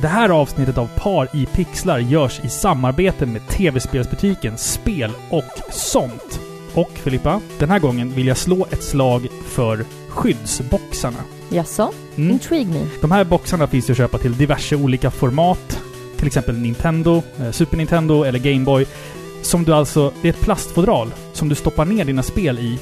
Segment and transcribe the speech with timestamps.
[0.00, 6.40] Det här avsnittet av Par i pixlar görs i samarbete med tv-spelsbutiken Spel och sånt.
[6.74, 11.18] Och Filippa, den här gången vill jag slå ett slag för skyddsboxarna.
[11.48, 11.92] Jaså?
[12.16, 12.30] Mm.
[12.30, 12.86] Intrigue me.
[13.00, 15.80] De här boxarna finns att köpa till diverse olika format.
[16.16, 18.86] Till exempel Nintendo, eh, Super Nintendo eller Game Boy.
[19.42, 20.12] Som du alltså...
[20.22, 22.78] Det är ett plastfodral som du stoppar ner dina spel i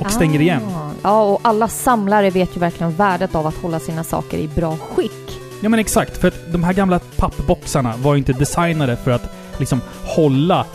[0.00, 0.42] och stänger Ah.
[0.42, 0.62] igen.
[1.02, 4.76] Ja, och alla samlare vet ju verkligen värdet av att hålla sina saker i bra
[4.76, 5.41] skick.
[5.62, 9.34] Ja men exakt, för att de här gamla pappboxarna var ju inte designade för att
[9.58, 10.66] liksom hålla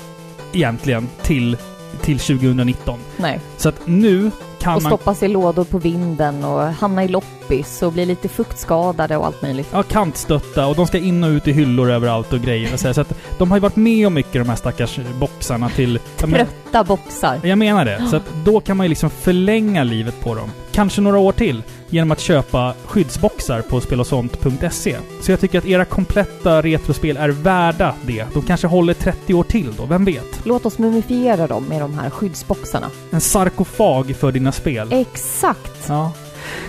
[0.53, 1.57] egentligen till,
[2.01, 2.99] till 2019.
[3.17, 3.39] Nej.
[3.57, 4.89] Så att nu kan Och man...
[4.89, 9.41] stoppas i lådor på vinden och hamna i loppis och bli lite fuktskadade och allt
[9.41, 9.67] möjligt.
[9.71, 12.73] Ja, kantstötta och de ska in och ut i hyllor överallt och grejer.
[12.73, 15.69] och Så, så att de har ju varit med om mycket de här stackars boxarna
[15.69, 15.99] till...
[16.19, 17.39] Jag, men, Trötta boxar.
[17.43, 18.07] jag menar det.
[18.09, 20.49] Så att då kan man ju liksom förlänga livet på dem.
[20.71, 21.63] Kanske några år till.
[21.89, 24.97] Genom att köpa skyddsboxar på spelosont.se.
[25.21, 28.25] Så jag tycker att era kompletta retrospel är värda det.
[28.33, 30.41] De kanske håller 30 år till då, vem vet?
[30.43, 32.89] Låt oss mumifiera dem med de här skyddsboxarna.
[33.11, 34.93] En sarkofag för dina spel.
[34.93, 35.85] Exakt!
[35.87, 36.11] Ja.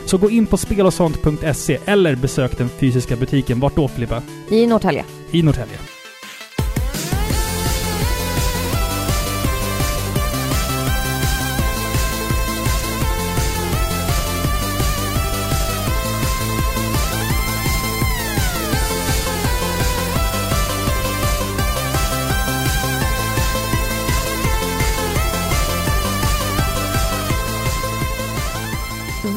[0.07, 3.61] Så gå in på spelosont.se eller besök den fysiska butiken.
[3.61, 4.23] Vart då Filippa?
[4.49, 5.05] I Norrtälje.
[5.31, 5.79] I Norrtälje.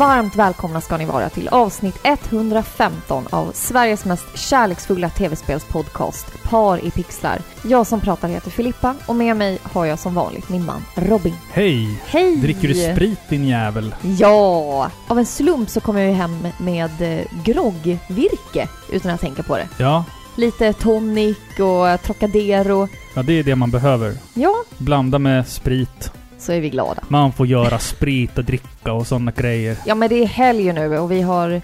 [0.02, 6.92] Varmt välkomna ska ni vara till avsnitt 115 av Sveriges mest kärleksfulla tv-spelspodcast Par i
[6.92, 7.42] pixlar.
[7.64, 11.34] Jag som pratar heter Filippa och med mig har jag som vanligt min man Robin.
[11.52, 12.00] Hej!
[12.06, 12.36] Hej!
[12.36, 13.96] Dricker du sprit din jävel?
[14.20, 14.92] Ja!
[15.08, 19.58] Av en slump så kom jag ju hem med eh, groggvirke utan att tänka på
[19.58, 19.68] det.
[19.78, 20.06] Ja.
[20.36, 22.88] Lite tonic och Trocadero.
[23.14, 24.14] Ja, det är det man behöver.
[24.34, 26.12] Ja, Blanda med sprit.
[26.42, 27.04] Så är vi glada.
[27.08, 29.78] Man får göra sprit och dricka och sådana grejer.
[29.86, 31.62] Ja men det är helg nu och vi har...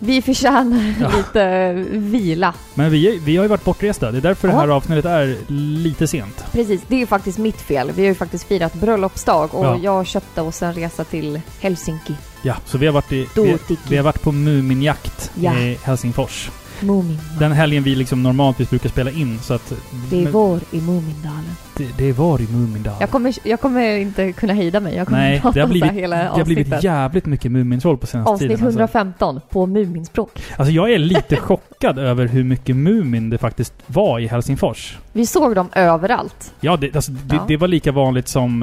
[0.00, 1.10] Vi förtjänar Ja.
[1.16, 2.54] lite vila.
[2.74, 4.10] Men vi, vi har ju varit bortresta.
[4.12, 4.74] Det är därför det här Ja.
[4.74, 6.44] avsnittet är lite sent.
[6.52, 7.90] Precis, det är ju faktiskt mitt fel.
[7.94, 9.78] Vi har ju faktiskt firat bröllopsdag och Ja.
[9.82, 12.14] jag köpte oss en resa till Helsinki.
[12.42, 13.26] Ja, så vi har varit i...
[13.34, 13.56] Vi,
[13.88, 15.58] vi har varit på Muminjakt Ja.
[15.58, 16.50] i Helsingfors.
[16.82, 17.18] Mumin.
[17.38, 19.72] Den helgen vi liksom normaltvis brukar spela in, så att...
[20.10, 21.44] Det är vår i Mumindalen.
[21.76, 23.00] det, det var i Mumindalen.
[23.00, 24.94] Jag kommer, jag kommer inte kunna hejda mig.
[24.96, 26.84] Jag kommer Nej, prata det har blivit, hela det har blivit avsnittet.
[26.84, 28.64] jävligt mycket Mumintroll på senaste Avsnitt tiden.
[28.66, 28.78] Alltså.
[28.80, 30.42] 115 på Muminspråk.
[30.56, 34.98] alltså jag är lite chockad över hur mycket Mumin det faktiskt var i Helsingfors.
[35.12, 36.54] Vi såg dem överallt.
[36.60, 37.44] Ja, det, alltså, det, Ja.
[37.48, 38.62] det var lika vanligt som...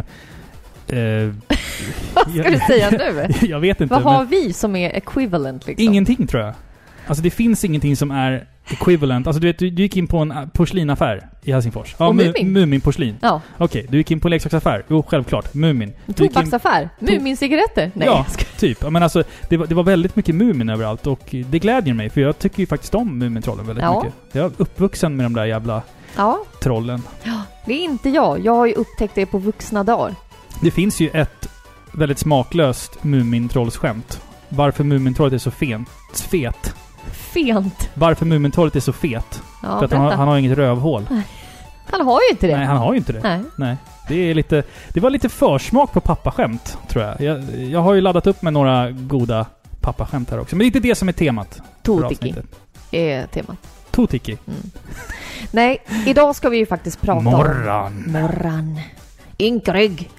[0.88, 0.98] Eh,
[2.14, 3.28] Vad ska du säga nu?
[3.48, 3.94] jag vet inte.
[3.94, 5.86] Vad har vi som är equivalent liksom?
[5.86, 6.54] ingenting tror jag.
[7.08, 9.28] Alltså det finns ingenting som är equivalent.
[9.28, 11.96] Alltså du vet, du, du gick in på en äh, porslinaffär i Helsingfors.
[12.00, 12.54] Ja, Och Mu- Mumin?
[12.54, 13.16] Mumin-porslin.
[13.22, 14.84] Ja, Okej, du gick in på en leksaksaffär.
[14.88, 15.54] Jo, självklart.
[15.54, 15.94] Mumin.
[16.06, 16.90] Du gick in- tobaksaffär.
[17.00, 17.92] Mumincigaretter?
[17.94, 18.08] Nej.
[18.08, 18.26] Ja.
[18.38, 18.78] jag Typ.
[18.82, 22.10] Ja, Men alltså, det var, det var väldigt mycket Mumin överallt och det glädjer mig
[22.10, 24.04] för jag tycker ju faktiskt om Mumintrollen väldigt Ja.
[24.04, 24.14] mycket.
[24.32, 25.82] Jag är uppvuxen med de där jävla
[26.18, 27.02] Ja, trollen.
[27.66, 28.46] det är inte jag.
[28.46, 30.16] Jag har ju upptäckt det på vuxna dagar.
[30.62, 31.50] Det finns ju ett
[31.94, 34.22] väldigt smaklöst Mumintrollsskämt.
[34.50, 35.90] Varför Mumintrollet är så fent,
[36.32, 36.76] fet.
[37.12, 37.90] Fent.
[37.94, 39.42] Varför Mumintrollet är så fet.
[39.64, 41.08] Ja, för att han har, han har inget rövhål.
[41.86, 42.58] Han har ju inte det.
[42.58, 43.20] Nej, han har ju inte det.
[43.24, 43.42] Nej.
[43.56, 43.78] Nej.
[44.08, 44.64] Det är lite...
[44.90, 47.22] Det var lite försmak på pappaskämt, tror jag.
[47.22, 47.44] jag.
[47.56, 49.46] Jag har ju laddat upp med några goda
[49.82, 50.56] pappaskämt här också.
[50.56, 52.36] Men det är inte det som är temat Totiki
[52.92, 53.58] är temat.
[53.92, 54.38] Totiki.
[54.48, 54.60] Mm.
[55.52, 57.24] Nej, idag ska vi ju faktiskt prata om...
[57.24, 58.04] Morran.
[58.08, 58.80] Morran.
[59.40, 60.10] Ynkrygg.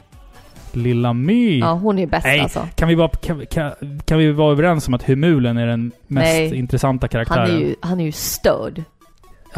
[0.76, 1.58] Lilla My.
[1.58, 2.68] Ja, hon är bäst Nej, alltså.
[2.74, 3.72] Kan vi, bara, kan, kan,
[4.04, 6.54] kan vi vara överens om att Humulen är den mest Nej.
[6.58, 7.50] intressanta Han karaktären?
[7.50, 8.82] är ju, han är ju störd.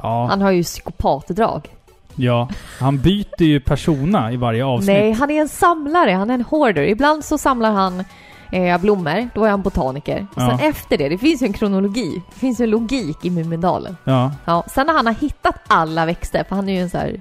[0.03, 1.69] Ja, Han har ju psykopatdrag.
[2.17, 2.49] ja.
[2.81, 4.89] Han byter ju persona i varje avsnitt.
[4.89, 6.11] Nej, han är en samlare.
[6.11, 6.83] Han är en hoarder.
[6.83, 8.05] Ibland så samlar han
[8.53, 9.29] eh, blommor.
[9.35, 10.27] Då är han botaniker.
[10.35, 10.69] Och sen Ja.
[10.69, 12.23] efter det, det finns ju en kronologi.
[12.35, 13.97] Det finns ju en logik i Mumindalen.
[14.05, 14.33] Ja.
[14.45, 17.21] Ja, sen när han har hittat alla växter, för han är ju en så här...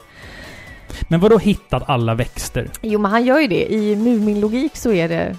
[1.07, 2.69] Men vadå hittat alla växter?
[2.81, 3.73] Jo, men han gör ju det.
[3.73, 5.35] I Mumin-logik så är det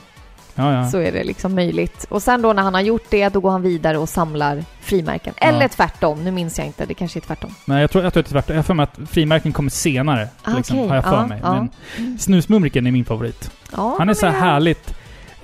[0.55, 0.91] Ja, ja.
[0.91, 2.07] så är det liksom möjligt.
[2.09, 5.35] Och sen då när han har gjort det, då går han vidare och samlar frimärken.
[5.37, 5.69] Eller Ja.
[5.69, 7.55] tvärtom, nu minns jag inte, det kanske är tvärtom.
[7.65, 8.55] Nej, jag tror, jag tror att det är tvärtom.
[8.55, 10.29] Jag har för mig att frimärken kommer senare.
[10.43, 10.89] Ah, liksom, okej.
[10.89, 11.41] har jag för Ja, mig.
[11.43, 11.67] ja.
[11.99, 13.51] Men Snusmumriken är min favorit.
[13.77, 14.95] Ja, Han är så här härligt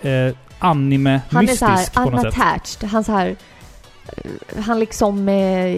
[0.03, 2.35] eh, Han är anime-mystisk så här på något sätt.
[2.35, 2.89] unattached.
[2.91, 3.37] Han så här...
[4.67, 5.35] Han liksom eh,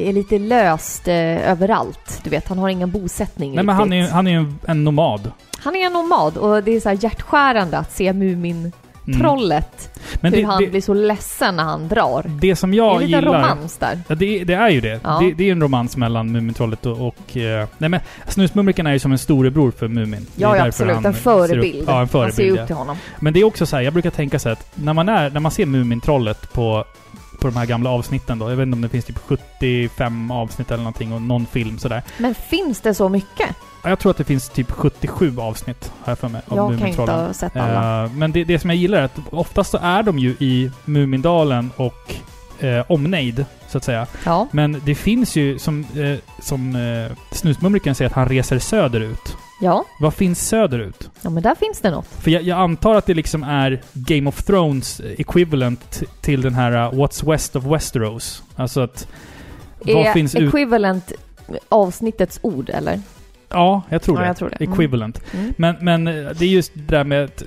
[0.08, 2.20] är lite löst eh, överallt.
[2.24, 4.14] Du vet, han har ingen bosättning Nej, men han är ju riktigt.
[4.14, 5.32] han är en, nomad.
[5.58, 8.12] han är en nomad och det är så här hjärtskärande att se
[9.08, 9.20] Mm.
[9.20, 9.98] trollet.
[10.20, 12.24] Men hur det, han det, blir så ledsen när han drar.
[12.40, 13.22] det som det är jag lite gillar...
[13.32, 14.00] romans där.
[14.08, 15.00] Ja, det, det är ju det.
[15.04, 15.22] Ja.
[15.36, 15.48] det.
[15.48, 17.06] Är en romans mellan Mumintrollet och...
[17.06, 20.26] och eh, nej men Snusmumriken är ju som en storebror för Mumin.
[20.36, 20.94] Ja, ja absolut.
[20.94, 21.82] han En ser förebild.
[21.82, 22.52] Upp, ja, en Man ser förebild.
[22.52, 22.66] upp Ja.
[22.66, 22.96] till honom.
[23.20, 25.40] Men det är också så här, jag brukar tänka så att när man, är, när
[25.40, 26.84] man ser Mumintrollet på,
[27.40, 30.70] på de här gamla avsnitten då, jag vet inte om det finns typ 75 avsnitt
[30.70, 32.02] eller någonting och någon film sådär.
[32.18, 33.48] Men finns det så mycket?
[33.82, 36.88] Ja, Jag tror att det finns typ 77 avsnitt, har jag för mig, Jag kan
[36.88, 38.04] inte ha sett alla.
[38.04, 40.70] Eh, men det, det som jag gillar är att oftast så är de ju i
[40.84, 42.14] Mumindalen och
[42.64, 44.06] eh, omnejd, så att säga.
[44.24, 44.48] Ja.
[44.52, 49.36] Men det finns ju, som, eh, som eh, Snusmumriken säger, att han reser söderut.
[49.60, 49.84] Ja.
[50.00, 51.10] Vad finns söderut?
[51.22, 52.06] Ja, men där finns det något.
[52.06, 56.54] För jag, jag antar att det liksom är Game of Thrones equivalent t- till den
[56.54, 58.42] här uh, What's West of Westeros.
[58.56, 59.08] Alltså att...
[59.78, 60.48] Vad är finns ut...
[60.48, 61.12] equivalent
[61.68, 63.00] avsnittets ord, eller?
[63.48, 64.26] Ja, jag tror Ja, det.
[64.26, 64.56] jag tror det.
[64.64, 64.72] Mm.
[64.72, 65.20] Equivalent.
[65.34, 65.54] Mm.
[65.58, 67.42] Men, men eh, det är just det där med att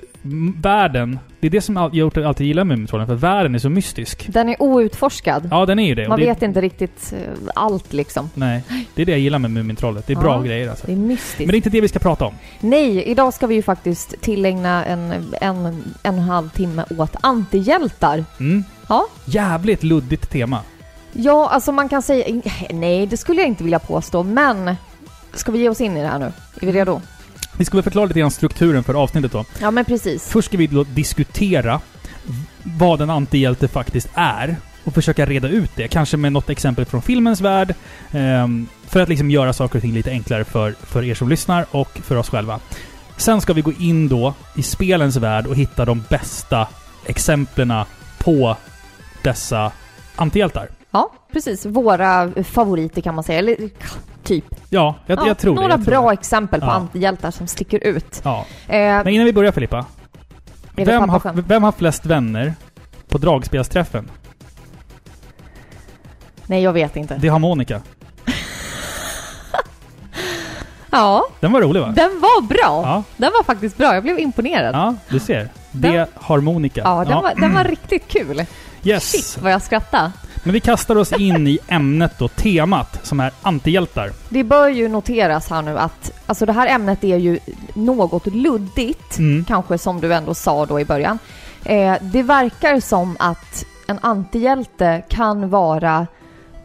[0.62, 1.18] världen...
[1.40, 4.26] Det är det som jag gjort alltid gillar Mumintrollen, för världen är så mystisk.
[4.28, 5.48] Den är outforskad.
[5.50, 6.08] Ja, den är ju det.
[6.08, 8.30] Man det, vet inte riktigt eh, allt liksom.
[8.34, 8.62] Nej,
[8.94, 10.06] det är det jag gillar med Mumintrollet.
[10.06, 10.42] Det är bra Ja.
[10.42, 10.86] grejer alltså.
[10.86, 11.38] Det är mystiskt.
[11.38, 12.34] Men det är inte det vi ska prata om.
[12.60, 17.16] Nej, idag ska vi ju faktiskt tillägna en, en, en och en halv timme åt
[17.20, 18.24] antihjältar.
[18.40, 18.64] Mm.
[18.88, 19.06] Ja.
[19.24, 20.58] Jävligt luddigt tema.
[21.12, 22.42] Ja, alltså man kan säga...
[22.70, 24.76] Nej, det skulle jag inte vilja påstå, men...
[25.34, 26.32] Ska vi ge oss in i det här nu?
[26.60, 27.00] Är vi redo?
[27.60, 29.44] Vi ska väl förklara lite grann strukturen för avsnittet då.
[29.60, 30.28] Ja, men precis.
[30.28, 31.80] Först ska vi då diskutera
[32.62, 35.88] vad en antihjälte faktiskt är och försöka reda ut det.
[35.88, 37.74] Kanske med något exempel från filmens värld.
[38.10, 41.66] ehm, för att liksom göra saker och ting lite enklare för, för er som lyssnar
[41.70, 42.60] och för oss själva.
[43.16, 46.68] Sen ska vi gå in då i spelens värld och hitta de bästa
[47.06, 47.84] exemplen
[48.18, 48.56] på
[49.22, 49.72] dessa
[50.16, 50.68] antihjältar.
[50.90, 51.66] Ja, precis.
[51.66, 53.38] Våra favoriter kan man säga.
[53.38, 53.70] Eller
[54.24, 54.44] typ.
[54.68, 55.60] Ja, jag, Ja, jag tror det.
[55.60, 56.12] några jag tror bra det.
[56.14, 56.70] exempel på Ja.
[56.72, 58.20] antihjältar som sticker ut.
[58.24, 58.46] Ja.
[58.68, 59.84] Eh, Men innan vi börjar Filippa.
[60.74, 62.54] det Vem har, vem har flest vänner
[63.08, 64.10] på dragspelsträffen?
[66.46, 67.16] Nej, jag vet inte.
[67.16, 67.80] Det har Monica.
[70.92, 71.92] Ja, Den var rolig va?
[71.96, 72.58] den var bra.
[72.84, 73.94] Ja, Den var faktiskt bra.
[73.94, 74.74] Jag blev imponerad.
[74.74, 75.48] ja du ser.
[75.70, 76.80] Det Den- har Monica.
[76.84, 78.44] Ja, den, Var, den var riktigt kul.
[78.82, 79.10] Yes.
[79.10, 80.12] Shit vad jag skrattade.
[80.42, 84.10] Men vi kastar oss in i ämnet då, temat, som är antihjältar.
[84.28, 87.38] Det bör ju noteras här nu att alltså det här ämnet är ju
[87.74, 89.44] något luddigt, Mm.
[89.44, 91.18] kanske som du ändå sa då i början.
[91.64, 96.06] Eh, det verkar som att en antihjälte kan vara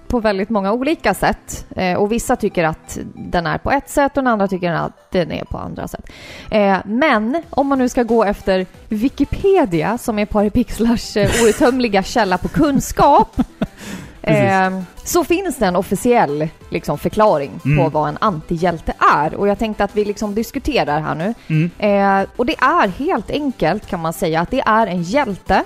[0.08, 1.66] på väldigt många olika sätt.
[1.76, 5.12] Eh, och vissa tycker att den är på ett sätt och den andra tycker att
[5.12, 6.10] den är på andra sätt.
[6.52, 12.38] Eh, men om man nu ska gå efter Wikipedia, som är Paripixlars eh, outtömliga källa
[12.38, 13.40] på kunskap,
[14.22, 17.92] eh, så finns det en officiell liksom, förklaring på Mm.
[17.92, 19.36] vad en antihjälte är.
[19.36, 21.34] Och jag tänkte att vi liksom diskuterar här nu.
[21.48, 21.72] Mm.
[21.78, 25.64] Eh, och det är helt enkelt kan man säga att det är en hjälte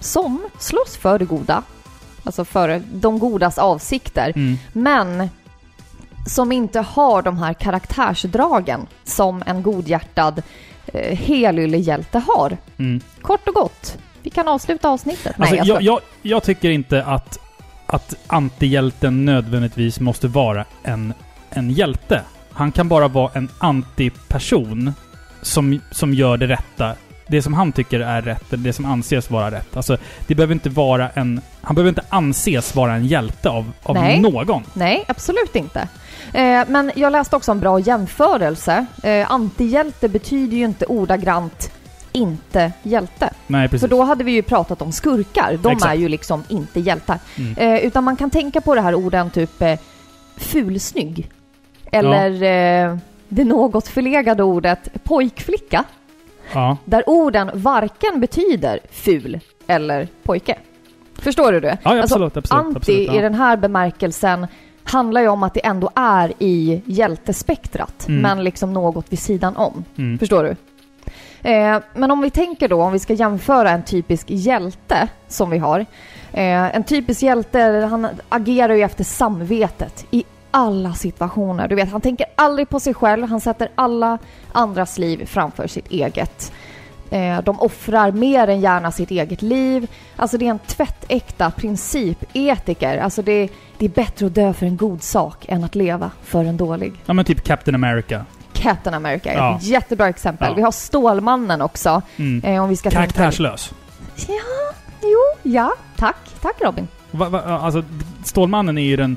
[0.00, 1.62] som slåss för det goda.
[2.24, 4.32] Alltså för de godas avsikter.
[4.36, 4.58] Mm.
[4.72, 5.28] Men
[6.26, 10.42] som inte har de här karaktärsdragen som en godhjärtad
[10.86, 12.56] eh, helyllehjälte har.
[12.78, 13.00] Mm.
[13.22, 13.98] Kort och gott.
[14.22, 15.34] Vi kan avsluta avsnittet.
[15.38, 17.38] Alltså, Nej, jag jag, jag tycker inte att,
[17.86, 21.14] att antihjälten nödvändigtvis måste vara en,
[21.50, 22.22] en hjälte.
[22.52, 24.92] Han kan bara vara en antiperson
[25.42, 26.94] som, som gör det rätta.
[27.32, 29.76] Det som han tycker är rätt, eller det som anses vara rätt.
[29.76, 29.96] Alltså,
[30.26, 31.40] det behöver inte vara en...
[31.60, 34.20] Han behöver inte anses vara en hjälte av, av Nej.
[34.20, 34.62] någon.
[34.74, 35.88] Nej, absolut inte.
[36.32, 38.86] Eh, men jag läste också en bra jämförelse.
[39.02, 41.70] Eh, antihjälte betyder ju inte ordagrant
[42.12, 43.30] inte hjälte.
[43.46, 43.80] Nej, precis.
[43.80, 45.58] För då hade vi ju pratat om skurkar.
[45.62, 45.92] De Exakt.
[45.92, 47.18] är ju liksom inte hjältar.
[47.38, 47.56] Mm.
[47.56, 49.78] Eh, utan man kan tänka på det här orden typ eh,
[50.36, 51.30] fulsnygg.
[51.92, 52.96] Eller eh,
[53.28, 55.84] det något förlegade ordet pojkflicka.
[56.54, 56.76] Ja.
[56.84, 60.58] Där orden varken betyder ful eller pojke.
[61.18, 61.78] Förstår du det?
[61.82, 62.36] Ja, Alltså, absolut.
[62.36, 63.14] absolut, Anti absolut ja.
[63.14, 64.46] i den här bemärkelsen
[64.84, 68.22] handlar ju om att det ändå är i hjältespektrat, Mm.
[68.22, 69.84] men liksom något vid sidan om.
[69.98, 70.18] Mm.
[70.18, 70.56] Förstår du?
[71.50, 75.58] Eh, men om vi tänker då, om vi ska jämföra en typisk hjälte som vi
[75.58, 75.80] har.
[76.32, 81.68] Eh, en typisk hjälte, han agerar ju efter samvetet i alla situationer.
[81.68, 84.18] Du vet, han tänker aldrig på sig själv, han sätter alla
[84.54, 86.52] andras liv framför sitt eget.
[87.10, 89.86] Eh, de offrar mer än gärna sitt eget liv.
[90.16, 92.98] Alltså det är en tvättäkta principetiker.
[92.98, 96.44] Alltså det, det är bättre att dö för en god sak än att leva för
[96.44, 96.92] en dålig.
[97.06, 98.24] Ja, men typ Captain America.
[98.52, 99.56] Captain America är Ja.
[99.56, 100.48] ett jättebra exempel.
[100.50, 100.54] Ja.
[100.54, 102.02] Vi har Stålmannen också.
[102.16, 102.44] Mm.
[102.54, 103.72] Eh, om vi ska Karaktärslös.
[104.28, 105.72] Ja, jo, ja.
[105.96, 106.88] Tack, tack Robin.
[107.10, 107.84] Va, va, alltså,
[108.24, 109.16] Stålmannen är ju den...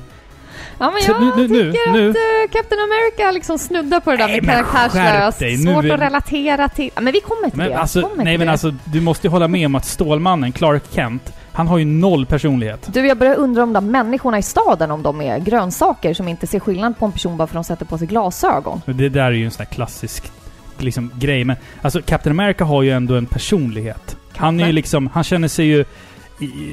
[0.78, 4.16] Ja, men jag nu- nu- tycker nu- att eh, Captain America liksom snuddar på det
[4.16, 6.90] där Nej, med men karaktärslös, skärp dig, nu svårt är- att relatera till.
[7.00, 7.76] Men vi kommer till Men det.
[7.78, 8.52] alltså, kommer nej till men det.
[8.52, 12.26] alltså, du måste ju hålla med om att Stålmannen, Clark Kent, han har ju noll
[12.26, 12.88] personlighet.
[12.92, 16.46] Du, jag börjar undra om de människorna i staden, om de är grönsaker som inte
[16.46, 18.82] ser skillnad på en person bara för att de sätter på sig glasögon.
[18.86, 20.32] Det där är ju en sån här klassisk
[20.78, 21.44] liksom, grej.
[21.44, 24.16] Men alltså, Captain America har ju ändå en personlighet.
[24.36, 25.84] Han är ju liksom, han känner sig ju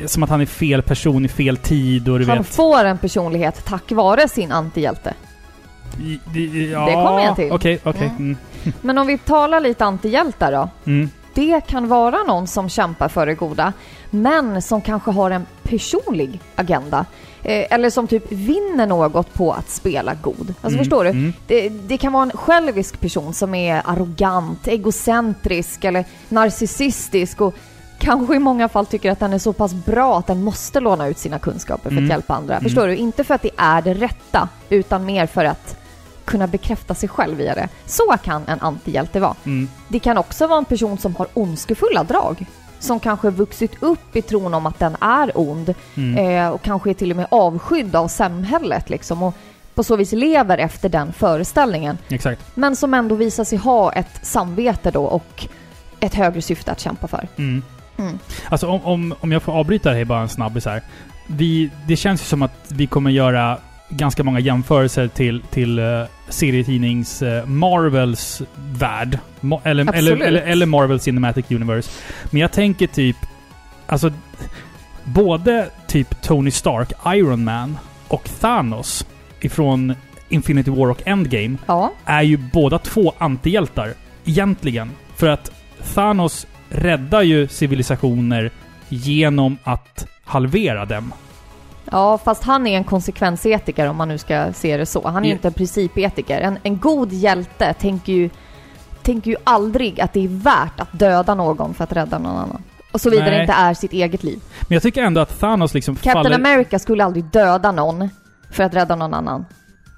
[0.05, 2.47] som att han är fel person i fel tid och du Han vet...
[2.47, 5.13] får en personlighet tack vare sin antihjälte.
[6.01, 7.51] I, i, ja, Det kommer jag till.
[7.51, 8.07] Okej, okej.
[8.07, 8.37] Mm.
[8.63, 8.73] Mm.
[8.81, 10.69] Men om vi talar lite antihjältar då.
[10.91, 11.09] Mm.
[11.33, 13.73] Det kan vara någon som kämpar för det goda,
[14.09, 17.05] men som kanske har en personlig agenda.
[17.43, 20.47] Eh, eller som typ vinner något på att spela god.
[20.49, 21.09] Alltså Mm, förstår du?
[21.09, 21.33] mm.
[21.47, 27.55] Det, det kan vara en självisk person som är arrogant, egocentrisk eller narcissistisk och
[28.03, 31.07] kanske i många fall tycker att den är så pass bra att den måste låna
[31.07, 32.03] ut sina kunskaper för Mm.
[32.03, 32.53] att hjälpa andra.
[32.53, 32.63] Mm.
[32.63, 32.95] Förstår du?
[32.95, 35.75] Inte för att det är det rätta, utan mer för att
[36.25, 37.67] kunna bekräfta sig själv via det.
[37.85, 39.35] Så kan en antihjälte vara.
[39.45, 39.69] Mm.
[39.87, 42.45] Det kan också vara en person som har ondskefulla drag.
[42.79, 46.17] Som kanske vuxit upp i tron om att den är ond Mm.
[46.37, 49.23] eh, och kanske är till och med avskydd av samhället liksom.
[49.23, 49.33] Och
[49.75, 51.97] på så vis lever efter den föreställningen.
[52.09, 52.41] Exakt.
[52.55, 55.47] Men som ändå visar sig ha ett samvete då och
[55.99, 57.27] ett högre syfte att kämpa för.
[57.35, 57.63] Mm.
[57.97, 58.19] Mm.
[58.49, 60.81] Alltså om, om, om jag får avbryta det här bara en snabbis här.
[61.27, 63.57] Vi, det känns ju som att vi kommer göra
[63.89, 69.19] ganska många jämförelser till, till uh, serietidnings eh, Marvels värld.
[69.41, 71.91] Ma- eller, eller, eller, eller Marvel Cinematic Universe.
[72.31, 73.17] Men jag tänker typ...
[73.87, 74.11] Alltså...
[75.03, 79.05] Både typ Tony Stark, Iron Man och Thanos
[79.39, 79.95] ifrån
[80.29, 83.93] Infinity War och Endgame Ja, är ju båda två antihjältar.
[84.25, 84.91] Egentligen.
[85.15, 85.51] För att
[85.93, 88.51] Thanos räddar ju civilisationer
[88.89, 91.13] genom att halvera dem.
[91.91, 95.07] ja, fast han är en konsekvensetiker om man nu ska se det så.
[95.07, 96.41] Han är ju inte en principetiker.
[96.41, 98.29] En, en god hjälte tänker ju,
[99.01, 102.63] tänker ju aldrig att det är värt att döda någon för att rädda någon annan.
[102.91, 103.41] Och så vidare Nej.
[103.41, 104.39] inte är sitt eget liv.
[104.61, 106.35] Men jag tycker ändå att Thanos liksom Captain faller...
[106.35, 108.09] America skulle aldrig döda någon
[108.51, 109.45] för att rädda någon annan.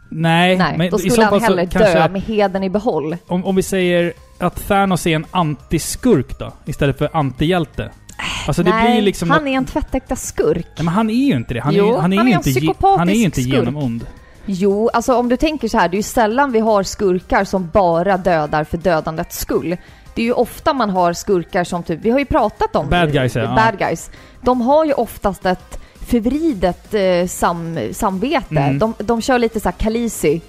[0.09, 1.93] Nej, Nej, men då i så skulle han fall så hellre kanske...
[1.99, 3.17] dö med heden i behåll.
[3.27, 7.91] Om, om vi säger att Thanos är en antiskurk då, istället för antihjälte.
[8.47, 9.29] Alltså Nej, liksom...
[9.29, 10.65] han något- är en tvättäkta skurk.
[10.77, 11.59] Nej, men han är ju inte det.
[11.59, 13.41] Han Jo, är, han är han är en inte, ge- psykopatisk han är ju inte
[13.41, 13.53] skurk.
[13.55, 14.05] genomond.
[14.45, 17.69] Jo, alltså om du tänker så här, det är ju sällan vi har skurkar som
[17.73, 19.77] bara dödar för dödandets skull.
[20.15, 23.11] Det är ju ofta man har skurkar som typ, vi har ju pratat om Bad
[23.11, 23.55] guys, ja.
[23.55, 24.11] bad guys.
[24.41, 28.45] De har ju oftast ett förvridet eh, sam, samvete.
[28.59, 28.79] Mm.
[28.79, 30.41] De, de kör lite så här Khaleesi.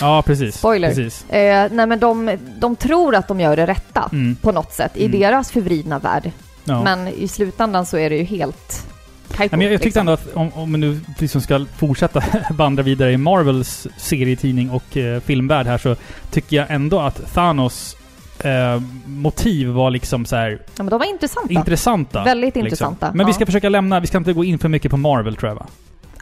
[0.00, 0.56] Ja, precis.
[0.58, 0.88] Spoiler.
[0.88, 1.30] Precis.
[1.30, 4.36] Eh, nej men de, de tror att de gör det rätta Mm.
[4.36, 5.20] på något sätt i Mm.
[5.20, 6.30] deras förvridna värld.
[6.64, 6.82] Ja.
[6.82, 8.86] Men i slutändan så är det ju helt
[9.32, 10.00] kajko, Ja, men jag, jag tyckte liksom.
[10.00, 14.96] ändå att om, om vi nu liksom ska fortsätta vandra vidare i Marvels serietidning och
[14.96, 15.96] eh, filmvärld här så
[16.30, 17.96] tycker jag ändå att Thanos
[18.38, 21.52] eh, motiv var liksom så här Ja, men de var intressanta.
[21.52, 22.24] intressanta.
[22.24, 22.66] Väldigt liksom.
[22.66, 23.10] intressanta.
[23.14, 23.34] Men vi ja.
[23.34, 25.66] ska försöka lämna, vi ska inte gå in för mycket på Marvel tror jag va?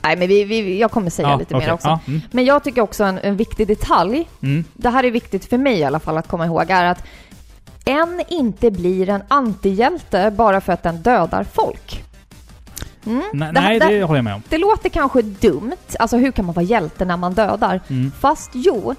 [0.02, 1.66] Nej, men vi, vi, jag kommer säga lite okej.
[1.66, 1.88] mer också.
[1.88, 4.64] Ja, mm, Men jag tycker också en, en viktig detalj, mm.
[4.74, 7.04] det här är viktigt för mig i alla fall att komma ihåg, är att
[7.84, 12.04] en inte blir en antihjälte bara för att den dödar folk.
[13.06, 13.22] Mm?
[13.32, 14.42] Nej, Det nej, det- det håller jag med om.
[14.48, 17.80] Det låter kanske dumt, alltså hur kan man vara hjälte när man dödar?
[17.88, 18.12] Mm.
[18.20, 18.94] Fast jo,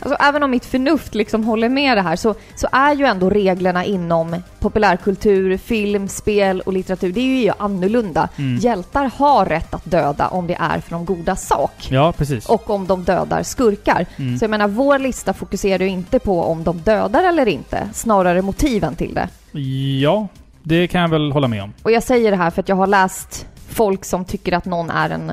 [0.00, 3.30] alltså även om mitt förnuft liksom håller med det här så, så är ju ändå
[3.30, 8.28] reglerna inom populärkultur, film, spel och litteratur, det är ju annorlunda.
[8.36, 8.56] Mm.
[8.56, 11.88] Hjältar har rätt att döda om det är för de goda sak.
[11.90, 12.46] Ja, precis.
[12.46, 14.06] Och om de dödar skurkar.
[14.16, 14.38] Mm.
[14.38, 18.42] Så jag menar, vår lista fokuserar ju inte på om de dödar eller inte, snarare
[18.42, 19.28] motiven till det.
[20.00, 20.28] Ja,
[20.62, 21.72] det kan jag väl hålla med om.
[21.82, 24.90] Och jag säger det här för att jag har läst folk som tycker att någon
[24.90, 25.32] är en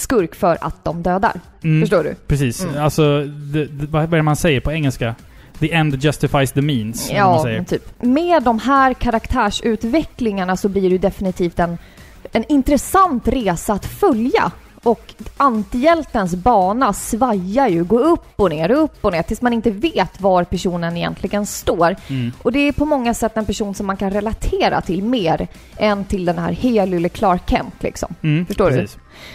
[0.00, 1.40] skurk för att de dödar.
[1.62, 1.82] Mm.
[1.82, 2.14] Förstår du?
[2.26, 2.64] Precis.
[2.64, 2.82] Mm.
[2.82, 5.14] Alltså, det, det, vad är det man säger på engelska?
[5.60, 7.10] The end justifies the means.
[7.12, 8.02] Ja, typ.
[8.02, 11.78] Med de här karaktärsutvecklingarna så blir det ju definitivt en,
[12.32, 14.52] en intressant resa att följa.
[14.82, 19.70] Och antihjältens bana svajar ju, går upp och ner, upp och ner tills man inte
[19.70, 21.96] vet var personen egentligen står.
[22.08, 22.32] Mm.
[22.42, 26.04] Och det är på många sätt en person som man kan relatera till mer än
[26.04, 28.14] till den här helylle Clark Kent liksom.
[28.22, 28.86] Mm, Förstår du?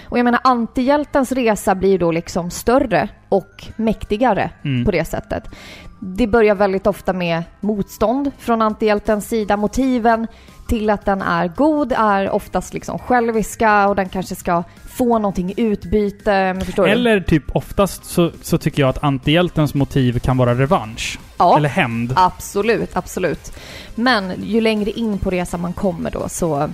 [0.10, 4.86] Och jag menar antihjältens resa blir då liksom större och mäktigare Mm.
[4.86, 5.44] på det sättet.
[6.00, 9.58] Det börjar väldigt ofta med motstånd från antihjältens sida.
[9.58, 10.28] Motiven
[10.68, 15.50] till att den är god är oftast liksom själviska och den kanske ska få någonting
[15.50, 16.54] i utbyte.
[16.76, 16.86] Du?
[16.88, 21.20] Eller typ oftast så, så tycker jag att antihjältens motiv kan vara revansch.
[21.38, 21.58] Ja.
[21.58, 22.14] Eller hämnd.
[22.16, 23.52] Absolut, absolut.
[23.96, 26.70] Men ju längre in på resan man kommer då så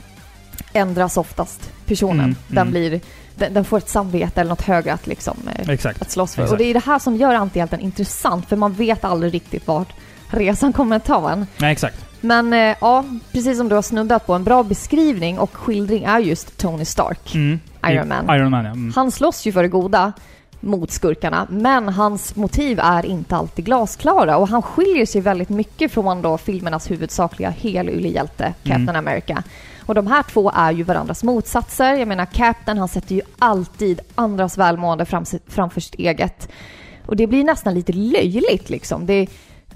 [0.74, 2.26] ändras oftast personen.
[2.26, 2.72] Mm, Den, mm.
[2.72, 3.02] blir,
[3.36, 6.02] den, den får ett samvete eller något högre att, liksom, eh, Exakt.
[6.02, 6.42] att slåss för.
[6.42, 6.52] Exakt.
[6.52, 9.94] Och det är det här som gör antihjälten intressant, för man vet aldrig riktigt vart
[10.28, 11.48] resan kommer att ta en.
[11.58, 12.06] Nej, exakt.
[12.22, 16.20] Men eh, ja, precis som du har snuddat på, en bra beskrivning och skildring är
[16.20, 17.36] just Tony Stark.
[17.36, 17.60] Mm.
[17.88, 18.36] Iron Man.
[18.36, 18.72] Iron Man, ja.
[18.72, 18.94] Mm.
[18.96, 20.14] Han slåss ju för det goda
[20.60, 25.92] mot skurkarna, men hans motiv är inte alltid glasklara och han skiljer sig väldigt mycket
[25.92, 28.96] från då filmernas huvudsakliga helyllehjälte, Captain Mm.
[28.96, 29.44] America.
[29.92, 31.94] Och de här två är ju varandras motsatser.
[31.94, 36.50] Jag menar, Captain han sätter ju alltid andras välmående fram, framför sitt eget.
[37.06, 39.06] Och det blir nästan lite löjligt liksom.
[39.06, 39.28] Det,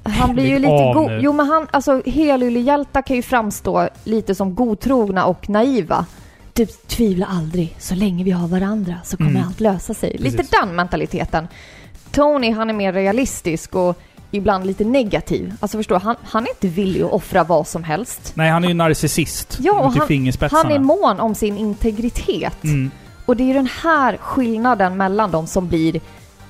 [0.04, 1.12] han blir ju lite god.
[1.22, 6.06] Jo men han, alltså helyllehjältar kan ju framstå lite som godtrogna och naiva.
[6.54, 9.44] Du tvivla aldrig, så länge vi har varandra så kommer Mm.
[9.48, 10.18] allt lösa sig.
[10.18, 10.52] Lite Precis.
[10.62, 11.48] den mentaliteten.
[12.12, 14.02] Tony han är mer realistisk och
[14.36, 15.54] ibland lite negativ.
[15.60, 18.32] Alltså förstår han, han är inte villig att offra vad som helst.
[18.36, 19.58] Nej, han är ju narcissist.
[19.62, 20.50] Ja, och han-.
[20.52, 22.64] Han är mån om sin integritet.
[22.64, 22.92] Mm.
[23.26, 26.02] Och det är den här skillnaden mellan dem som blir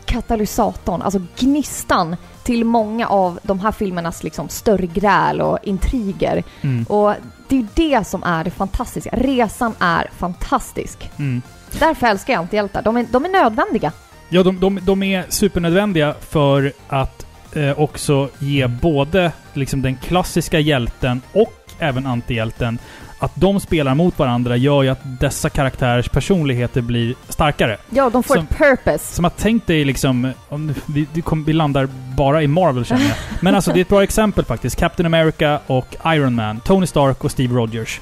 [0.05, 6.43] katalysatorn, alltså gnistan till många av de här filmernas liksom större gräl och intriger.
[6.61, 6.83] Mm.
[6.83, 7.13] Och
[7.47, 9.09] det är ju det som är det fantastiska.
[9.13, 11.11] Resan är fantastisk.
[11.17, 11.41] Mm.
[11.79, 12.81] Därför älskar jag antihjältar.
[12.81, 13.91] De är, de är nödvändiga.
[14.29, 17.25] Ja, de, de, de är supernödvändiga för att
[17.55, 22.79] eh, också ge både liksom den klassiska hjälten och även antihjälten
[23.19, 27.77] att de spelar mot varandra gör ju att dessa karaktärers personligheter blir starkare.
[27.89, 29.15] Ja, de får Som- ett purpose.
[29.15, 31.07] Som att tänk dig liksom, om vi,
[31.45, 33.15] vi, landar bara i Marvel känner jag.
[33.41, 34.75] Men alltså det är ett bra exempel faktiskt.
[34.75, 36.59] Captain America och Iron Man.
[36.59, 38.01] Tony Stark och Steve Rogers.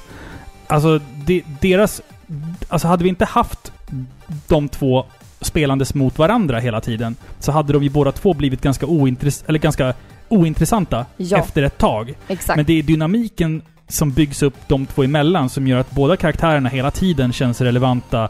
[0.68, 2.02] Alltså de, deras...
[2.70, 3.72] Alltså hade vi inte haft
[4.48, 5.06] de två
[5.44, 9.60] spelandes mot varandra hela tiden så hade de ju båda två blivit ganska, ointress- eller
[9.60, 9.94] ganska
[10.30, 11.38] ointressanta Ja.
[11.38, 12.14] efter ett tag.
[12.28, 12.58] Exakt.
[12.58, 16.70] Men det är dynamiken som byggs upp de två emellan som gör att båda karaktärerna
[16.70, 18.30] hela tiden känns relevanta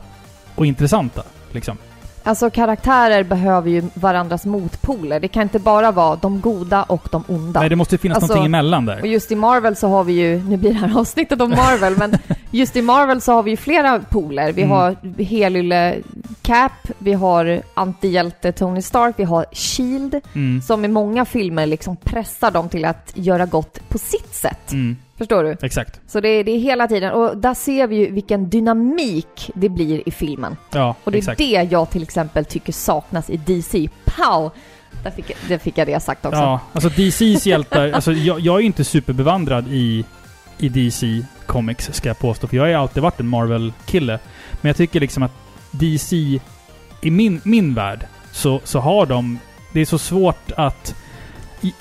[0.55, 1.23] och intressanta.
[1.51, 1.77] Liksom.
[2.25, 5.19] Alltså karaktärer behöver ju varandras motpoler.
[5.19, 7.59] Det kan inte bara vara de goda och de onda.
[7.59, 9.01] Nej, det måste finnas Alltså, någonting emellan där.
[9.01, 11.97] Och just i Marvel så har vi ju, nu blir det här avsnittet om Marvel,
[11.97, 12.17] men
[12.51, 14.51] just i Marvel så har vi ju flera poler.
[14.53, 14.71] Vi Mm.
[14.71, 15.95] har helylle
[16.41, 20.61] Cap, vi har antihjälte Tony Stark, vi har Shield, Mm.
[20.61, 24.71] som i många filmer liksom pressar dem till att göra gott på sitt sätt.
[24.71, 24.97] Mm.
[25.23, 25.57] Förstår du?
[25.61, 26.01] Exakt.
[26.07, 29.69] Så det är, det är hela tiden, och där ser vi ju vilken dynamik det
[29.69, 30.57] blir i filmen.
[30.71, 31.37] Ja, Och det är exakt.
[31.37, 33.89] det jag till exempel tycker saknas i DC.
[34.05, 34.51] Pow!
[35.03, 36.39] Där fick, jag- där fick jag det sagt också.
[36.39, 37.91] Ja, alltså DCs hjältar...
[37.93, 40.05] alltså jag, jag är ju inte superbevandrad i,
[40.57, 42.47] i DC Comics, ska jag påstå.
[42.47, 44.19] För jag har ju alltid varit en Marvel-kille.
[44.61, 45.31] Men jag tycker liksom att
[45.71, 46.15] DC,
[47.01, 49.39] i min, min värld, så, så har de...
[49.73, 50.95] Det är så svårt att...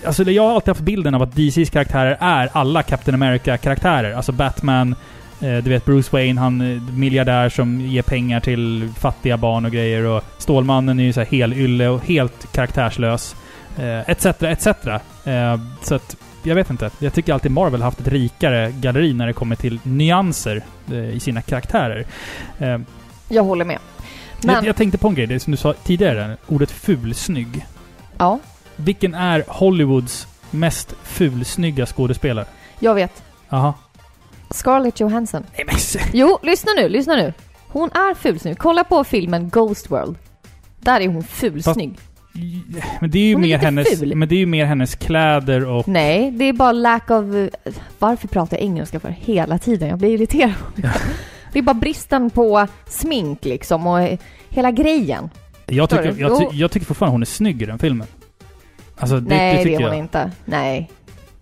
[0.04, 4.14] Alltså jag har alltid haft bilden av att DCs karaktärer är alla Captain America-karaktärer.
[4.14, 4.94] Alltså Batman,
[5.40, 9.70] eh, du vet Bruce Wayne, han eh, miljardär som ger pengar till fattiga barn och
[9.70, 10.04] grejer.
[10.04, 13.36] Och Stålmannen är ju så här helylle och helt karaktärslös.
[14.06, 14.66] Etc, etc.
[14.66, 16.90] Eh, så att, jag vet inte.
[16.98, 20.62] Jag tycker alltid Marvel har haft ett rikare galleri när det kommer till nyanser
[21.12, 22.06] i sina karaktärer.
[23.28, 23.78] Jag håller med.
[24.44, 27.66] Men, jag, jag tänkte på en grej, det som du sa tidigare, ordet fulsnygg.
[28.18, 28.38] ja,
[28.76, 32.46] Vilken är Hollywoods mest fulsnygga skådespelare?
[32.78, 33.22] jag vet.
[33.48, 33.74] Jaha.
[34.50, 35.44] Scarlett Johansson.
[35.56, 35.76] Nej men
[36.12, 37.32] Jo, lyssna nu, lyssna nu.
[37.68, 38.58] Hon är fulsnygg.
[38.58, 40.16] Kolla på filmen Ghost World.
[40.80, 41.98] Där är hon fulsnygg.
[43.00, 44.00] Men det är ju Hon är mer lite hennes...
[44.00, 44.16] ful.
[44.16, 45.88] Men det är ju mer hennes kläder och...
[45.88, 47.24] Nej, det är bara lack of...
[47.98, 49.88] Varför pratar jag engelska för hela tiden?
[49.88, 50.52] Jag blir irriterad.
[51.52, 55.30] det är bara bristen på smink liksom och hela grejen.
[55.66, 58.06] Jag tycker, jag, jag tycker fortfarande hon är snygg i den filmen.
[59.02, 59.96] Alltså det, Nej, det det, är hon jag.
[59.98, 60.30] inte.
[60.44, 60.90] Nej.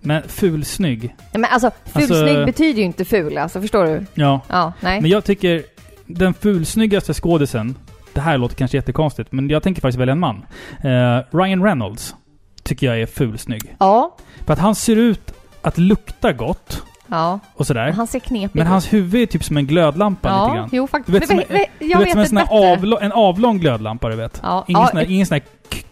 [0.00, 1.02] Men fulsnygg?
[1.02, 4.06] Nej, Men alltså, fulsnygg Alltså- betyder ju inte ful, alltså förstår du?
[4.14, 4.40] Ja.
[4.48, 5.00] Ja, nej.
[5.00, 5.62] Men jag tycker
[6.06, 7.74] den fulsnyggaste skådisen,
[8.12, 10.36] det här låter kanske jättekonstigt, men jag tänker faktiskt välja en man.
[10.82, 12.14] Eh, Ryan Reynolds
[12.62, 13.76] tycker jag är fulsnygg.
[13.78, 17.40] Ja, För att han ser ut att lukta gott ja.
[17.54, 17.90] och sådär.
[17.92, 18.70] Han ser knepig Men ut.
[18.70, 20.68] hans huvud är typ som en glödlampa lite Ja, grann.
[20.72, 21.12] jo faktiskt.
[21.12, 23.58] Du vet, som, Men en- vet- du jag vet, som en sån avlång, en avlång
[23.58, 24.40] glödlampa, du vet.
[24.42, 25.42] Ja, Ingen, ja, sån här, ingen sån här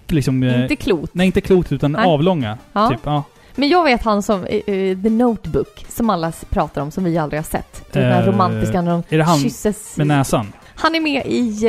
[0.06, 0.42] liksom...
[0.42, 1.10] eh, inte klot.
[1.12, 2.06] Nej, inte klot utan Nej.
[2.06, 2.58] avlånga.
[2.72, 2.88] Ja.
[2.88, 3.22] Typ, ja.
[3.54, 4.62] Men jag vet han som, eh,
[5.02, 7.92] The Notebook, som alla pratar om, som vi aldrig har sett.
[7.92, 9.96] Den här romantiska när de är det han kysses.
[9.96, 10.52] Med näsan.
[10.74, 11.66] Han är med i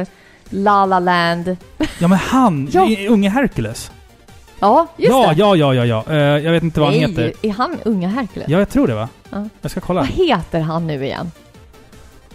[0.00, 0.06] uh,
[0.50, 1.56] La La Land.
[1.98, 2.68] Ja men han!
[2.72, 2.86] Ja.
[3.08, 3.90] Unge Hercules.
[4.62, 5.34] Ja, just ja, det.
[5.38, 6.04] ja, ja, ja, ja.
[6.12, 7.32] Eh, jag vet inte vad han Nej, heter.
[7.42, 8.48] är han unga Hercules?
[8.48, 9.08] Ja, jag tror det va?
[9.30, 9.48] Ja.
[9.60, 10.00] Jag ska kolla.
[10.00, 11.32] Vad heter han nu igen?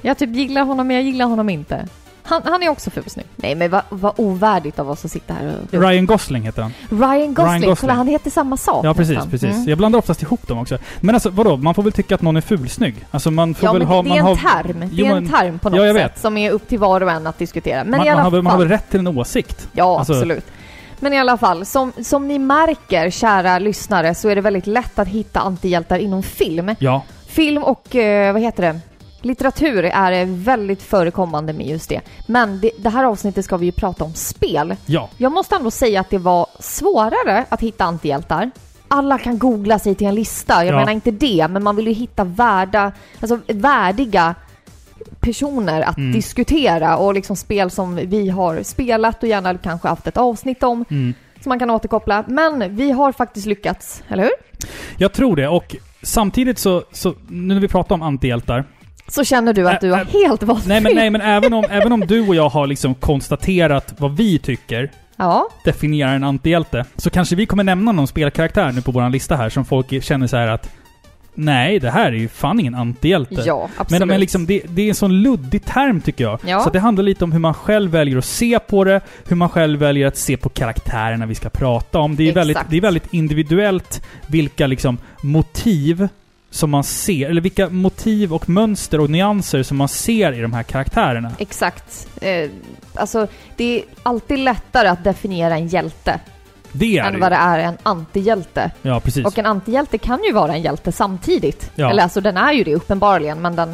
[0.02, 1.88] Jag typ gillar honom, men jag gillar honom inte.
[2.24, 3.26] Han, han är också fulsnygg.
[3.36, 5.80] Nej men vad vad ovärdigt av oss att sitta här och...
[5.82, 6.74] Ryan Gosling heter han.
[6.90, 7.76] Ryan Gosling, Gosling.
[7.76, 9.32] kolla han heter samma sak Ja, precis, nästan.
[9.32, 9.56] precis.
[9.56, 9.70] Mm.
[9.70, 10.78] Jag blandar oftast ihop dem också.
[11.00, 11.58] Men alltså, vadå?
[11.58, 12.96] Man får väl tycka att någon är fulsnygg?
[13.12, 14.02] Alltså man får Ja väl men ha...
[14.04, 14.90] det, det man är en har, term.
[14.92, 16.20] Det är en men- term på något Ja, jag sätt vet.
[16.22, 17.84] som är upp till var och en att diskutera.
[17.84, 18.42] Men man, i alla man, har, fall...
[18.44, 19.68] man har väl rätt till en åsikt?
[19.74, 20.46] Ja, Alltså- absolut.
[21.00, 25.00] Men i alla fall, som, som ni märker, kära lyssnare, så är det väldigt lätt
[25.00, 26.76] att hitta antihjältar inom film.
[26.80, 27.02] Ja.
[27.28, 28.80] Film och, eh, vad heter det?
[29.22, 32.02] Litteratur är väldigt förekommande med just det.
[32.28, 34.76] Men det, det här avsnittet ska vi ju prata om spel.
[34.86, 35.10] Ja.
[35.18, 38.52] Jag måste ändå säga att det var svårare att hitta antihjältar.
[38.88, 40.80] Alla kan googla sig till en lista, jag Ja.
[40.80, 44.36] menar inte det, men man vill ju hitta värda, alltså värdiga
[45.28, 46.12] personer att Mm.
[46.12, 50.86] diskutera och liksom spel som vi har spelat och gärna kanske haft ett avsnitt om
[50.90, 51.14] Mm.
[51.44, 52.24] som man kan återkoppla.
[52.28, 54.32] Men vi har faktiskt lyckats, eller hur?
[54.98, 55.48] Jag tror det.
[55.48, 58.64] Och samtidigt så, så nu när vi pratar om antihjältar.
[59.08, 61.92] Så känner du att du har helt valt Nej men, nej, men även, om, även
[61.92, 67.10] om du och jag har liksom konstaterat vad vi tycker Ja, definierar en antihjälte, så
[67.10, 70.38] kanske vi kommer nämna någon spelkaraktär nu på vår lista här som folk känner så
[70.38, 70.70] här att
[71.40, 73.44] Nej, det här är ju fan ingen antihjälte.
[73.46, 74.00] ja absolut.
[74.00, 76.40] Men, men liksom, det, det är en sån luddig term tycker jag.
[76.46, 76.60] Ja.
[76.64, 79.50] Så det handlar lite om hur man själv väljer att se på det, hur man
[79.50, 82.16] själv väljer att se på karaktärerna vi ska prata om.
[82.16, 82.38] Det är, Exakt.
[82.38, 86.08] väldigt, det är väldigt individuellt vilka liksom motiv
[86.50, 90.54] som man ser, eller vilka motiv och mönster och nyanser som man ser i de
[90.54, 91.32] här karaktärerna.
[91.40, 92.08] Exakt.
[92.22, 92.50] Eh,
[92.94, 96.20] alltså, det är alltid lättare att definiera en hjälte
[96.72, 98.72] Det är än det vad det är en antihjälte.
[98.82, 99.26] Ja, precis.
[99.26, 101.72] Och en antihjälte kan ju vara en hjälte samtidigt.
[101.76, 101.90] Ja.
[101.90, 103.70] Eller alltså, den är ju det uppenbarligen, men den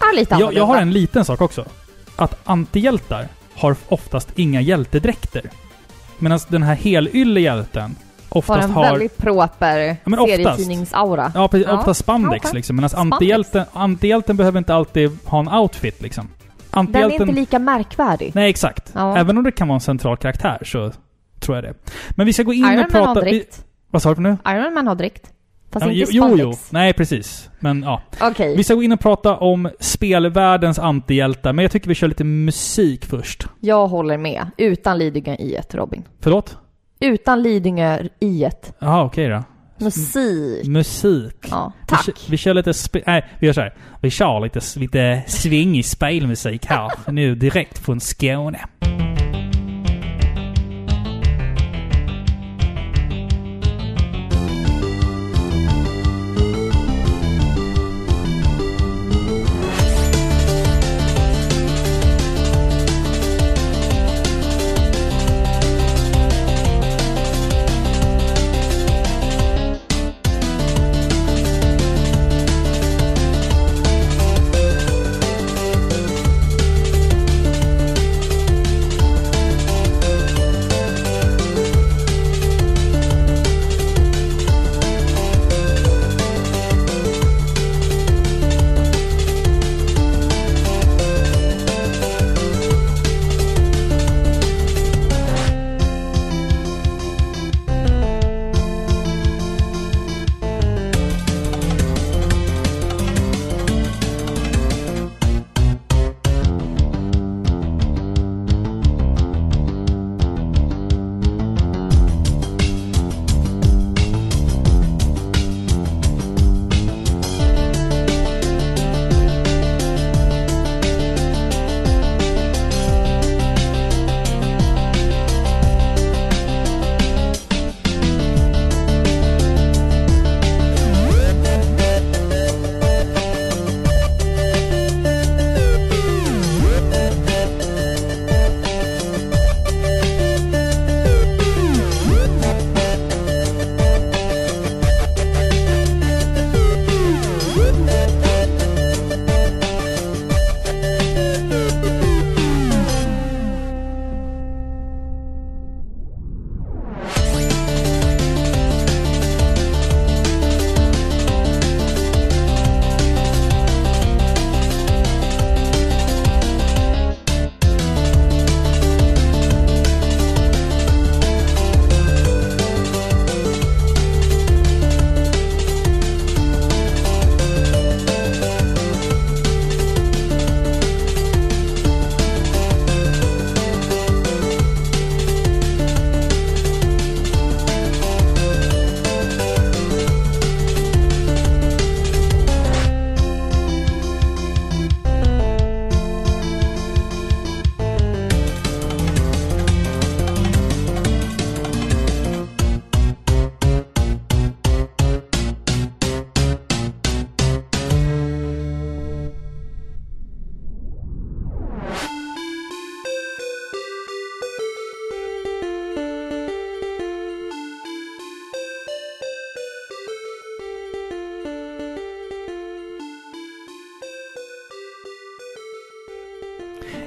[0.00, 0.60] är lite Jag, annorlunda.
[0.60, 1.64] jag har en liten sak också.
[2.16, 5.42] Att antihjältar har oftast inga hjältedräkter.
[6.18, 7.96] Medan den här helylle hjälten
[8.28, 8.82] har oftast en har...
[8.82, 10.36] väldigt proper Ja, men oftast.
[10.36, 11.32] serietidningsaura.
[11.34, 11.66] Ja, precis.
[11.70, 11.78] Ja.
[11.78, 12.58] Ofta spandex Ja, okej.
[12.58, 12.76] liksom.
[12.76, 16.28] Medan antihjälten, antihjälten behöver inte alltid ha en outfit liksom.
[16.70, 18.32] Den är inte lika märkvärdig.
[18.34, 18.90] Nej, exakt.
[18.94, 19.18] Ja.
[19.18, 20.92] Även om det kan vara en central karaktär så
[21.46, 21.74] tror jag det.
[22.10, 23.24] Men vi ska gå in Iron och Man har prata...
[23.26, 23.64] Vi, dräkt.
[23.90, 24.36] vad sa du nu?
[24.48, 25.32] Iron Man har dräkt.
[25.72, 26.42] Fast Ja, inte jo, spandex.
[26.42, 26.52] jo.
[26.70, 27.50] Nej, precis.
[27.60, 28.02] Men ja.
[28.20, 28.56] Okej.
[28.56, 32.24] Vi ska gå in och prata om spelvärldens antihjältar, men jag tycker vi kör lite
[32.24, 33.46] musik först.
[33.60, 34.46] Jag håller med.
[34.56, 36.02] Utan Lidingö i ett, Robin.
[36.20, 36.56] Förlåt?
[37.00, 38.74] Utan Lidingö i ett.
[38.78, 39.44] Jaha, okej då.
[39.84, 40.66] Musik.
[40.66, 41.36] Musik.
[41.50, 42.06] Ja, Vi, tack.
[42.06, 42.72] kö- vi kör lite...
[42.72, 43.74] Spe- nej, vi gör så här.
[44.00, 46.90] Vi kör lite, lite svingig spelmusik här.
[47.12, 48.60] nu direkt från Skåne.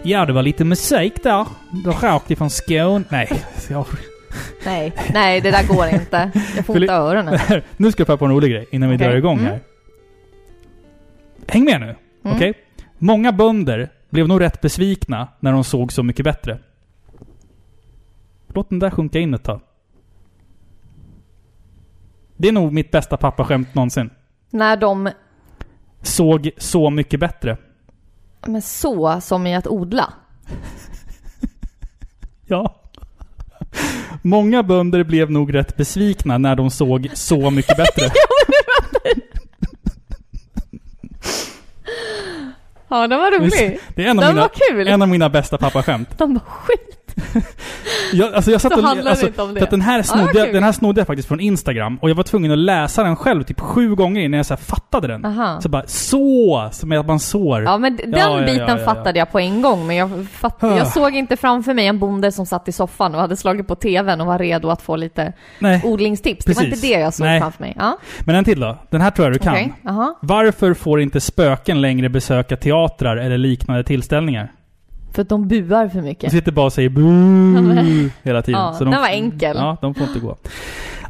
[0.09, 1.45] Ja, det var lite musik där.
[1.71, 3.03] Då rakt ifrån Skåne.
[3.09, 3.85] Nej, jag...
[4.65, 6.31] Nej, nej det där går inte.
[6.55, 7.39] Jag får ont öronen.
[7.77, 9.07] nu ska jag på en rolig grej innan vi Okej.
[9.07, 9.47] drar igång här.
[9.49, 9.59] Mm.
[11.47, 12.35] Häng med nu, Mm.
[12.37, 12.53] okej?
[12.97, 16.59] Många bönder blev nog rätt besvikna när de såg Så mycket bättre.
[18.47, 19.61] Låt den där sjunka in ett tag.
[22.37, 24.09] Det är nog mitt bästa pappaskämt någonsin.
[24.49, 25.09] När de,
[26.01, 27.57] Såg Så mycket bättre.
[28.47, 30.13] Men så som i att odla.
[32.51, 32.75] Ja.
[34.21, 38.09] Många bönder blev nog rätt besvikna när de såg Så mycket bättre.
[42.91, 43.79] Ja, den var rolig.
[43.95, 44.87] Det är en av, Den mina, var kul.
[44.87, 46.17] en av mina bästa pappaskämt.
[46.17, 46.98] De var skit.
[48.13, 49.59] Jag, alltså jag satt och, alltså, inte om det.
[49.59, 50.53] För att den här, snodde, jag- kul.
[50.53, 53.43] den här snodde jag faktiskt från Instagram och jag var tvungen att läsa den själv
[53.43, 55.25] typ sju gånger innan jag så fattade den.
[55.25, 55.61] Aha.
[55.61, 57.63] Så bara så, som att man sår.
[57.63, 60.63] Ja, men den Ja, biten ja, ja, fattade jag på en gång, men jag, fatt,
[60.63, 60.77] Ah.
[60.77, 63.75] jag såg inte framför mig en bonde som satt i soffan och hade slagit på
[63.75, 65.81] TVn och var redo att få lite Nej.
[65.83, 66.45] odlingstips.
[66.45, 66.83] Det var Precis.
[66.83, 67.39] inte det jag såg Nej.
[67.39, 67.77] framför mig.
[68.19, 68.77] Men en till då.
[68.89, 69.73] Den här tror jag du kan.
[69.89, 70.17] Aha.
[70.21, 74.51] Varför får inte spöken längre besöka teatrar eller liknande tillställningar?
[75.13, 76.31] För att de buar för De mycket.
[76.31, 78.61] sitter bara och säger bu hela tiden.
[78.61, 79.57] Ja, Så de, den var enkel.
[79.57, 80.37] Ja, de får inte gå.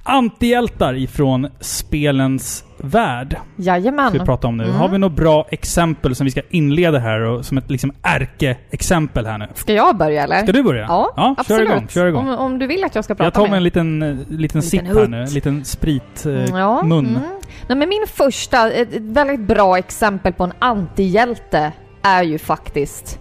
[0.04, 4.10] Antihjältar ifrån spelens värld Jajamän.
[4.10, 4.64] ska vi prata om nu.
[4.64, 4.76] Mm.
[4.76, 9.26] Har vi några bra exempel som vi ska inleda här och som ett liksom ärke-exempel
[9.26, 9.48] här nu?
[9.54, 10.44] Ska jag börja eller?
[10.44, 10.86] Ska du börja?
[10.90, 11.68] Ja, ja absolut.
[11.68, 12.30] Kör igång, kör igång.
[12.30, 14.62] Om, om du vill att jag ska prata Jag tar mig en liten, eh, liten
[14.62, 15.22] sipp här nu.
[15.22, 17.06] En liten sprit eh, Ja, mun.
[17.08, 17.22] Mm.
[17.68, 23.20] Nej, men min första, ett väldigt bra exempel på en antihjälte är ju faktiskt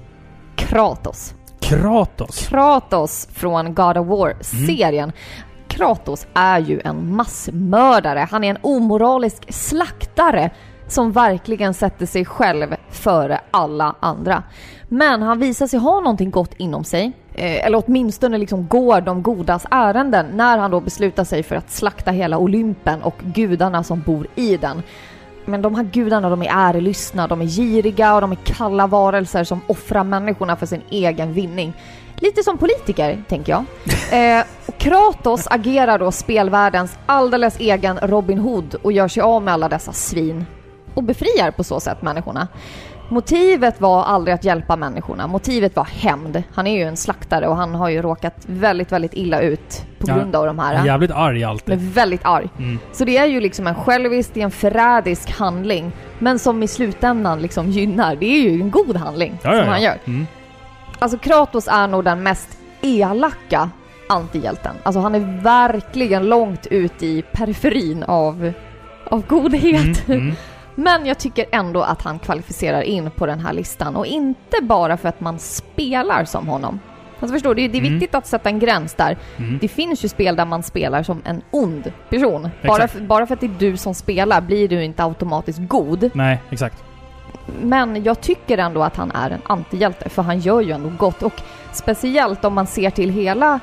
[0.69, 1.35] Kratos.
[1.61, 2.49] Kratos.
[2.49, 5.13] Kratos från God of War-serien.
[5.69, 8.29] Kratos är ju en massmördare.
[8.31, 10.51] Han är en omoralisk slaktare
[10.89, 14.43] som verkligen sätter sig själv före alla andra.
[14.89, 17.13] Men han visar sig ha någonting gott inom sig.
[17.35, 21.71] Eh, eller åtminstone liksom går de godas ärenden när han då beslutar sig för att
[21.71, 24.83] slakta hela Olympen och gudarna som bor i den.
[25.49, 29.45] Men de här gudarna, de är ärelystna, de är giriga och de är kalla varelser
[29.45, 31.73] som offrar människorna för sin egen vinning.
[32.17, 33.65] Lite som politiker, tänker jag.
[34.13, 34.45] Eh,
[34.79, 39.93] Kratos agerar då spelvärldens alldeles egen Robin Hood och gör sig av med alla dessa
[39.93, 40.47] svin
[40.95, 42.49] och befriar på så sätt människorna.
[43.11, 46.43] Motivet var aldrig att hjälpa människorna, motivet var hämnd.
[46.55, 50.07] Han är ju en slaktare och han har ju råkat väldigt, väldigt illa ut på
[50.09, 50.87] Ja, grund av de här.
[50.87, 51.93] Jävligt arg alltid.
[51.95, 52.49] väldigt arg.
[52.59, 52.79] Mm.
[52.93, 55.93] Så det är ju liksom en självisk, det är en förrädisk handling.
[56.19, 58.17] Men som i slutändan liksom gynnar.
[58.17, 59.73] Det är ju en god handling Ja, ja, som ja.
[59.73, 59.99] han gör.
[60.05, 60.27] Mm.
[60.99, 63.71] Alltså Kratos är nog den mest elaka
[64.09, 64.75] antihjälten.
[64.83, 68.53] Alltså han är verkligen långt ut i periferin av,
[69.05, 70.09] av godhet.
[70.09, 70.35] Mm, mm.
[70.79, 73.97] Men jag tycker ändå att han kvalificerar in på den här listan.
[73.97, 76.81] Och inte bara för att man spelar som honom.
[77.21, 77.93] Alltså förstår du, det är Mm.
[77.93, 79.17] viktigt att sätta en gräns där.
[79.37, 79.59] Mm.
[79.61, 82.49] Det finns ju spel där man spelar som en ond person.
[82.67, 86.11] Bara, för, bara för att det är du som spelar blir du inte automatiskt god.
[86.15, 86.85] Nej, exakt.
[87.63, 91.23] Men jag tycker ändå att han är en antihjälte, för han gör ju ändå gott.
[91.23, 91.41] Och
[91.73, 93.61] speciellt om man ser till hela,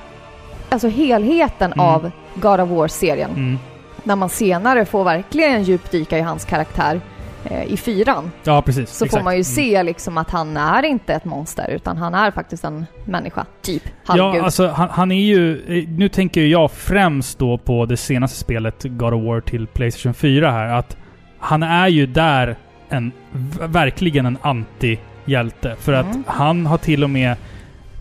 [0.69, 1.86] alltså helheten Mm.
[1.86, 3.60] av God of War-serien.
[4.05, 7.01] När man senare får verkligen djupdyka i hans karaktär
[7.45, 8.31] eh, i fyran.
[8.43, 8.89] Ja, precis.
[8.89, 9.19] Så exakt.
[9.19, 9.43] får man ju Mm.
[9.43, 13.45] se liksom att han är inte ett monster, utan han är faktiskt en människa.
[13.61, 13.83] Typ.
[13.85, 14.43] Ja, Halvgud.
[14.43, 15.57] alltså han, han är ju...
[15.79, 20.13] eh, Nu tänker jag främst då på det senaste spelet, God of War till Playstation
[20.13, 20.97] 4 här, att
[21.39, 22.55] han är ju där
[22.89, 23.11] en...
[23.59, 25.75] Verkligen en anti-hjälte.
[25.79, 26.23] För att Mm.
[26.27, 27.35] han har till och med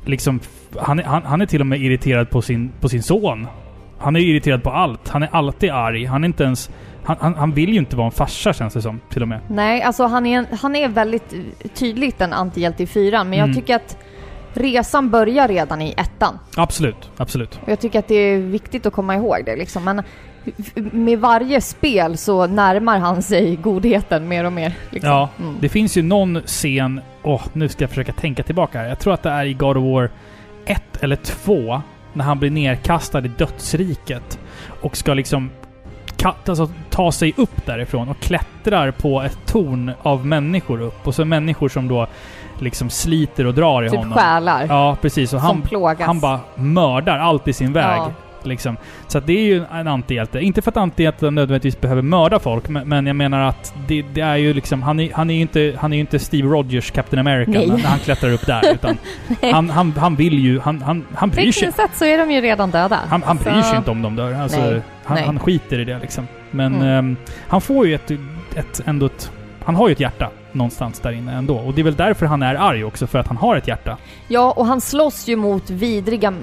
[0.04, 0.40] liksom...
[0.80, 3.46] Han, han, han är till och med irriterad på sin, på sin son.
[3.98, 5.09] Han är irriterad på allt.
[5.09, 6.04] Han är alltid arg.
[6.04, 6.70] Han är inte ens...
[7.04, 9.40] Han, han, han vill ju inte vara en farsa känns det som, till och med.
[9.48, 11.35] Nej, alltså han är, han är väldigt
[11.74, 13.50] tydligt en antihjälte i fyran, men Mm.
[13.50, 13.96] jag tycker att
[14.54, 16.38] resan börjar redan i ettan.
[16.57, 17.59] Absolut, absolut.
[17.62, 19.85] Och jag tycker att det är viktigt att komma ihåg det liksom.
[19.85, 20.02] Men
[20.74, 24.74] med varje spel så närmar han sig godheten mer och mer.
[24.90, 25.11] Liksom.
[25.11, 25.54] Ja, Mm.
[25.61, 27.00] Det finns ju någon scen...
[27.22, 28.88] Åh, nu ska jag försöka tänka tillbaka här.
[28.88, 30.11] Jag tror att det är i God of War
[30.64, 31.83] 1 eller 2.
[32.14, 34.38] När han blir nerkastad i dödsriket.
[34.83, 35.50] Och ska liksom
[36.24, 41.07] alltså, ta sig upp därifrån och klättrar på ett torn av människor upp.
[41.07, 42.07] Och så människor som då
[42.59, 44.18] liksom sliter och drar i Typ honom.
[44.18, 45.33] själar Ja, precis.
[45.33, 46.07] Och som han, plågas.
[46.07, 47.96] han bara mördar allt i sin väg.
[47.98, 48.12] Ja.
[48.46, 48.76] Liksom.
[49.09, 50.40] Så det är ju en antihjälte.
[50.40, 54.20] Inte för att antihjälten nödvändigtvis behöver mörda folk, men, men jag menar att det, det
[54.20, 54.83] är ju liksom...
[54.83, 57.66] Han är, han är ju inte, han är inte Steve Rogers Captain America Nej.
[57.68, 58.72] när, han klättrar upp där.
[58.74, 58.98] Utan
[59.52, 60.61] han, han, han vill ju...
[60.61, 61.72] Han, han, han bryr sig.
[61.72, 63.00] Sett så är de ju redan döda.
[63.09, 64.33] Han, han bryr sig inte om de dör.
[64.35, 64.80] Alltså, Nej.
[65.04, 65.24] han, Nej.
[65.26, 66.26] han skiter i det liksom.
[66.50, 66.88] Men Mm.
[66.88, 67.16] ehm,
[67.48, 68.11] han får ju ett,
[68.54, 69.30] ett, ändå ett...
[69.64, 70.30] Han har ju ett hjärta.
[70.52, 71.57] någonstans där inne ändå.
[71.57, 73.96] Och det är väl därför han är arg också, för att han har ett hjärta.
[74.28, 76.35] Ja, och han slåss ju mot vidriga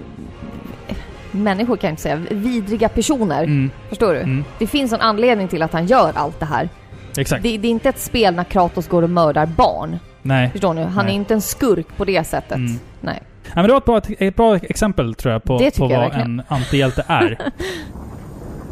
[1.31, 3.43] människor kan jag inte säga, vidriga personer.
[3.43, 4.19] Mm, Förstår du?
[4.19, 6.69] mm, Det finns en anledning till att han gör allt det här.
[7.17, 7.43] exakt.
[7.43, 9.99] Det, det är inte ett spel när Kratos går och mördar barn.
[10.21, 10.49] Nej.
[10.51, 10.83] Förstår ni?
[10.83, 11.13] Han Nej.
[11.13, 12.55] är inte en skurk på det sättet.
[12.57, 12.79] Mm.
[13.01, 13.21] Nej.
[13.45, 15.89] Ja, men det var ett bra, ett bra exempel tror jag på, på jag vad
[15.89, 16.39] verkligen.
[16.39, 17.37] en antihjälte är.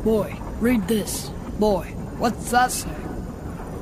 [0.04, 1.32] Boy, read this.
[1.58, 1.86] Boy,
[2.22, 2.92] what's that say?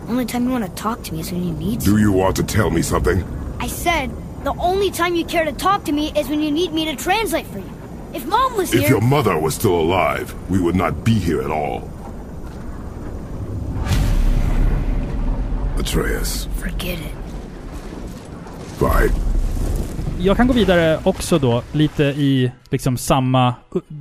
[0.09, 1.91] Only time you want to talk to me is when you need to.
[1.91, 3.23] Do you want to tell me something?
[3.65, 4.09] I said
[4.43, 6.95] the only time you care to talk to me is when you need me to
[7.03, 7.65] translate for you.
[8.13, 11.41] If mom was If here, your mother was still alive, we would not be here
[11.41, 11.81] at all.
[15.79, 17.17] Atreus, forget it.
[18.77, 19.13] fine.
[20.19, 23.55] Jag kan gå vidare också då, lite i liksom samma,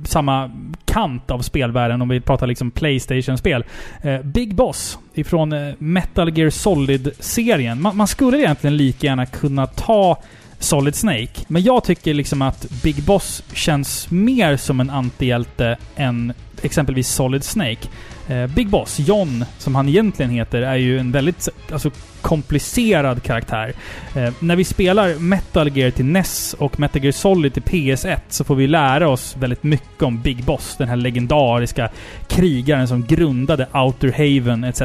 [0.05, 0.51] samma
[0.85, 3.65] kant av spelvärlden om vi pratar liksom Playstation-spel.
[4.01, 7.81] Eh, Big Boss ifrån eh, Metal Gear Solid-serien.
[7.81, 10.17] Man, man skulle egentligen lika gärna kunna ta
[10.59, 11.41] Solid Snake.
[11.47, 17.43] Men jag tycker liksom att Big Boss känns mer som en antihjälte än exempelvis Solid
[17.43, 17.87] Snake.
[18.27, 21.91] Eh, Big Boss, John, som han egentligen heter, är ju en väldigt alltså,
[22.21, 23.73] komplicerad karaktär.
[24.15, 28.43] Eh, när vi spelar Metal Gear till NES och Metal Gear Solid till PS1 så
[28.43, 31.89] får vi lära oss väldigt mycket om Big Boss, den här legendariska
[32.27, 34.81] krigaren som grundade Outer Haven etc.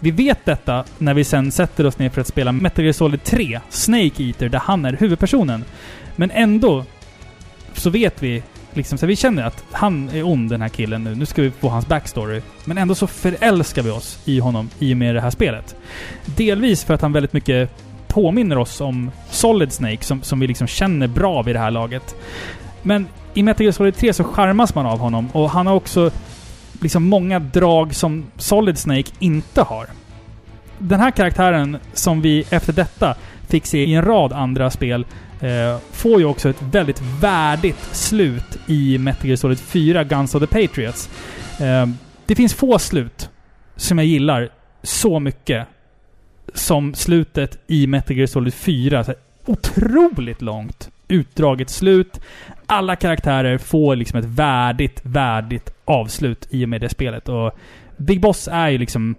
[0.00, 3.24] Vi vet detta när vi sen sätter oss ner för att spela Metal Gear Solid
[3.24, 5.64] 3, Snake Eater, där han är huvudpersonen.
[6.16, 6.84] Men ändå
[7.72, 11.14] så vet vi liksom, så vi känner att han är ond den här killen nu.
[11.14, 12.40] Nu ska vi få hans backstory.
[12.64, 15.76] Men ändå så förälskar vi oss i honom i och med det här spelet.
[16.24, 17.70] Delvis för att han väldigt mycket
[18.08, 22.14] påminner oss om Solid Snake som, som vi liksom känner bra vid det här laget.
[22.82, 26.10] Men i Metal Gear Solid 3 så charmas man av honom och han har också
[26.80, 29.86] liksom många drag som Solid Snake inte har.
[30.78, 33.14] Den här karaktären som vi efter detta
[33.48, 35.06] fick se i en rad andra spel
[35.40, 40.40] eh, får ju också ett väldigt värdigt slut i Metal Gear Solid 4 Guns of
[40.40, 41.10] the Patriots.
[41.60, 41.86] Eh,
[42.26, 43.30] det finns få slut
[43.76, 44.48] som jag gillar
[44.82, 45.66] så mycket
[46.54, 49.04] som slutet i Metal Gear Solid 4.
[49.04, 52.20] Så otroligt långt utdraget slut.
[52.66, 57.28] Alla karaktärer får liksom ett värdigt, värdigt avslut i och med det spelet.
[57.28, 57.52] Och
[57.96, 59.14] Big Boss är ju liksom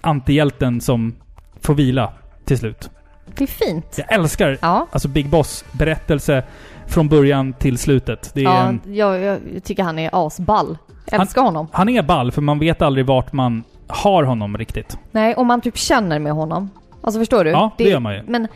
[0.00, 1.14] antihjälten som
[1.60, 2.12] får vila
[2.44, 2.90] till slut.
[3.36, 3.94] Det är fint.
[3.98, 4.86] Jag älskar Ja.
[4.92, 6.44] alltså Big Boss berättelse
[6.86, 8.30] från början till slutet.
[8.34, 10.78] Det är Ja, en, jag, jag tycker han är asball.
[11.06, 11.68] Älskar honom.
[11.72, 14.98] han är ball, för man vet aldrig vart man har honom riktigt.
[15.10, 16.70] Nej, om man typ känner med honom.
[17.02, 17.50] Alltså förstår du?
[17.50, 18.22] Ja, det gör man ju.
[18.26, 18.48] Men...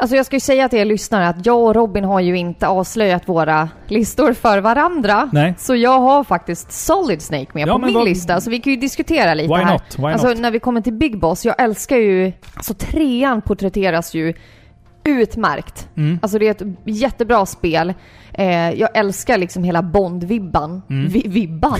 [0.00, 2.66] Alltså jag ska ju säga till er lyssnare att jag och Robin har ju inte
[2.68, 5.28] avslöjat våra listor för varandra.
[5.32, 5.54] Nej.
[5.58, 8.72] Så jag har faktiskt Solid Snake med Ja, på min vad- lista, så vi kan
[8.72, 9.72] ju diskutera lite Why här.
[9.72, 9.98] not?
[9.98, 10.38] Why alltså not?
[10.38, 12.32] när vi kommer till Big Boss, jag älskar ju...
[12.54, 14.34] Alltså trean porträtteras ju
[15.04, 15.88] utmärkt.
[15.96, 16.18] Mm.
[16.22, 17.94] Alltså det är ett jättebra spel.
[18.32, 20.82] Eh, jag älskar liksom hela Bond-vibban.
[20.90, 21.08] Mm.
[21.08, 21.78] Vi, vibban?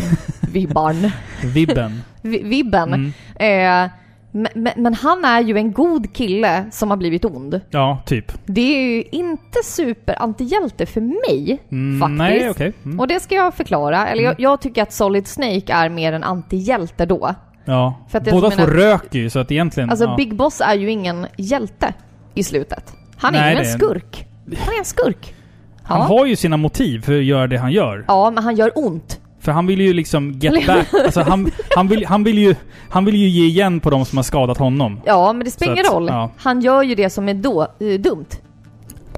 [0.52, 1.10] Vibban.
[1.54, 2.02] Vibben.
[2.22, 3.12] Vi- Vibben.
[3.38, 3.84] Mm.
[3.84, 3.90] Eh,
[4.32, 7.60] men, men, han är ju en god kille som har blivit ond.
[7.70, 8.32] Ja, typ.
[8.44, 12.18] Det är ju inte super-antihjälte för mig, Mm, faktiskt.
[12.18, 12.72] Nej, okej.
[12.84, 13.00] Mm.
[13.00, 14.08] Och det ska jag förklara.
[14.08, 17.34] Eller jag, jag tycker att Solid Snake är mer en antihjälte då.
[17.64, 17.94] Ja.
[18.30, 19.90] Båda får röker ju, så att egentligen...
[19.90, 20.16] Alltså ja.
[20.16, 21.94] Big Boss är ju ingen hjälte
[22.34, 22.94] i slutet.
[23.16, 24.26] Han är Nej, ju en skurk.
[24.58, 25.34] Han är en skurk.
[25.76, 25.82] Ja.
[25.86, 28.04] Han har ju sina motiv för att göra det han gör.
[28.08, 29.20] ja, men han gör ont.
[29.50, 30.94] För han vill ju liksom get back.
[31.04, 32.54] Alltså han, han, vill, han, vill ju,
[32.90, 35.00] han vill ju ge igen på de som har skadat honom.
[35.04, 36.06] Ja, men det spelar Så ingen att, roll.
[36.08, 36.30] ja.
[36.38, 38.26] Han gör ju det som är då, eh, dumt.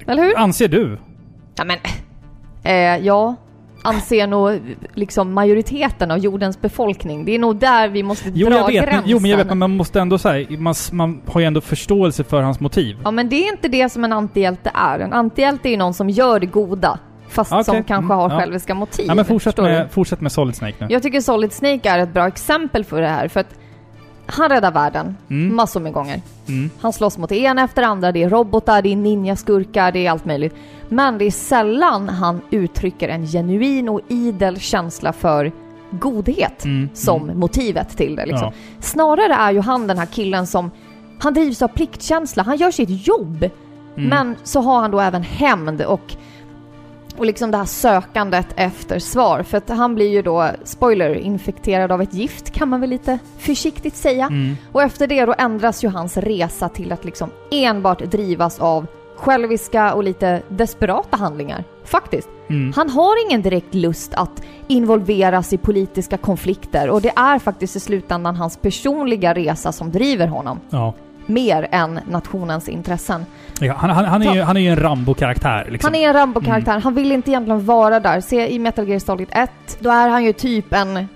[0.07, 0.38] Eller hur?
[0.38, 0.99] Anser du?
[1.57, 1.77] Ja, men...
[2.64, 3.35] Eh, ja.
[3.83, 4.61] Anser nog
[4.95, 7.25] liksom majoriteten av jordens befolkning.
[7.25, 8.75] Det är nog där vi måste Jo, dra jag vet.
[8.75, 9.11] Men, gränsen.
[9.11, 9.47] jo, men jag vet.
[9.47, 12.97] Men man måste ändå säga, man, man har ju ändå förståelse för hans motiv.
[13.05, 14.99] Ja, men det är inte det som en antihjälte är.
[14.99, 16.99] En antihjälte är ju någon som gör det goda.
[17.33, 18.38] Fast Okej, som kanske mm, har ja.
[18.38, 19.05] själviska motiv.
[19.09, 20.87] Ja, men fortsätt med, fortsätt med Solid Snake nu.
[20.90, 23.29] Jag tycker Solid Snake är ett bra exempel för det här.
[23.29, 23.55] För att
[24.27, 25.56] han räddar världen Mm.
[25.56, 26.21] massor med gånger.
[26.48, 26.71] Mm.
[26.81, 30.25] Han slåss mot en efter andra, det är robotar, det är ninjaskurkar, det är allt
[30.25, 30.54] möjligt.
[30.88, 35.52] Men det är sällan han uttrycker en genuin och idel känsla för
[35.90, 37.38] godhet Mm, som mm.
[37.38, 38.27] motivet till det.
[38.27, 38.52] Liksom.
[38.52, 38.81] Ja.
[38.81, 40.71] Snarare är ju han den här killen som,
[41.19, 43.42] han drivs av pliktkänsla, han gör sitt jobb.
[43.96, 44.09] Mm.
[44.09, 46.17] Men så har han då även hämnd och,
[47.19, 49.42] och liksom det här sökandet efter svar.
[49.42, 53.19] För att han blir ju då, spoiler, infekterad av ett gift kan man väl lite
[53.38, 54.27] försiktigt säga.
[54.27, 54.56] Mm.
[54.73, 58.87] Och efter det då ändras ju hans resa till att liksom enbart drivas av
[59.17, 61.65] själviska och lite desperata handlingar.
[61.85, 62.29] Faktiskt.
[62.48, 62.73] Mm.
[62.77, 67.81] Han har ingen direkt lust att involveras i politiska konflikter och det är faktiskt i
[67.81, 70.60] slutändan hans personliga resa som driver honom.
[70.71, 70.94] Ja.
[71.27, 73.27] mer än nationens intressen.
[73.61, 75.69] Ja, han, han, han, är ju, han är ju en Rambo-karaktär.
[75.71, 75.88] Liksom.
[75.88, 76.73] Han är en Rambo-karaktär.
[76.73, 76.83] Mm.
[76.83, 78.21] Han vill inte egentligen vara där.
[78.21, 79.50] Se i Metal Gear Solid 1,
[79.81, 81.09] då är han ju typ en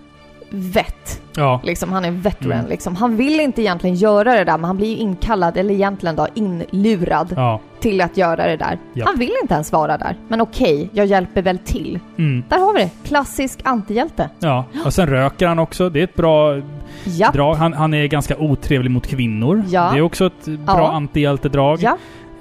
[0.51, 1.23] vett.
[1.37, 1.61] Ja.
[1.65, 2.69] Liksom, han är veteran Mm.
[2.71, 2.97] liksom.
[2.97, 6.27] Han vill inte egentligen göra det där, men han blir ju inkallad, eller egentligen då
[6.35, 7.61] inlurad Ja.
[7.81, 8.79] till att göra det där.
[8.95, 9.07] Japp.
[9.09, 10.17] Han vill inte ens vara där.
[10.29, 11.99] Men okej, jag hjälper väl till.
[12.19, 12.45] Mm.
[12.49, 12.91] Där har vi det.
[13.09, 14.31] Klassisk antihjälte.
[14.39, 14.65] ja.
[14.85, 15.89] Och sen röker han också.
[15.91, 16.61] Det är ett bra
[17.05, 17.31] Ja.
[17.31, 17.55] drag.
[17.55, 19.63] Han, han är ganska otrevlig mot kvinnor.
[19.69, 19.91] Ja.
[19.93, 20.93] Det är också ett bra Ja.
[20.93, 21.79] antihjältedrag.
[21.83, 21.97] Ja.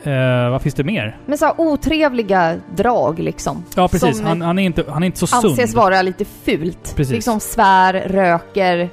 [0.06, 1.18] Eh, vad finns det mer?
[1.26, 3.64] Men så här otrevliga drag liksom.
[3.76, 4.18] Ja, precis.
[4.18, 5.46] Som Han, han, är inte, han är inte så sund.
[5.46, 6.94] Anses vara lite fult.
[6.96, 7.14] Precis.
[7.14, 8.90] Liksom svär, röker.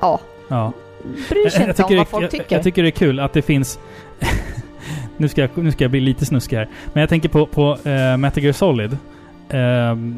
[0.00, 0.20] Ja.
[0.48, 0.72] Ja.
[1.28, 2.56] Bryr sig inte om vad folk jag, tycker.
[2.56, 3.78] jag tycker det är kul att det finns...
[5.16, 6.68] nu, ska jag, nu ska jag bli lite snuskig här.
[6.92, 8.92] Men jag tänker på, på uh, Metal Gear Solid.
[9.48, 9.58] Eh,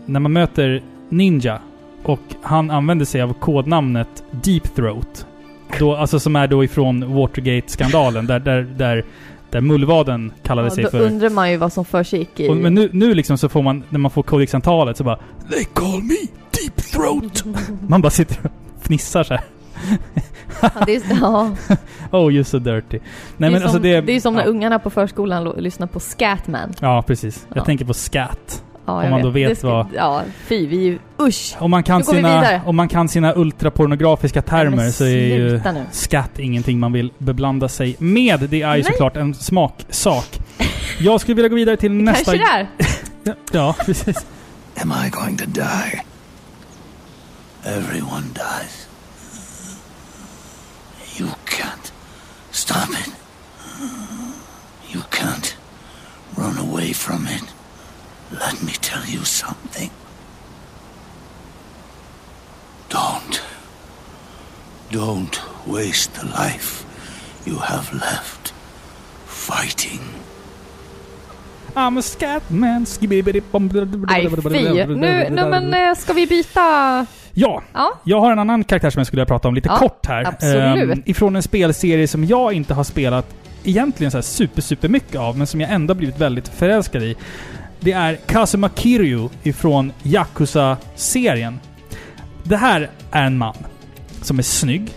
[0.06, 1.58] när man möter Ninja
[2.02, 5.26] och han använder sig av kodnamnet Deep Throat.
[5.78, 9.04] Då, alltså som är då ifrån Watergate-skandalen där, där, där,
[9.50, 11.00] där mullvaden kallade ja, sig då för...
[11.00, 12.48] undrar man ju vad som försiggick i...
[12.48, 15.18] Och, men nu, nu liksom så får man, när man får kodexantalet så bara
[15.50, 16.14] They call me
[16.50, 17.44] Deep Throat!
[17.88, 18.50] man bara sitter och
[18.82, 19.44] fnissar så här.
[20.62, 21.50] Ja, det, är, ja,
[22.10, 22.98] Oh, you're so dirty.
[22.98, 23.00] Nej
[23.36, 24.00] det, är men som, alltså det...
[24.00, 24.40] det är som ja.
[24.40, 26.74] när ungarna på förskolan lyssnar på Scatman.
[26.80, 27.46] Ja, precis.
[27.48, 27.64] Jag Ja.
[27.64, 28.64] tänker på scat.
[28.92, 30.98] Ja, Om man då vet Det ska- vad- Ja, fy, vi är ju...
[31.22, 31.56] Usch!
[31.58, 35.84] Om man kan, sina, om man kan sina ultrapornografiska termer Men så är ju nu.
[35.92, 38.40] scat ingenting man vill beblanda sig med.
[38.50, 38.92] Det är ju Nej.
[38.92, 40.38] såklart en smaksak.
[41.00, 42.24] Jag skulle vilja gå vidare till nästa...
[42.36, 42.68] Kanske där.
[43.24, 44.26] Ja, Ja, precis.
[44.82, 46.02] Am I going to die?
[47.64, 48.88] Everyone dies.
[51.20, 51.92] You can't
[52.50, 53.12] stop it.
[54.92, 55.54] You can't
[56.36, 57.44] run away from it.
[58.30, 59.90] Let me tell you something.
[62.88, 63.40] Don't.
[64.90, 66.84] Don't waste the life
[67.46, 68.54] you have left
[69.26, 70.00] fighting.
[71.74, 72.86] I'm a scatman.
[74.08, 74.86] Nej, fy.
[74.86, 76.60] Nu, nu men eh, ska vi byta...
[77.32, 79.76] Ja, Ja, jag har en annan karaktär som jag skulle vilja prata om lite Ja,
[79.76, 80.24] kort här.
[80.24, 80.90] absolut.
[80.90, 85.16] Ehm, ifrån en spelserie som jag inte har spelat egentligen så här super, super mycket
[85.16, 87.16] av, men som jag ändå blivit väldigt förälskad i.
[87.80, 91.60] Det är Kazuma Kiryu ifrån Yakuza-serien.
[92.42, 93.56] Det här är en man
[94.22, 94.90] som är snygg,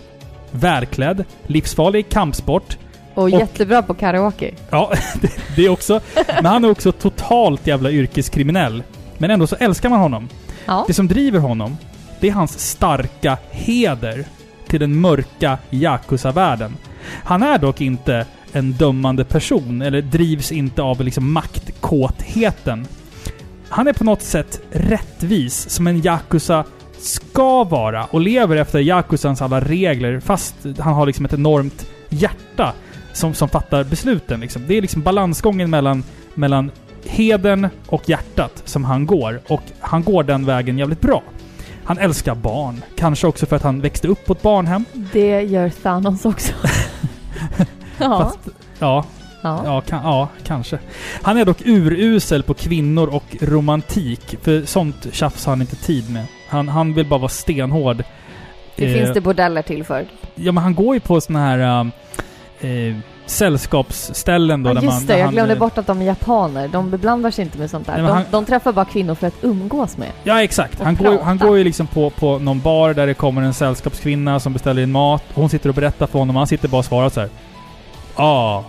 [0.51, 2.77] välklädd, livsfarlig i kampsport.
[3.13, 4.51] och, jättebra på karaoke.
[4.69, 6.01] Ja, det, det också.
[6.27, 8.83] Men han är också totalt jävla yrkeskriminell.
[9.17, 10.29] Men ändå så älskar man honom.
[10.65, 10.83] Ja.
[10.87, 11.77] Det som driver honom,
[12.19, 14.25] det är hans starka heder
[14.67, 16.77] till den mörka Yakuza-världen.
[17.23, 22.87] Han är dock inte en dömande person, eller drivs inte av liksom maktkåtheten.
[23.69, 26.65] Han är på något sätt rättvis, som en Yakuza
[26.97, 32.73] ska vara, och lever efter Yakuzans alla regler, fast han har liksom ett enormt hjärta
[33.13, 34.39] som, som fattar besluten.
[34.39, 34.63] Liksom.
[34.67, 36.71] Det är liksom balansgången mellan, mellan
[37.05, 39.41] heden och hjärtat som han går.
[39.47, 41.23] Och han går den vägen jävligt bra.
[41.83, 42.81] Han älskar barn.
[42.97, 44.85] Kanske också för att han växte upp på ett barnhem.
[44.93, 46.53] Det gör Thanos också.
[48.01, 48.19] ja.
[48.19, 48.39] Fast,
[48.79, 49.05] ja,
[49.41, 49.61] ja.
[49.65, 50.79] ja, kan, ja, kanske.
[51.21, 54.35] Han är dock urusel på kvinnor och romantik.
[54.41, 56.25] För sånt tjafs har han inte tid med.
[56.49, 58.03] Han, han vill bara vara stenhård.
[58.75, 60.05] Det Eh, finns det bordeller till för.
[60.35, 61.59] Ja, men han går ju på såna här
[62.61, 62.95] äh, eh,
[63.25, 64.69] sällskapsställen då.
[64.69, 66.67] Ja, där just man, det, jag han, glömde eh, bort att de är japaner.
[66.67, 67.93] De beblandar sig inte med sånt där.
[67.93, 70.07] Nej, de, han- de träffar bara kvinnor för att umgås med.
[70.23, 70.79] Ja, exakt.
[70.81, 74.39] Han går, han går ju liksom på, på någon bar där det kommer en sällskapskvinna
[74.39, 75.23] som beställer in mat.
[75.33, 77.29] Hon sitter och berättar för honom och han sitter bara och svarar så här.
[78.15, 78.65] Ja.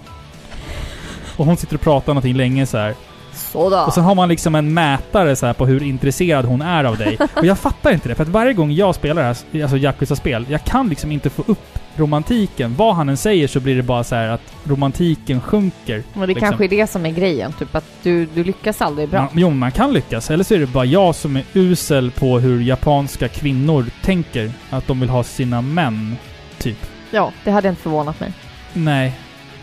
[1.36, 2.94] Och hon sitter och pratar någonting länge så här.
[3.34, 3.86] Sådär.
[3.86, 6.96] Och sen har man liksom en mätare så här på hur intresserad hon är av
[6.96, 7.18] dig.
[7.36, 10.46] Och jag fattar inte det, för att varje gång jag spelar det här, alltså Yakuza-spel,
[10.48, 12.74] jag kan liksom inte få upp romantiken.
[12.74, 16.02] Vad han än säger så blir det bara så här att romantiken sjunker.
[16.12, 16.48] Men det liksom.
[16.48, 17.52] kanske är det som är grejen.
[17.52, 19.20] Typ att du, du lyckas aldrig bra.
[19.20, 20.30] Man, jo, man kan lyckas.
[20.30, 24.52] Eller så är det bara jag som är usel på hur japanska kvinnor tänker.
[24.70, 26.16] Att de vill ha sina män,
[26.58, 26.78] typ.
[27.10, 28.32] Ja, det hade inte förvånat mig.
[28.72, 29.12] Nej.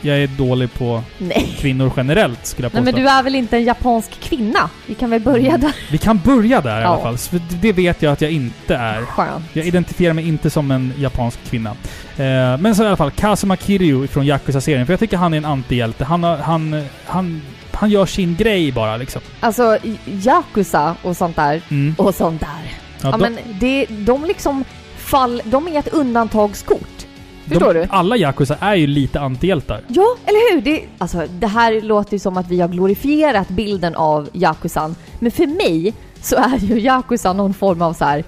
[0.01, 1.55] Jag är dålig på Nej.
[1.59, 2.95] kvinnor generellt, skulle jag Nej påstå.
[2.97, 4.69] men du är väl inte en japansk kvinna?
[4.87, 5.75] Vi kan väl börja där.
[5.91, 6.87] Vi kan börja där i Ja.
[6.87, 7.17] alla fall.
[7.17, 9.01] Så det vet jag att jag inte är.
[9.01, 9.45] Skönt.
[9.53, 11.69] Jag identifierar mig inte som en japansk kvinna.
[12.17, 14.85] Eh, men så i alla fall, Kazuma Kiryu från Yakuza-serien.
[14.85, 16.05] För jag tycker han är en antihjälte.
[16.05, 17.41] Han, han, han,
[17.73, 19.21] han gör sin grej bara liksom.
[19.39, 21.61] Alltså, Yakuza och sånt där.
[21.69, 21.95] Mm.
[21.97, 22.47] Och sånt där.
[23.01, 24.63] Ja, Ja, de- men det, de liksom
[24.97, 25.41] fall...
[25.45, 26.98] De är ett undantagskort.
[27.49, 27.87] Förstår de, du?
[27.89, 29.81] Alla Yakuza är ju lite antihjältar.
[29.87, 30.61] Ja, eller hur?
[30.61, 34.95] Det, alltså, det här låter ju som att vi har glorifierat bilden av Yakuzan.
[35.19, 38.23] Men för mig så är ju Yakuza någon form av så här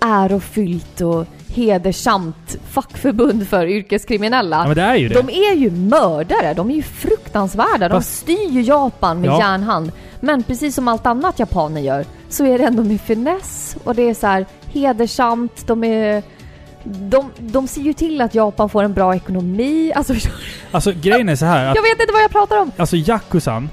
[0.00, 4.56] ärofyllt och hedersamt fackförbund för yrkeskriminella.
[4.56, 5.14] Ja, men det är ju det.
[5.14, 7.88] De är ju mördare, de är ju fruktansvärda.
[7.88, 9.38] De Fast- styr ju Japan med Ja.
[9.38, 9.92] järnhand.
[10.20, 14.02] Men precis som allt annat japaner gör så är det ändå med finess och det
[14.10, 16.22] är så här hedersamt, de är...
[16.86, 19.92] De, de ser ju till att Japan får en bra ekonomi.
[19.94, 20.14] Alltså,
[20.70, 22.70] Alltså grejen är så här att jag vet inte vad jag pratar om!
[22.76, 23.68] alltså Yakuzan,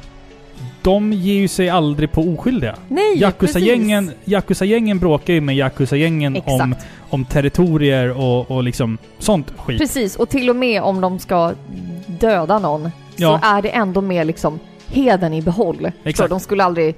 [0.81, 2.75] de ger ju sig aldrig på oskyldiga.
[2.87, 4.11] Nej, Yakuza-gängen.
[4.25, 6.75] Yakuza-gängen bråkar ju med Yakuza-gängen om,
[7.09, 9.79] om territorier och, och liksom sånt skit.
[9.79, 11.53] Precis, och till och med om de ska
[12.07, 13.39] döda någon Ja.
[13.41, 15.91] så är det ändå med liksom heden i behåll.
[16.03, 16.17] Exakt.
[16.17, 16.95] Så de skulle aldrig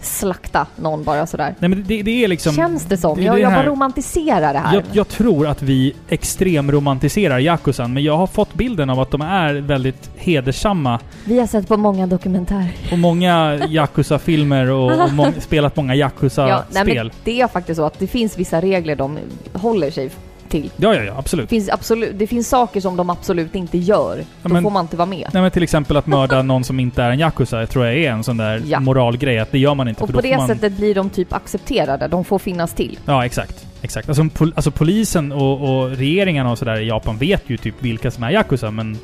[0.00, 1.54] slakta någon bara sådär.
[1.58, 2.52] Nej men det, det är liksom...
[2.54, 3.18] Känns det som.
[3.18, 4.74] det jag det jag bara romantiserar det här.
[4.74, 9.20] Jag, jag tror att vi extremromantiseserar Yakuzan, men jag har fått bilden av att de
[9.20, 11.00] är väldigt hedersamma.
[11.24, 12.76] Vi har sett på många dokumentärer.
[12.90, 17.06] På många Yakuza-filmer och, och må, spelat många Ja, nej, Yakuza-spel.
[17.06, 19.18] men det är faktiskt så att det finns vissa regler de
[19.52, 20.10] håller sig
[20.48, 20.70] till.
[20.76, 21.48] Ja, ja, ja, Det absolut.
[21.48, 24.24] finns, absolut, det finns saker som de absolut inte gör.
[24.42, 25.28] Då men- får man inte vara med.
[25.32, 28.10] Nej men till exempel att mörda någon som inte är en Yakuza, tror jag är
[28.10, 28.80] en sån där Ja.
[28.80, 29.38] moralgrej.
[29.38, 30.02] Att det gör man inte.
[30.04, 30.46] Och på det man...
[30.48, 32.08] sättet blir de typ accepterade.
[32.08, 32.98] De får finnas till.
[33.04, 33.66] Ja, exakt.
[33.82, 34.08] Exakt.
[34.08, 38.10] Alltså, pol alltså polisen och, och regeringarna och sådär i Japan vet ju typ vilka
[38.10, 38.98] som är Yakuza, men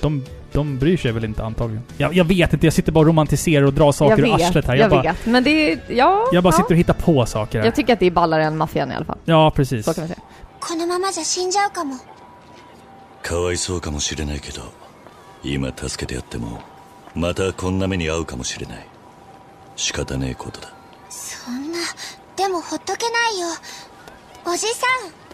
[0.00, 1.82] de, de bryr sig väl inte antagligen.
[1.96, 4.74] Jag, jag vet inte, jag sitter bara och romantiserar och drar saker ur arslet här.
[4.74, 5.26] jag, Jag, bara, vet.
[5.26, 5.78] Men det är...
[5.88, 6.24] Ja.
[6.32, 6.56] jag bara ja.
[6.56, 7.66] sitter och hittar på saker här.
[7.66, 9.18] Jag tycker att det är ballare än maffian i alla fall.
[9.24, 9.84] Ja, precis.
[9.84, 10.20] Så kan vi säga.
[10.60, 11.96] このままじゃ死んじゃうかも
[13.22, 14.72] かわいそうかもしれないけど
[15.42, 16.60] 今助けてやっても
[17.14, 18.86] またこんな目に遭うかもしれない
[19.76, 20.72] 仕方ねえことだ
[21.08, 21.78] そんな
[22.36, 23.48] でもほっとけないよ
[24.46, 25.28] おじさん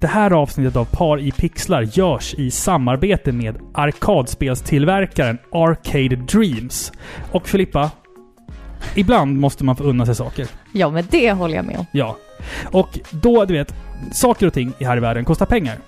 [0.00, 6.92] Det här avsnittet av Par i pixlar görs i samarbete med arkadspelstillverkaren Arcade Dreams.
[7.32, 7.90] Och Filippa,
[8.94, 10.46] ibland måste man få unna sig saker.
[10.72, 11.86] Ja, men det håller jag med om.
[11.92, 12.16] Ja.
[12.64, 13.74] Och då, du vet,
[14.12, 15.78] saker och ting i här i världen kostar pengar.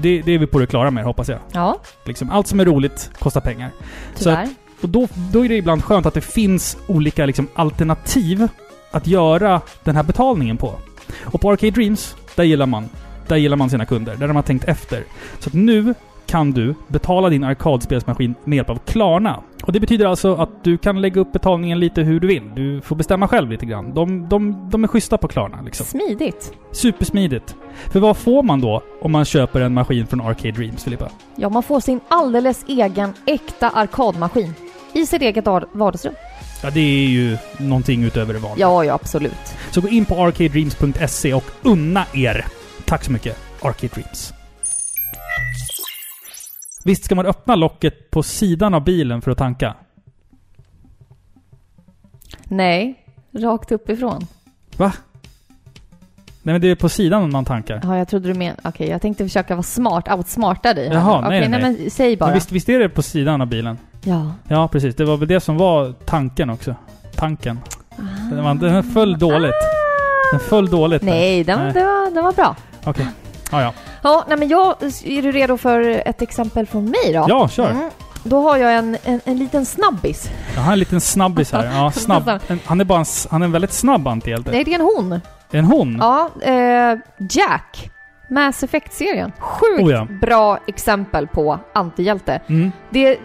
[0.00, 1.38] Det, det är vi på det klara med, hoppas jag.
[1.52, 3.70] Ja, Liksom, allt som är roligt kostar pengar.
[4.14, 4.54] Så att, tyvärr.
[4.80, 8.48] och då, då är det ibland skönt att det finns olika liksom, alternativ
[8.90, 10.74] att göra den här betalningen på.
[11.24, 12.88] Och på Arcade Dreams, där gillar man.
[13.28, 14.16] Där gillar man sina kunder.
[14.16, 15.04] Där har man tänkt efter.
[15.38, 15.94] Så att nu
[16.26, 19.42] kan du betala din arkadspelsmaskin med hjälp av Klarna.
[19.62, 22.42] Och det betyder alltså att du kan lägga upp betalningen lite hur du vill.
[22.54, 23.94] Du får bestämma själv lite grann.
[23.94, 25.86] De, de, de är schyssta på Klarna liksom.
[25.86, 26.52] Smidigt.
[26.72, 27.54] Supersmidigt.
[27.92, 31.08] För vad får man då om man köper en maskin från Arcade Dreams, Filippa?
[31.36, 34.54] Ja, man får sin alldeles egen äkta arkadmaskin.
[34.92, 36.14] I sitt eget ar- vardagsrum.
[36.62, 38.66] Ja, det är ju någonting utöver det vanliga.
[38.66, 39.54] Ja, ja, absolut.
[39.70, 42.44] Så gå in på arcadedreams.se och unna er.
[42.84, 44.32] Tack så mycket, Arcade Dreams.
[46.86, 49.74] Visst ska man öppna locket på sidan av bilen för att tanka?
[52.44, 52.94] Nej,
[53.32, 54.26] rakt uppifrån.
[54.76, 54.92] Va?
[56.42, 57.80] Nej men det är på sidan man tankar.
[57.84, 58.60] Ja, jag trodde du menade...
[58.64, 60.88] Okej, jag tänkte försöka vara smart, outsmarta dig.
[60.88, 62.26] här Jaha, nej, Okej, nej, men säg bara.
[62.26, 63.78] Men visst, visst är det på sidan av bilen?
[64.04, 64.32] Ja.
[64.48, 64.94] Ja, precis.
[64.94, 66.74] Det var väl det som var tanken också.
[67.14, 67.60] Tanken.
[68.30, 69.54] Den, var, den föll dåligt.
[70.32, 71.02] Den föll dåligt.
[71.02, 71.08] där.
[71.08, 71.72] Nej, den, Nej.
[71.72, 72.56] Det var, den var bra.
[72.84, 73.06] Okej.
[73.52, 73.72] Ja, ja.
[74.06, 74.82] Ja, nej men jag...
[75.04, 77.26] Är du redo för ett exempel från mig då?
[77.28, 77.70] Ja, kör.
[77.70, 77.90] Mm.
[78.22, 80.30] Då har jag en, en, en liten snabbis.
[80.54, 81.64] Jag har en liten snabbis här.
[81.64, 82.28] Ja, snabb.
[82.48, 84.50] En, han är bara en, han är en väldigt snabb antihjälte.
[84.50, 85.20] Nej, det är en hon.
[85.50, 85.96] En hon?
[86.00, 86.98] Ja, eh,
[87.30, 87.90] Jack.
[88.30, 89.32] Mass Effect-serien.
[89.38, 90.06] Sjukt Oh ja.
[90.20, 92.40] bra exempel på antihjälte.
[92.46, 92.72] Mm.
[92.90, 93.16] Det är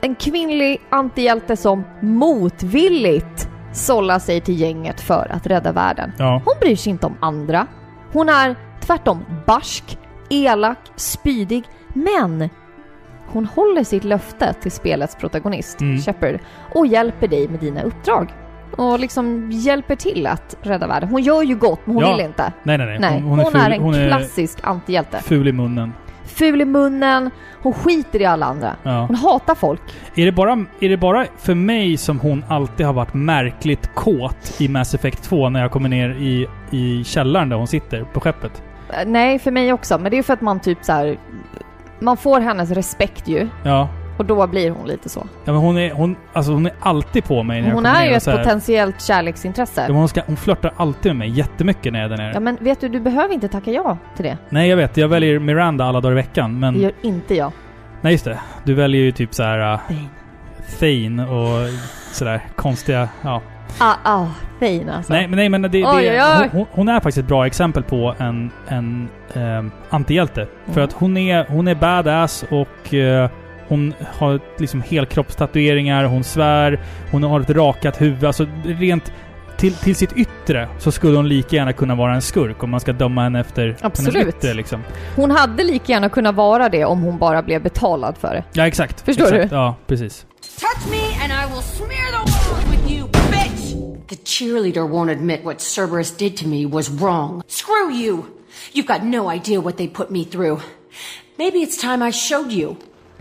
[0.00, 6.12] en kvinnlig antihjälte som motvilligt sållar sig till gänget för att rädda världen.
[6.18, 6.42] Ja.
[6.44, 7.66] Hon bryr sig inte om andra.
[8.12, 9.98] Hon är tvärtom barsk,
[10.30, 11.64] elak, spydig,
[11.94, 12.48] men
[13.26, 15.98] hon håller sitt löfte till spelets protagonist, Mm.
[16.00, 16.38] Shepard,
[16.74, 18.34] och hjälper dig med dina uppdrag.
[18.76, 21.08] Och liksom hjälper till att rädda världen.
[21.08, 22.16] Hon gör ju gott, men hon Ja.
[22.16, 22.52] vill inte.
[22.62, 22.98] Nej, nej, nej.
[23.00, 25.18] Nej, hon, är, ful, är en hon är klassisk antihjälte.
[25.18, 25.92] ful i munnen.
[26.24, 27.30] Ful i munnen,
[27.62, 28.76] hon skiter i alla andra.
[28.82, 29.04] Ja.
[29.06, 29.80] Hon hatar folk.
[30.14, 34.54] Är det, bara, är det bara för mig som hon alltid har varit märkligt kåt
[34.60, 38.20] i Mass Effect 2 när jag kommer ner i, i källaren där hon sitter på
[38.20, 38.62] skeppet?
[39.06, 39.98] Nej, för mig också.
[39.98, 41.18] Men det är för att man typ så här.
[41.98, 43.48] Man får hennes respekt ju.
[43.64, 43.88] Ja.
[44.18, 45.26] Och då blir hon lite så.
[45.44, 47.96] Ja men hon är, hon, alltså hon är alltid på mig när jag Hon kommer
[47.96, 49.80] är ner ju och ett så här- potentiellt kärleksintresse.
[49.80, 52.30] Ja, men hon, ska, hon flörtar alltid med mig jättemycket när jag är där nere.
[52.34, 54.38] Ja men vet du, du behöver inte tacka ja till det.
[54.48, 56.74] Nej jag vet, jag väljer Miranda alla dagar i veckan men...
[56.74, 57.52] Det gör inte jag.
[58.00, 58.38] Nej just det.
[58.64, 59.80] Du väljer ju typ så här uh.
[60.80, 61.68] Thane och
[62.12, 63.08] sådär konstiga...
[63.22, 63.42] Ja.
[63.78, 64.26] Ah, ah,
[64.60, 65.12] fin alltså.
[65.12, 66.48] Nej men, nej, men det, det, Oj, oj.
[66.52, 70.46] Hon, hon är faktiskt ett bra exempel på en, en ehm, antihjälte.
[70.66, 70.84] För Mm.
[70.84, 73.30] att hon är, hon är badass och eh,
[73.68, 78.24] hon har liksom helkroppstatueringar, hon svär, hon har ett rakat huvud.
[78.24, 79.12] Alltså rent
[79.56, 82.80] till, till sitt yttre så skulle hon lika gärna kunna vara en skurk om man
[82.80, 84.14] ska döma henne efter Absolut.
[84.14, 84.82] hennes yttre liksom.
[85.16, 88.44] Hon hade lika gärna kunnat vara det om hon bara blev betalad för det.
[88.52, 89.00] Ja, exakt.
[89.00, 89.50] Förstår exakt.
[89.50, 89.56] du?
[89.56, 90.26] Ja, precis.
[90.60, 92.39] Touch me and I will smear the
[94.10, 97.42] The cheerleader won't admit what Cerberus did to me was wrong.
[97.46, 98.24] Screw you!
[98.72, 100.60] You've got no idea what they put me through.
[101.38, 102.74] Maybe it's time I showed you.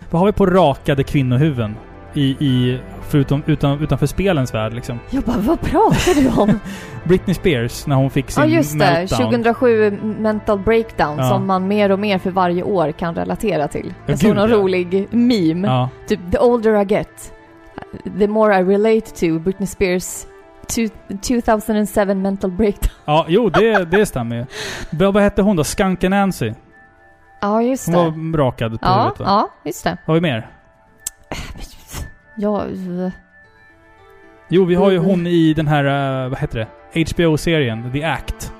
[0.09, 1.75] Vad har vi på rakade kvinnohuvuden?
[2.13, 2.79] I, i,
[3.09, 4.99] förutom, utan, utanför spelens värld liksom.
[5.09, 6.59] Jag bara, vad pratar du om?
[7.03, 9.19] Britney Spears, när hon fick sin ja just det, meltdown.
[9.31, 11.29] 2007 mental breakdown Ja.
[11.29, 13.85] som man mer och mer för varje år kan relatera till.
[14.05, 15.67] Ja, Jag såg någon rolig meme.
[15.67, 15.89] Ja.
[16.07, 17.33] Typ, the older I get,
[18.19, 20.25] the more I relate to Britney Spears
[20.69, 22.91] 2007 mental breakdown.
[23.05, 24.45] ja, jo det, det stämmer ju.
[24.91, 25.63] Vad vad hette hon då?
[25.63, 26.53] Skanka Nancy?
[27.41, 28.37] Ja, just Hon det.
[28.37, 29.25] var rakad på Ja, huvudet va?
[29.27, 29.97] ja, just det.
[30.05, 30.49] Har vi mer?
[32.37, 32.65] Ja,
[34.51, 35.09] Jo, vi har ju Mm.
[35.09, 35.85] hon i den här,
[36.23, 36.59] eh, vad heter
[36.93, 37.01] det?
[37.11, 38.53] HBO-serien, The Act.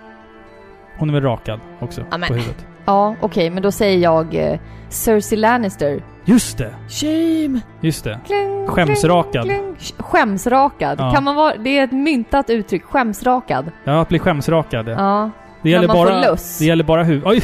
[0.98, 2.66] Hon är väl rakad också Ja, men- på huvudet?
[2.90, 4.60] Ja okej, men då säger jag eh,
[4.90, 6.04] Cersei Lannister.
[6.26, 6.74] Just det!
[6.90, 7.60] Shame!
[7.82, 8.20] Just det.
[8.28, 9.44] Kling, Skämsrakad.
[9.46, 9.76] kling, kling.
[9.80, 11.00] Sh- Skämsrakad.
[11.00, 11.12] Ja.
[11.12, 11.54] Kan man vara...
[11.56, 12.84] Det är ett myntat uttryck.
[12.84, 13.72] Skämsrakad.
[13.84, 14.88] Ja, att bli skämsrakad.
[14.90, 14.92] Ja.
[14.98, 15.30] Ja.
[15.62, 16.20] Det gäller man får bara...
[16.22, 16.58] löss.
[16.60, 17.24] Det gäller bara huvud...
[17.26, 17.44] Oj!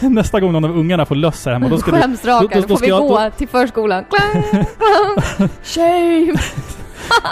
[0.02, 2.00] Nästa gång någon av ungarna får löss här hemma, då ska du...
[2.00, 2.50] Skämsrakad.
[2.50, 4.04] då- då- då får ska vi jag- gå då- till förskolan.
[4.10, 5.48] Klang, klang.
[5.62, 6.34] Shame!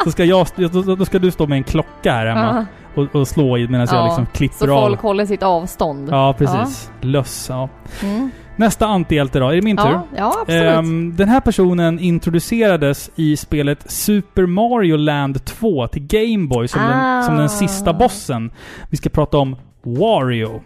[0.05, 3.28] Då ska, jag, då, då ska du stå med en klocka här hemma och, och
[3.28, 4.86] slå i medan jag Ja, liksom klipper Så av.
[4.86, 6.09] folk håller sitt avstånd.
[6.11, 6.90] Ja, precis.
[7.01, 7.68] Löss, ja.
[8.03, 8.30] Mm.
[8.57, 9.84] Nästa antihjälte då, är det min tur?
[9.90, 10.62] Ja, ja absolut.
[10.62, 16.80] Ehm, den här personen introducerades i spelet Super Mario Land 2 till Game Boy som,
[16.80, 16.88] Ah.
[16.88, 18.51] den, som den sista bossen.
[18.90, 20.62] Vi ska prata om Wario.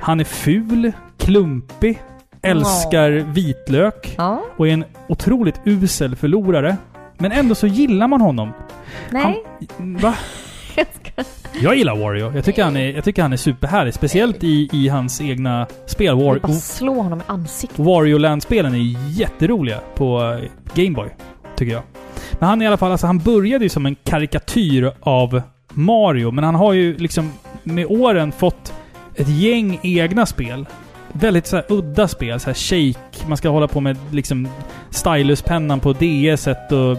[0.00, 2.02] Han är ful, klumpig,
[2.42, 4.42] älskar vitlök Ja.
[4.56, 6.76] och är en otroligt usel förlorare.
[7.18, 8.52] Men ändå så gillar man honom.
[9.10, 9.44] Nej.
[9.78, 10.14] Han, va?
[10.76, 10.86] Jag
[11.60, 12.32] gillar Wario.
[12.34, 13.94] Jag tycker, han är, jag tycker han är superhärlig.
[13.94, 16.06] Speciellt i, i hans egna spel.
[16.06, 17.78] Jag War, bara slå honom i ansiktet.
[17.78, 21.08] Wario Land-spelen är jätteroliga på eh, Game Boy,
[21.56, 21.82] tycker jag.
[22.32, 25.42] Men han i alla fall, alltså han började ju som en karikatyr av
[25.72, 27.32] Mario, men han har ju liksom
[27.62, 28.72] med åren fått
[29.14, 30.66] ett gäng egna spel.
[31.20, 34.48] Väldigt så här udda spel, så här shake, man ska hålla på med liksom
[34.90, 36.56] styluspennan på DS och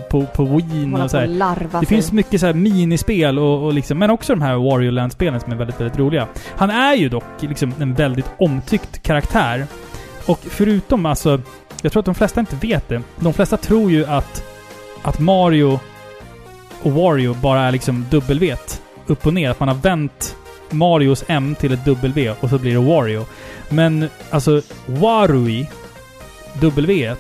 [0.10, 1.80] på, på Hålla och så här.
[1.80, 5.40] Det finns mycket så här minispel och, och liksom, men också de här Wario Land-spelen
[5.40, 6.28] som är väldigt, väldigt roliga.
[6.56, 9.68] Han är ju dock liksom en väldigt omtyckt karaktär.
[10.26, 11.42] Och förutom alltså,
[11.82, 13.02] jag tror att de flesta inte vet det.
[13.20, 14.44] De flesta tror ju att,
[15.02, 15.80] att Mario
[16.84, 18.56] och Wario bara är liksom W
[19.08, 19.50] upp och ner.
[19.50, 20.37] Att man har vänt
[20.74, 23.26] Marios M till ett W och så blir det Wario.
[23.70, 25.68] Men alltså, Warui,
[26.62, 27.16] W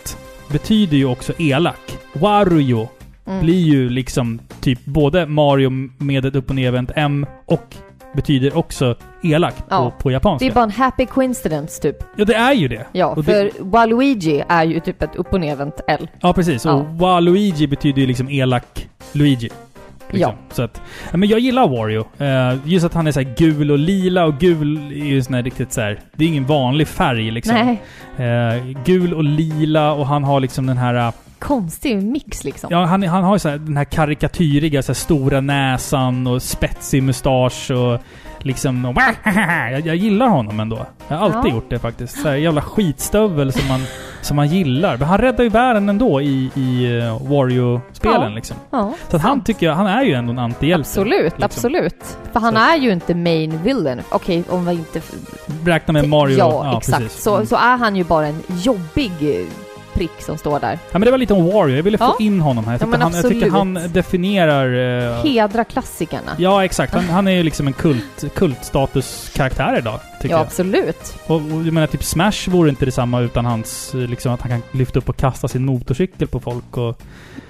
[0.51, 1.97] betyder ju också elak.
[2.13, 2.89] Wario
[3.29, 3.41] Mm.
[3.45, 7.75] blir ju liksom typ både Mario med ett upp och nervänt M och
[8.15, 9.91] betyder också elak Ja.
[9.97, 10.45] på, på japanska.
[10.45, 11.97] Det är bara en happy coincidence typ.
[12.15, 12.85] Ja, det är ju det.
[12.91, 16.07] Ja, Och för det- Waluigi är ju typ ett upp och nervänt L.
[16.21, 16.65] Ja, precis.
[16.65, 16.85] Och Ja.
[16.91, 19.49] Waluigi betyder ju liksom elak Luigi.
[20.09, 20.31] Liksom.
[20.49, 20.53] Ja.
[20.55, 20.81] Så att,
[21.13, 22.05] men jag gillar Wario.
[22.17, 25.33] Eh, just att han är så här gul och lila och gul är ju sån
[25.33, 25.99] här riktigt så här.
[26.15, 27.55] Det är ingen vanlig färg liksom.
[27.55, 27.81] Nej.
[28.27, 30.95] Eh, gul och lila och han har liksom den här...
[31.07, 32.69] eh, Konstig mix liksom.
[32.71, 36.41] Ja, han, han har ju så här, den här karikatyriga, så här, stora näsan och
[36.41, 38.01] spetsig mustasch och
[38.47, 38.85] liksom...
[38.85, 38.95] Och,
[39.71, 40.85] jag, jag gillar honom ändå.
[41.07, 41.55] Jag har alltid Ja.
[41.55, 42.21] gjort det faktiskt.
[42.21, 43.79] Så här, jävla skitstövel som man,
[44.21, 44.97] som man gillar.
[44.97, 48.29] Men han räddar ju världen ändå i, i uh, Wario-spelen Ja.
[48.29, 48.57] liksom.
[48.69, 50.89] Ja, Så att han tycker jag, han är ju ändå en antihjälte.
[50.89, 51.43] Absolut, liksom.
[51.43, 52.17] absolut.
[52.33, 54.01] För han Så- är ju inte main villain.
[54.09, 55.01] Okej, om vi inte...
[55.65, 56.37] Räkna med Mario.
[56.37, 56.97] Ja, exakt.
[57.03, 57.23] precis.
[57.23, 57.45] Så, Mm.
[57.47, 59.45] så är han ju bara en jobbig eh,
[59.97, 60.71] prick som står där.
[60.91, 61.75] Ja, men det var lite om Wario.
[61.75, 62.15] Jag ville få Ja.
[62.19, 62.73] in honom här.
[62.81, 65.09] Jag Ja, han, jag tycker han definierar...
[65.17, 66.31] eh, Hedra klassikerna.
[66.37, 66.93] Ja, exakt.
[66.93, 70.45] Han, han är ju liksom en kult, kultstatuskaraktär idag, tycker Ja, jag.
[70.45, 71.15] absolut.
[71.27, 73.93] Och, och jag menar, typ Smash vore inte detsamma utan hans...
[73.95, 77.01] eh, Liksom att han kan lyfta upp och kasta sin motorcykel på folk och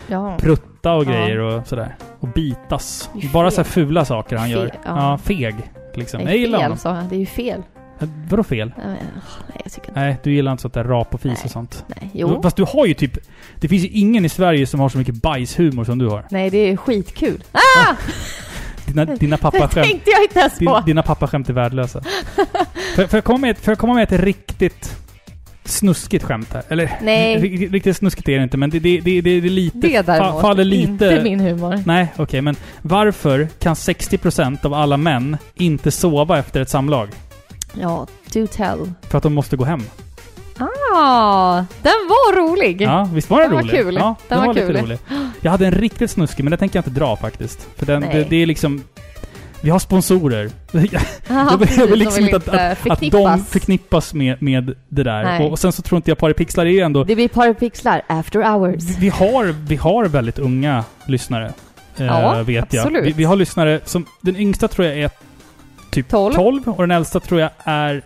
[0.07, 0.37] Ja.
[0.39, 1.95] prutta och grejer och sådär.
[2.19, 3.09] Och bitas.
[3.13, 4.71] Det är Bara så fula saker han Fe- gör.
[4.85, 5.17] ja.
[5.23, 5.55] Feg.
[5.95, 6.21] Liksom.
[6.21, 6.77] Jag gillar fel honom.
[6.77, 7.03] sa jag.
[7.05, 7.63] Det är ju fel.
[8.29, 8.71] Vadå fel?
[8.77, 9.99] Nej, åh, nej, jag tycker inte...
[9.99, 11.41] Nej, du gillar inte sånt där rap och fis Nej.
[11.45, 11.85] och sånt.
[11.87, 12.09] Nej.
[12.13, 12.41] Jo.
[12.43, 13.17] Fast du har ju typ...
[13.59, 16.25] Det finns ju ingen i Sverige som har så mycket bajshumor som du har.
[16.31, 17.43] Nej, det är skitkul.
[17.51, 17.95] Ah!
[18.87, 19.87] Dina, dina Det pappaskämt...
[19.87, 20.83] tänkte jag inte ens Din, på.
[20.85, 22.01] dina pappaskämt är värdelösa.
[22.95, 24.97] för, för, jag komma med, ett- för jag komma med ett riktigt
[25.65, 26.63] snuskigt skämt här.
[26.69, 27.37] Eller Nej.
[27.41, 29.77] ri- riktigt snuskigt är det inte, men det, det, det, det, det är lite...
[29.79, 30.33] Det däremot.
[30.35, 30.89] fa- faller lite...
[30.91, 31.83] Inte min humor.
[31.85, 37.09] Nej, okej, men varför kan 60% av alla män inte sova efter ett samlag?
[37.81, 38.91] Ja, do tell.
[39.09, 39.81] För att de måste gå hem.
[40.95, 42.81] Ah, den var rolig!
[42.81, 43.75] Ja, visst var den, Den var rolig?
[43.75, 43.95] kul.
[43.95, 44.77] Ja, Den var lite kul.
[44.77, 44.99] rolig.
[45.41, 47.67] Jag hade en riktigt snuskig, men den tänker jag inte dra faktiskt.
[47.75, 48.83] För den, det, det är liksom...
[49.61, 50.49] Vi har sponsorer.
[50.71, 52.47] jag Ja, precis, liksom vill inte att,
[52.85, 54.13] att, att de förknippas.
[54.13, 55.41] med, med det där.
[55.45, 57.03] Och, och sen så tror inte jag Paripixlar är ändå...
[57.03, 58.83] Det blir Parapixlar after hours.
[58.83, 61.53] Vi- Vi har, vi har väldigt unga lyssnare.
[61.97, 62.81] eh, Ja, vet jag.
[62.81, 63.05] absolut.
[63.05, 64.05] Vi, vi har lyssnare som...
[64.21, 65.09] Den yngsta tror jag är
[65.91, 66.33] typ 12.
[66.33, 68.01] 12 och den äldsta tror jag är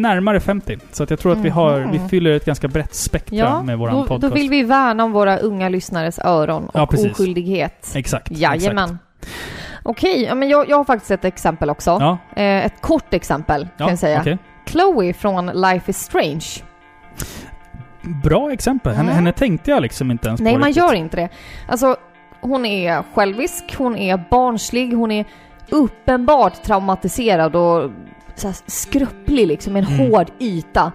[0.00, 0.78] närmare 50.
[0.92, 1.78] Så att jag tror att vi har...
[1.78, 2.08] Vi Mhm.
[2.08, 4.22] fyller ett ganska brett spektra Ja, med våran då, podcast.
[4.22, 7.12] då vill vi värna om våra unga lyssnares öron och Ja, precis.
[7.12, 7.92] oskyldighet.
[7.94, 8.30] Exakt.
[8.30, 8.84] Jajamän.
[8.84, 9.36] exakt.
[9.82, 11.90] Okej, ja, men jag, jag har faktiskt ett exempel också.
[12.00, 14.20] Ja, Eh, ett kort exempel kan jag säga.
[14.20, 14.38] okej.
[14.66, 16.44] Chloe från Life is Strange.
[18.24, 18.92] Bra exempel.
[18.94, 19.14] Henne, Mm.
[19.14, 20.82] henne tänkte jag liksom inte ens Nej, på man riktigt.
[20.82, 21.28] gör inte det.
[21.68, 21.96] Alltså,
[22.40, 25.24] hon är självisk, hon är barnslig, hon är
[25.70, 27.90] uppenbart traumatiserad och
[28.34, 29.98] så här skrupplig liksom, en Mm.
[30.10, 30.92] hård yta.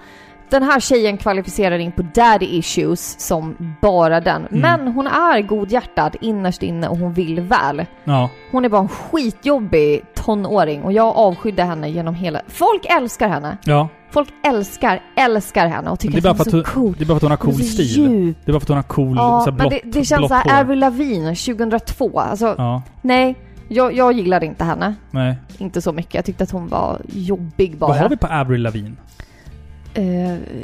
[0.50, 4.46] Den här tjejen kvalificerar in på daddy issues som bara den.
[4.48, 4.60] Mm.
[4.62, 7.86] Men hon är godhjärtad innerst inne och hon vill väl.
[8.04, 8.30] Ja.
[8.52, 12.42] Hon är bara en skitjobbig tonåring och jag avskydde henne genom hela...
[12.48, 13.58] Folk älskar henne!
[13.64, 13.88] Ja.
[14.10, 16.96] Folk älskar, älskar henne och tycker det att hon är så hon, cool.
[16.98, 17.86] det är bara för att hon har cool stil.
[17.86, 18.38] djup.
[18.46, 20.06] Det är bara för att hon har cool, Ja, så här men blått, det, det
[20.06, 20.62] känns såhär.
[20.62, 22.20] Avril Lavigne 2002.
[22.20, 23.36] Alltså, Ja, nej.
[23.74, 24.96] Jag, jag gillade inte henne.
[25.12, 25.36] nej.
[25.58, 26.14] Inte så mycket.
[26.16, 27.88] Jag tyckte att hon var jobbig bara.
[27.88, 28.96] Vad har vi på Avril Lavigne?
[29.94, 30.04] Eh,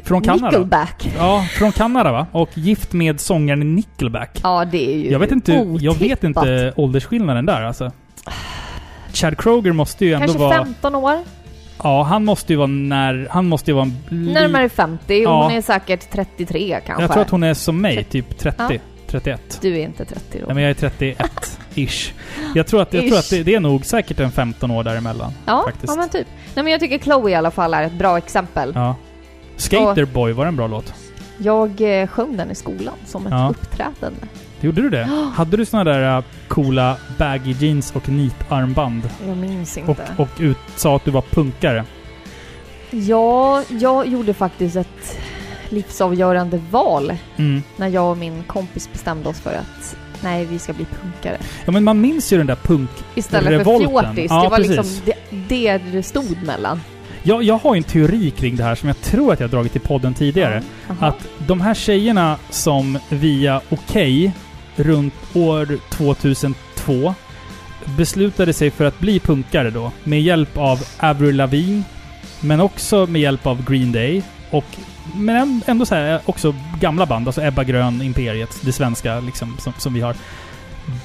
[0.03, 0.45] Från Kanada?
[0.49, 1.13] Nickelback.
[1.17, 2.27] Ja, från Kanada va?
[2.31, 4.39] Och gift med sångaren Nickelback.
[4.43, 6.23] Ja, det är ju Jag vet inte, jag vet otippat.
[6.23, 7.91] inte åldersskillnaden där alltså.
[9.13, 10.65] Chad Kroger måste ju ändå Kanske vara...
[10.65, 11.19] 15 år?
[11.83, 13.27] Ja, han måste ju vara när...
[13.31, 13.91] Han måste ju vara...
[14.09, 15.43] Närmare 50 och Ja.
[15.43, 17.03] hon är säkert 33 kanske.
[17.03, 18.63] Jag tror att hon är som mig, typ 30.
[18.69, 18.69] Ja.
[19.07, 19.57] 31.
[19.61, 20.45] Du är inte 30 då.
[20.45, 22.11] Nej men jag är 31-ish.
[22.55, 25.31] Jag tror att, jag tror att det, det är nog säkert en 15 år däremellan.
[25.45, 25.93] ja, faktiskt.
[25.93, 26.27] ja, men typ.
[26.55, 28.71] Nej men jag tycker Chloe i alla fall är ett bra exempel.
[28.75, 28.95] Ja.
[29.55, 30.93] Skaterboy, var en bra låt?
[31.37, 33.49] Jag eh, sjöng den i skolan som ett Ja.
[33.49, 34.19] uppträdande.
[34.61, 35.03] Gjorde du det?
[35.35, 39.09] Hade du såna där äh, coola baggy jeans och nitarmband?
[39.27, 40.03] Jag minns Och, inte.
[40.17, 41.85] och ut, sa att du var punkare?
[42.91, 45.17] Ja, jag gjorde faktiskt ett
[45.71, 47.63] livsavgörande val Mm.
[47.75, 51.37] när jag och min kompis bestämde oss för att nej, vi ska bli punkare.
[51.65, 52.89] Ja men man minns ju den där punk...
[53.15, 54.27] Istället för fjortis.
[54.29, 54.77] Ja, det var precis.
[54.77, 56.81] liksom det, det det stod mellan.
[57.23, 59.51] Jag, jag har ju en teori kring det här som jag tror att jag har
[59.51, 60.63] dragit i podden tidigare.
[60.87, 61.07] Jaha.
[61.07, 64.31] Att de här tjejerna som via Okej
[64.75, 67.13] runt år 2002
[67.97, 71.83] beslutade sig för att bli punkare då med hjälp av Avril Lavigne
[72.41, 74.65] men också med hjälp av Green Day och
[75.15, 79.73] men ändå så här också gamla band, alltså Ebba Grön, Imperiet, det svenska liksom som,
[79.77, 80.15] som vi har.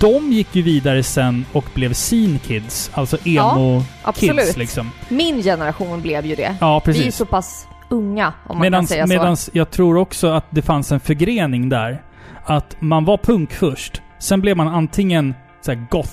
[0.01, 4.57] De gick ju vidare sen och blev scene kids, alltså emo-kids absolut.
[4.57, 4.91] liksom.
[5.09, 6.57] Min generation blev ju det.
[6.61, 7.17] Ja, Vi är ju precis.
[7.17, 10.93] så pass unga, om man Medans, kan säga medans jag tror också att det fanns
[10.93, 12.03] en förgrening där.
[12.45, 14.03] Att man var punk först.
[14.19, 16.13] Sen blev man antingen så goth,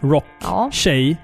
[0.00, 0.70] rock, Ja.
[0.72, 1.16] tjej.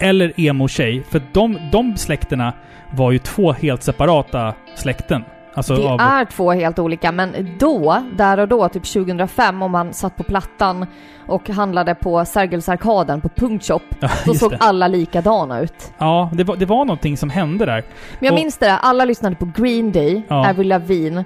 [0.00, 1.02] Eller emo-tjej.
[1.10, 2.52] För de, de släkterna
[2.94, 5.24] var ju två helt separata släkten.
[5.54, 6.00] Alltså Det av...
[6.00, 10.22] är två helt olika, men då, där och då, typ 2005, om man satt på
[10.22, 10.86] Plattan
[11.26, 14.56] och handlade på Sergelsarkaden på Punktshop, Ja, då just såg det.
[14.60, 15.92] alla likadana ut.
[15.98, 17.82] Ja, det var, det var någonting som hände där.
[18.18, 20.50] Men jag Och- minns det där, alla lyssnade på Green Day, Ja.
[20.50, 21.24] Avril Lavigne,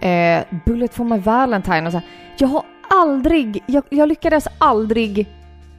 [0.00, 2.06] eh, Bullet for my Valentine och så här.
[2.38, 5.28] Jag har aldrig, jag, jag lyckades aldrig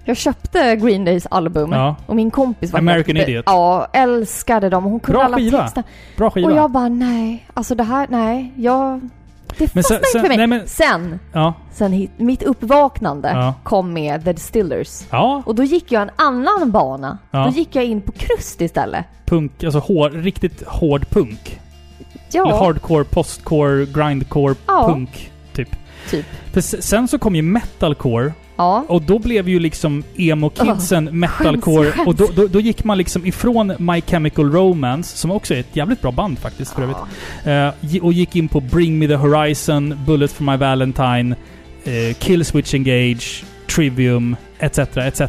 [0.06, 1.96] jag köpte Green Days album Ja.
[2.06, 3.44] och min kompis var American helt- Idiot.
[3.48, 4.84] Ja, älskade dem.
[4.84, 5.62] Hon kunde Bra alla skiva.
[5.62, 5.84] texter.
[6.18, 6.48] Bra skiva.
[6.52, 9.10] Och jag bara nej, alltså det här, nej, jag...
[9.58, 10.38] Det fastnade sen- inte för mig.
[10.38, 11.54] nej, men- Sen, Ja.
[11.74, 13.54] sen hit, mitt uppvaknande Ja.
[13.64, 15.02] kom med The Distillers.
[15.10, 17.18] Ja, Och då gick jag en annan bana.
[17.32, 19.06] Då gick jag in på krust istället.
[19.26, 19.64] punk.
[19.64, 21.60] Alltså hår, riktigt hård punk.
[22.34, 25.32] Eller Ja, hardcore, postcore, grindcore, punk.
[25.54, 25.70] Typ.
[26.10, 26.26] typ.
[26.54, 28.86] För sen så kom ju metalcore Ja.
[28.88, 32.08] och då blev ju liksom emo-kidsen metalcore skäms.
[32.08, 35.76] och då, då, då gick man liksom ifrån My Chemical Romance, som också är ett
[35.76, 36.98] jävligt bra band faktiskt för övrigt,
[37.46, 41.36] eh, gi- och gick in på Bring Me The Horizon, Bullet For My Valentine,
[41.84, 43.44] eh, Kill Switch Engage,
[43.76, 44.80] Trivium, etc.
[44.98, 45.22] etc.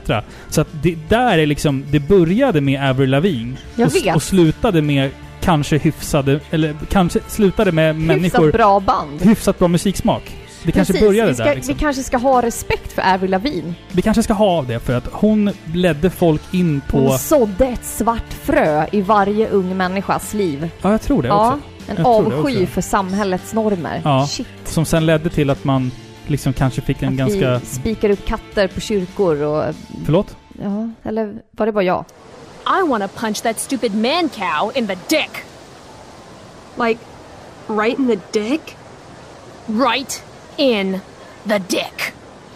[0.49, 4.17] Så att det där är liksom, det började med Avril Lavigne Jag och, vet.
[4.17, 5.11] och slutade med
[5.41, 9.23] kanske hyfsade, eller kanske slutade med Hyfsat människor bra band.
[9.23, 10.37] hyfsat bra musiksmak.
[10.67, 11.75] Det kanske Precis, började vi, ska, där liksom.
[11.75, 13.75] vi kanske ska ha respekt för Avril Lavigne.
[13.93, 16.99] Vi kanske ska ha det för att hon ledde folk in på...
[16.99, 20.71] Hon sådde ett svart frö i varje ung människas liv.
[20.83, 21.91] Ja, jag tror det Ja, också.
[21.91, 22.67] en Jag avsky också.
[22.67, 24.01] för samhällets normer.
[24.05, 24.27] Ja.
[24.27, 24.47] Shit.
[24.65, 25.91] Som sen ledde till att man
[26.27, 27.59] liksom kanske fick en Att ganska...
[27.59, 29.75] vi spikar upp katter på kyrkor och...
[30.05, 30.37] Förlåt?
[30.63, 32.05] Ja, eller var det bara jag?
[32.85, 35.31] I want to punch that stupid man cow in the dick.
[36.87, 37.01] Like,
[37.69, 38.77] Right in the dick?
[39.67, 40.23] Right
[40.57, 41.01] in
[41.45, 42.13] the dick.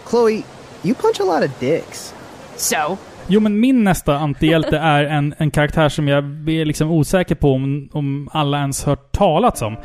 [0.09, 0.43] Chloe,
[0.83, 2.13] you punch a lot of dicks.
[2.55, 2.97] So?
[3.27, 7.53] Jo, men min nästa antihjälte är en, en karaktär som jag är liksom osäker på
[7.53, 9.77] om, om alla ens hört talats om.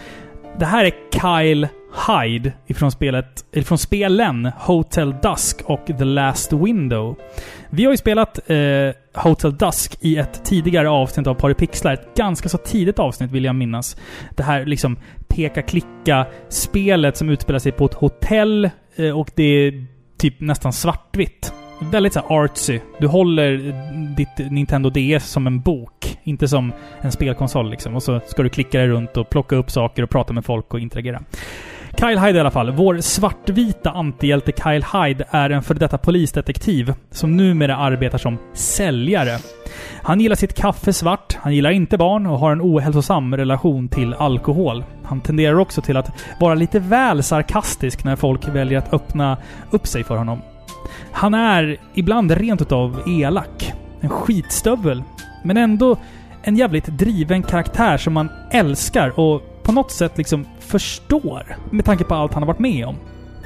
[0.58, 7.16] Det här är Kyle Hyde ifrån, spelet, ifrån spelen Hotel Dusk och The Last Window.
[7.70, 11.92] Vi har ju spelat eh, Hotel Dusk i ett tidigare avsnitt av Paripixlar.
[11.92, 13.96] Ett ganska så tidigt avsnitt vill jag minnas.
[14.36, 14.96] Det här liksom
[15.28, 19.86] peka-klicka-spelet som utspelar sig på ett hotell eh, och det är
[20.18, 21.52] typ nästan svartvitt.
[21.80, 22.80] Väldigt så här artsy.
[22.98, 23.74] Du håller
[24.16, 27.94] ditt Nintendo DS som en bok, inte som en spelkonsol liksom.
[27.94, 30.74] Och så ska du klicka dig runt och plocka upp saker och prata med folk
[30.74, 31.22] och interagera.
[31.98, 32.70] Kyle Hyde i alla fall.
[32.70, 39.38] Vår svartvita antihjälte Kyle Hyde är en före detta polisdetektiv som numera arbetar som säljare.
[40.02, 44.14] Han gillar sitt kaffe svart, han gillar inte barn och har en ohälsosam relation till
[44.14, 44.84] alkohol.
[45.04, 49.36] Han tenderar också till att vara lite väl sarkastisk när folk väljer att öppna
[49.70, 50.40] upp sig för honom.
[51.12, 53.72] Han är ibland rent utav elak.
[54.00, 55.02] En skitstövel.
[55.44, 55.96] Men ändå
[56.42, 61.56] en jävligt driven karaktär som man älskar och på något sätt liksom förstår.
[61.70, 62.96] Med tanke på allt han har varit med om.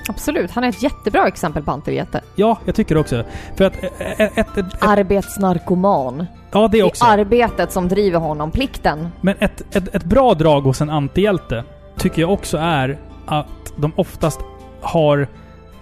[0.08, 2.20] Absolut, han är ett jättebra exempel på antihjälte.
[2.34, 3.24] Ja, jag tycker också.
[3.56, 3.92] För att ett...
[4.00, 6.26] ett, ett, ett Arbetsnarkoman.
[6.52, 7.04] Ja, det också.
[7.04, 9.08] Det är arbetet som driver honom, plikten.
[9.20, 11.64] Men ett, ett, ett bra drag hos en antihjälte
[11.96, 14.40] tycker jag också är att de oftast
[14.80, 15.28] har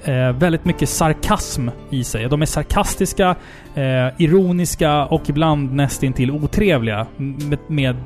[0.04, 2.28] eh, väldigt mycket sarkasm i sig.
[2.28, 3.36] De är sarkastiska,
[3.74, 7.96] eh, ironiska och ibland nästintill otrevliga med, med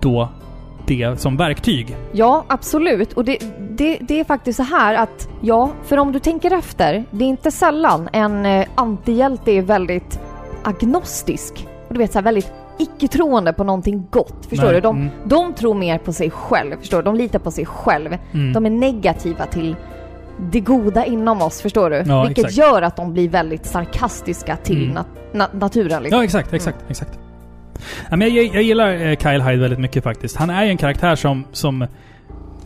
[0.00, 0.28] då
[0.88, 1.96] det som verktyg.
[2.12, 3.12] Ja, absolut.
[3.12, 3.38] Och det,
[3.70, 7.28] det, det är faktiskt så här att, ja, för om du tänker efter, det är
[7.28, 10.20] inte sällan en eh, antihjälte är väldigt
[10.62, 11.66] agnostisk.
[11.88, 14.46] Och du vet så här, väldigt icke-troende på någonting gott.
[14.48, 14.80] Förstår Nej, du?
[14.80, 15.08] De, mm.
[15.24, 16.76] de tror mer på sig själv.
[16.80, 17.02] Förstår du?
[17.04, 18.16] De litar på sig själv.
[18.34, 18.52] Mm.
[18.52, 19.76] De är negativa till
[20.50, 22.02] det goda inom oss, förstår du?
[22.06, 22.56] Ja, Vilket exakt.
[22.58, 24.96] gör att de blir väldigt sarkastiska till Mm.
[24.96, 26.02] nat- na- naturen.
[26.02, 26.18] Liksom.
[26.18, 27.18] Ja, exakt, exakt, exakt.
[28.10, 30.36] Ja, men jag, jag gillar eh, Kyle Hyde väldigt mycket faktiskt.
[30.36, 31.86] Han är ju en karaktär som, som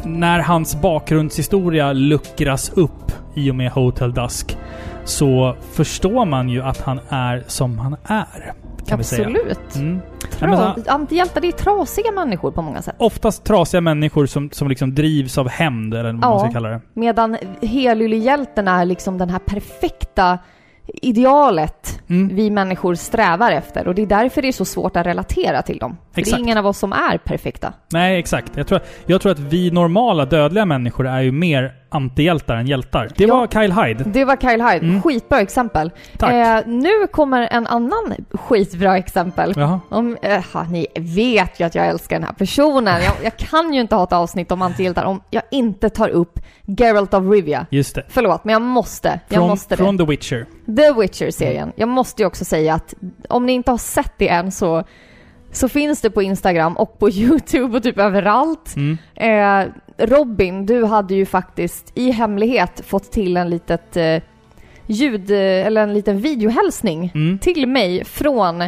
[0.05, 4.57] när hans bakgrundshistoria luckras upp i och med Hotel Dusk
[5.05, 8.53] så förstår man ju att han är som han är.
[8.87, 9.29] Kan vi säga.
[9.29, 9.75] Absolut.
[9.77, 10.01] Mm.
[10.41, 12.95] Ja, Tra- Antihjältar, det är trasiga människor på många sätt.
[12.99, 16.81] Oftast trasiga människor som, som liksom drivs av hämnd, eller vad man ska kalla det.
[16.95, 20.39] Medan helyllehjälten är liksom den här perfekta
[20.87, 22.37] idealet Mm.
[22.37, 23.89] vi människor strävar efter.
[23.89, 25.91] Och det är därför det är så svårt att relatera till dem.
[26.11, 26.39] För det Exakt.
[26.39, 27.73] är ingen av oss som är perfekta.
[27.93, 28.57] Nej, exakt.
[28.57, 33.09] Jag tror, jag tror att vi normala dödliga människor är ju mer antihjältar än hjältar.
[33.17, 34.05] Det var Kyle Hyde.
[34.05, 34.87] Det var Kyle Hyde.
[34.87, 35.03] Mm.
[35.03, 35.91] Skitbra exempel.
[36.19, 36.33] Tack.
[36.33, 39.53] Eh, nu kommer en annan skitbra exempel.
[39.57, 39.81] Jaha.
[39.89, 43.03] Om, eh, ni vet ju att jag älskar den här personen.
[43.03, 46.39] Jag, jag kan ju inte ha ett avsnitt om antihjältar om jag inte tar upp
[46.67, 47.67] Geralt of Rivia.
[47.71, 48.03] Just det.
[48.09, 49.21] Förlåt, men jag måste.
[49.29, 49.83] Jag Från, måste det.
[49.83, 50.47] från The Witcher.
[50.77, 51.73] The Witcher-serien.
[51.77, 52.95] Jag måste ju också säga att
[53.29, 54.85] om ni inte har sett det än så,
[55.53, 58.75] så finns det på Instagram och på YouTube och typ överallt.
[58.77, 58.99] Mm.
[59.15, 59.73] Eh,
[60.07, 64.23] Robin, du hade ju faktiskt i hemlighet fått till en litet eh,
[64.87, 65.37] ljud, eh,
[65.67, 67.39] eller en liten videohälsning Mm.
[67.39, 68.63] till mig från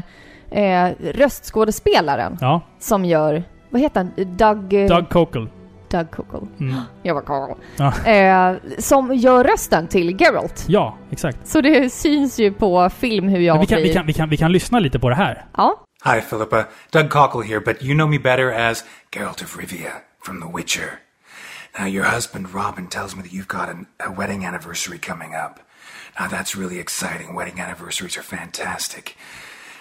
[0.51, 2.61] eh, röstskådespelaren Ja.
[2.79, 4.37] som gör, vad heter han?
[4.37, 4.75] Doug...
[4.75, 5.47] eh, Doug Cockle.
[5.91, 6.49] Doug Cockle.
[6.61, 6.75] Mm.
[7.03, 7.57] Jag var Carl.
[7.77, 8.11] Ja.
[8.11, 10.65] Eh, som gör rösten till Geralt.
[10.69, 11.47] ja, exakt.
[11.47, 13.89] Så det syns ju på film hur jag Men vi, kan, blir...
[13.89, 15.45] vi, kan, vi, kan, vi kan lyssna lite på det här.
[15.57, 15.81] Ja.
[16.05, 16.65] Hi, Philippa.
[16.93, 18.85] Doug Cockle here, but you know me better as
[19.17, 19.91] Geralt of Rivia
[20.27, 20.91] from The Witcher.
[21.79, 25.61] Now, your husband Robin tells me that you've got an, a wedding anniversary coming up.
[26.19, 27.35] Now, that's really exciting.
[27.35, 29.17] Wedding anniversaries are fantastic.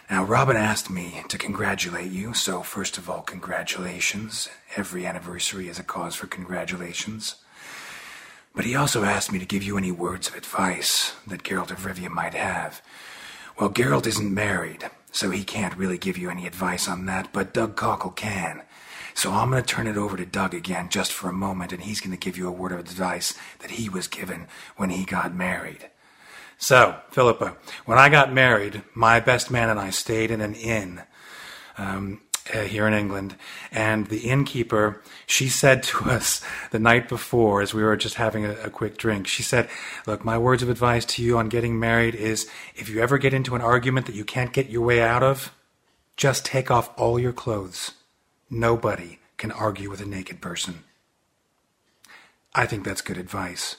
[0.09, 4.49] Now, Robin asked me to congratulate you, so first of all, congratulations.
[4.75, 7.35] Every anniversary is a cause for congratulations.
[8.55, 11.85] But he also asked me to give you any words of advice that Geralt of
[11.85, 12.81] Rivia might have.
[13.59, 17.53] Well, Geralt isn't married, so he can't really give you any advice on that, but
[17.53, 18.63] Doug Cockle can.
[19.13, 21.83] So I'm going to turn it over to Doug again just for a moment, and
[21.83, 25.05] he's going to give you a word of advice that he was given when he
[25.05, 25.89] got married.
[26.57, 31.01] So, Philippa, when I got married, my best man and I stayed in an inn
[31.77, 32.21] um,
[32.53, 33.35] uh, here in England,
[33.71, 36.41] and the innkeeper, she said to us
[36.71, 39.69] the night before, as we were just having a, a quick drink, she said,
[40.07, 43.33] "Look, my words of advice to you on getting married is: if you ever get
[43.33, 45.53] into an argument that you can't get your way out of,
[46.17, 47.91] just take off all your clothes.
[48.53, 50.83] Nobody can argue with a naked person."
[52.55, 53.77] I think that's good advice.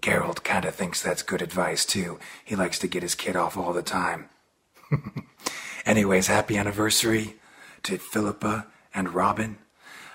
[0.00, 2.18] Geralt kind of thinks that's good advice too.
[2.44, 4.28] He likes to get his kid off all the time.
[5.86, 7.36] Anyways, happy anniversary
[7.82, 9.58] to Philippa and Robin.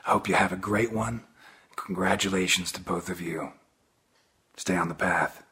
[0.05, 1.23] I hope you have a great one.
[1.75, 3.53] Congratulations to both of you.
[4.57, 5.43] Stay on the path.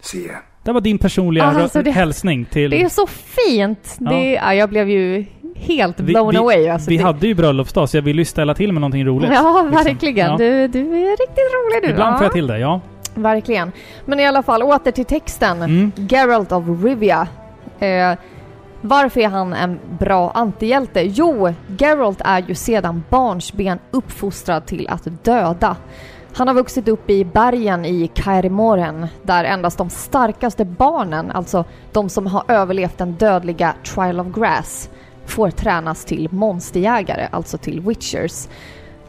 [0.00, 0.42] See ya.
[0.64, 2.70] Det var din personliga Alltså, rö- det- hälsning till...
[2.70, 3.96] Det är så fint!
[4.00, 4.10] Ja.
[4.10, 5.24] Det, ja, jag blev ju
[5.56, 6.68] helt vi, blown vi, away.
[6.68, 9.30] Alltså, vi det, hade ju bröllopsdag, så jag ville ju ställa till med någonting roligt.
[9.34, 9.84] Ja, liksom.
[9.84, 10.30] verkligen.
[10.30, 10.36] Ja.
[10.36, 11.90] Du, du är riktigt rolig du.
[11.90, 12.18] Ibland ja.
[12.18, 12.80] får jag till det, ja.
[13.14, 13.72] Verkligen.
[14.04, 15.62] Men i alla fall, åter till texten.
[15.62, 15.92] Mm.
[15.96, 17.28] Geralt of Rivia.
[17.78, 18.12] Eh,
[18.80, 21.02] varför är han en bra antihjälte?
[21.02, 25.76] Jo, Geralt är ju sedan barnsben uppfostrad till att döda.
[26.36, 32.08] Han har vuxit upp i bergen i Kairimoren där endast de starkaste barnen, alltså de
[32.08, 34.88] som har överlevt den dödliga Trial of Grass,
[35.26, 38.48] får tränas till monsterjägare, alltså till witchers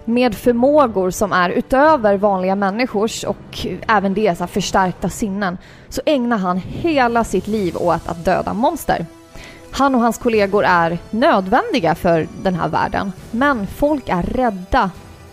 [0.06, 5.58] med förmågor som är utöver vanliga människors och även det så förstärkta sinnen
[5.90, 9.06] så ägnar han hela sitt liv åt att döda monster.
[9.72, 14.92] Han och hans kollegor är nödvändiga för den här världen men folk är rädda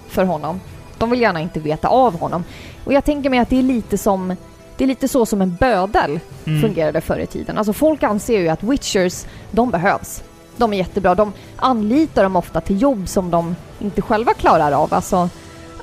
[0.09, 0.61] för honom.
[1.03, 2.45] De vill gärna inte veta av honom.
[2.85, 4.37] Och jag tänker mig att det är lite som
[4.77, 6.61] det är lite så som en bödel Mm.
[6.63, 7.59] fungerade förr i tiden.
[7.59, 10.23] Alltså folk anser ju att witchers, de behövs.
[10.57, 11.15] De är jättebra.
[11.15, 14.95] De anlitar dem ofta till jobb som de inte själva klarar av.
[14.95, 15.29] Alltså,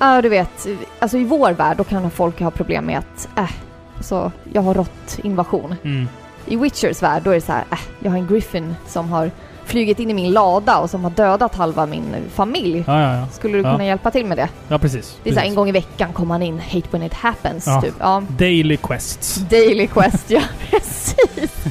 [0.00, 0.66] ja du vet,
[0.98, 3.50] alltså i vår värld då kan folk ha problem med att, äh,
[3.96, 5.74] alltså, jag har rått invasion.
[5.84, 6.08] Mm.
[6.46, 9.30] I Witchers värld då är det så här, äh, jag har en griffin som har
[9.70, 12.84] flugit in i min lada och som har dödat halva min familj.
[12.86, 13.26] Ja, ja, ja.
[13.26, 14.48] Skulle du kunna hjälpa till med det?
[14.68, 15.18] Ja, precis.
[15.22, 15.50] Det är så precis.
[15.50, 17.94] en gång i veckan kommer han in, hate when it happens, typ.
[18.00, 18.22] Ja.
[18.28, 19.34] Daily quests.
[19.36, 20.40] Daily quest, ja
[20.70, 21.64] precis.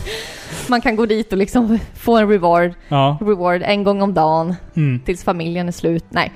[0.70, 2.74] Man kan gå dit och liksom få en reward,
[3.22, 5.00] reward en gång om dagen Mm.
[5.06, 6.06] tills familjen är slut.
[6.10, 6.32] Nej.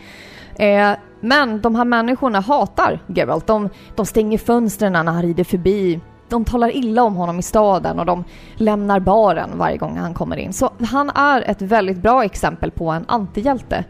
[0.55, 0.91] Eh,
[1.21, 3.47] men de här människorna hatar Geralt.
[3.47, 5.99] De, de stänger fönstren när han rider förbi.
[6.33, 8.23] De talar illa om honom i staden och de
[8.55, 10.53] lämnar baren varje gång han kommer in.
[10.53, 13.83] Så han är ett väldigt bra exempel på en antihjälte.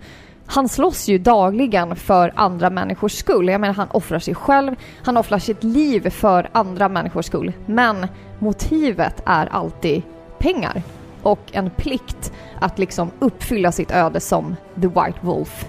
[0.45, 3.49] Han slåss ju dagligen för andra människors skull.
[3.49, 7.53] Jag menar, han offrar sig själv, han offrar sitt liv för andra människors skull.
[7.65, 8.07] Men
[8.39, 10.01] motivet är alltid
[10.39, 10.81] pengar
[11.21, 15.65] och en plikt att liksom uppfylla sitt öde som The White Wolf.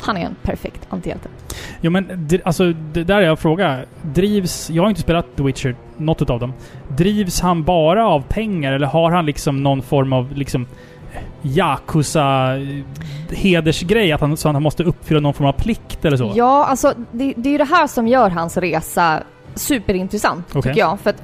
[0.00, 1.28] Han är en perfekt antihjälte.
[1.80, 3.80] Jo men alltså, det där är jag fråga.
[4.02, 4.70] Drivs...
[4.70, 6.52] Jag har inte spelat The Witcher, något utav dem.
[6.88, 10.66] Drivs han bara av pengar eller har han liksom någon form av liksom
[11.42, 12.84] Yakuza eh,
[13.30, 14.12] hedersgrej?
[14.12, 16.32] Att han, så han måste uppfylla någon form av plikt eller så?
[16.34, 19.22] Ja, alltså det, det är ju det här som gör hans resa
[19.54, 20.62] superintressant, Okej.
[20.62, 21.00] tycker jag.
[21.00, 21.22] För att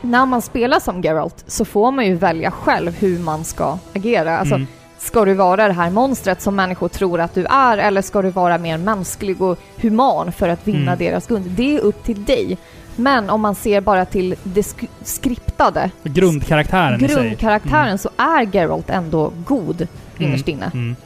[0.00, 4.38] när man spelar som Geralt så får man ju välja själv hur man ska agera.
[4.38, 4.66] Alltså, Mm.
[4.98, 8.30] Ska du vara det här monstret som människor tror att du är eller ska du
[8.30, 10.98] vara mer mänsklig och human för att vinna Mm.
[10.98, 11.48] deras gunst?
[11.56, 12.58] Det är upp till dig.
[12.96, 19.32] Men om man ser bara till det sk- skriptade, Grundkaraktären grundkaraktären, så är Geralt ändå
[19.46, 19.88] god
[20.18, 20.70] innerst inne.
[20.74, 20.96] Mm.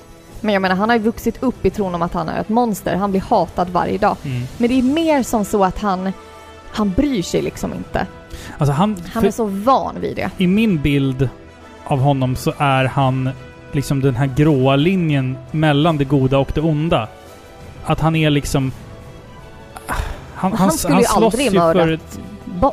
[0.41, 2.49] Men jag menar, han har ju vuxit upp i tron om att han är ett
[2.49, 2.97] monster.
[2.97, 4.17] Han blir hatad varje dag.
[4.25, 4.43] Mm.
[4.59, 6.13] Men det är mer som så att han,
[6.73, 8.07] han bryr sig liksom inte.
[8.59, 8.97] Alltså han...
[9.13, 10.31] Han är så van vid det.
[10.39, 11.29] I min bild
[11.85, 13.31] av honom så är han
[13.75, 17.09] liksom den här gråa linjen mellan det goda och det onda.
[17.85, 18.73] Att han är liksom...
[20.35, 22.73] Han, Han skulle ju slåss aldrig ju mörda för ett barn.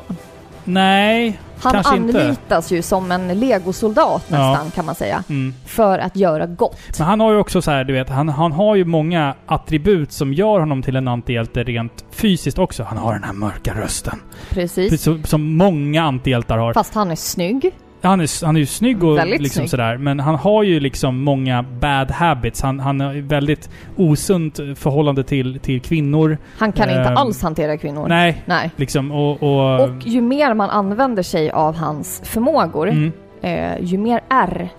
[0.64, 2.22] Nej, Han kanske inte.
[2.24, 4.52] anlitas ju som en legosoldat Ja.
[4.52, 5.24] nästan kan man säga.
[5.30, 5.54] Mm.
[5.66, 6.80] För att göra gott.
[6.98, 10.12] Men han har ju också så här, du vet, han, han har ju många attribut
[10.12, 12.84] som gör honom till en antihjälte rent fysiskt också.
[12.84, 14.22] Han har den här mörka rösten.
[14.50, 15.02] Precis.
[15.04, 16.74] Som, som många antihjältar har.
[16.74, 17.72] Fast han är snygg.
[18.08, 19.70] Han är, han är ju snygg och Väldigt liksom snygg.
[19.70, 22.62] sådär, men han har ju liksom många bad habits.
[22.62, 26.38] Han, han har väldigt osunt förhållande till, till kvinnor.
[26.58, 28.08] Han kan inte Ehm, alls hantera kvinnor.
[28.08, 28.72] Nej, Nej.
[28.76, 29.44] liksom och...
[29.44, 33.12] och, Och ju mer man använder sig av hans förmågor, Mm.
[33.42, 34.70] eh, ju mer R,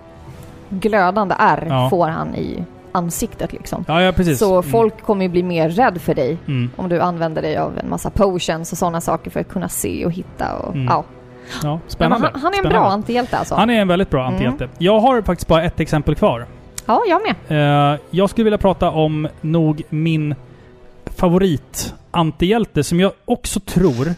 [0.69, 1.89] glödande R, Ja.
[1.89, 3.85] får han i ansiktet liksom.
[3.87, 4.13] ja, ja.
[4.35, 4.63] Så Mm.
[4.71, 6.69] folk kommer ju bli mer rädd för dig Mm.
[6.75, 10.05] om du använder dig av en massa potions och sådana saker för att kunna se
[10.05, 10.87] och hitta och Mm.
[11.63, 11.79] Ja.
[11.87, 12.29] Spännande.
[12.33, 12.79] han, han är en Spännande.
[12.79, 13.55] bra antihjälte alltså.
[13.55, 14.33] Han är en väldigt bra Mm.
[14.33, 14.69] antihjälte.
[14.77, 16.45] Jag har faktiskt bara ett exempel kvar.
[16.85, 17.93] Ja, jag med.
[17.93, 20.35] Eh, jag skulle vilja prata om nog min
[21.17, 24.13] favorit-antihjälte som jag också tror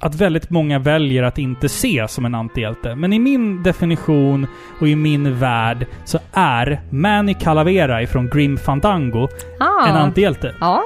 [0.00, 2.94] att väldigt många väljer att inte se som en antihjälte.
[2.94, 4.46] Men i min definition
[4.80, 9.28] och i min värld så är Manny Calavera ifrån Grim Fandango
[9.60, 9.86] Ah.
[9.88, 10.54] en antihjälte.
[10.60, 10.82] Ja,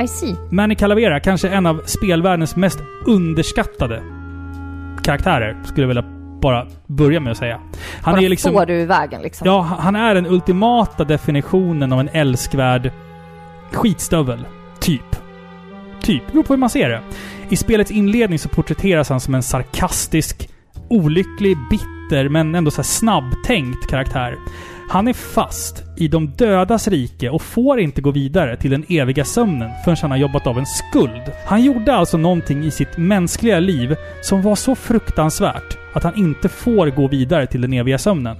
[0.00, 0.34] I see.
[0.50, 4.02] Manny Calavera, kanske en av spelvärldens mest underskattade
[5.04, 6.04] karaktärer, skulle jag vilja
[6.40, 7.60] bara börja med att säga.
[8.02, 8.52] Han Bara är liksom...
[8.52, 9.46] får du i vägen liksom.
[9.46, 12.92] Ja, han är den ultimata definitionen av en älskvärd
[13.72, 14.46] skitstövel.
[14.80, 15.16] Typ.
[16.02, 16.22] Typ.
[16.26, 17.00] Det beror på hur man ser det.
[17.48, 20.48] I spelets inledning så porträtteras han som en sarkastisk,
[20.88, 24.36] olycklig, bitter men ändå så snabbtänkt karaktär.
[24.88, 29.24] Han är fast i de dödas rike och får inte gå vidare till den eviga
[29.24, 31.22] sömnen förrän han har jobbat av en skuld.
[31.46, 36.48] Han gjorde alltså någonting i sitt mänskliga liv som var så fruktansvärt att han inte
[36.48, 38.36] får gå vidare till den eviga sömnen.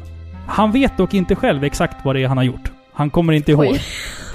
[0.46, 2.70] Han vet dock inte själv exakt vad det är han har gjort.
[2.92, 3.64] Han kommer inte ihåg.
[3.64, 3.80] Oj,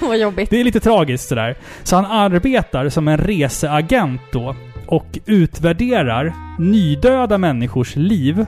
[0.00, 0.50] vad jobbigt.
[0.50, 1.56] Det är lite tragiskt sådär.
[1.82, 4.54] Så han arbetar som en reseagent då
[4.86, 8.46] och utvärderar nydöda människors liv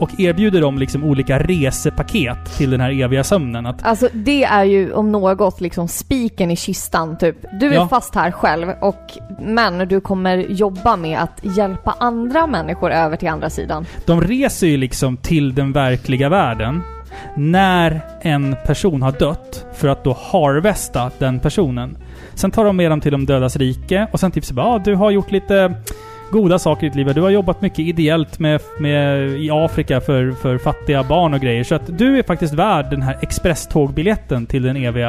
[0.00, 3.66] och erbjuder dem liksom olika resepaket till den här eviga sömnen.
[3.66, 7.36] Att, Alltså det är ju om något liksom spiken i kistan typ.
[7.60, 7.88] Du är Ja.
[7.88, 13.28] fast här själv och men du kommer jobba med att hjälpa andra människor över till
[13.28, 13.86] andra sidan.
[14.06, 16.82] de reser ju liksom till den verkliga världen
[17.36, 21.96] när en person har dött för att då harvesta den personen.
[22.34, 24.78] Sen tar de med dem till de dödas rike och sen typ så bara ah,
[24.78, 25.74] du har gjort lite
[26.30, 27.14] goda saker i ditt liv.
[27.14, 31.64] Du har jobbat mycket ideellt med, med, i Afrika för, för fattiga barn och grejer.
[31.64, 35.08] Så att du är faktiskt värd den här expresstågbiljetten till den eviga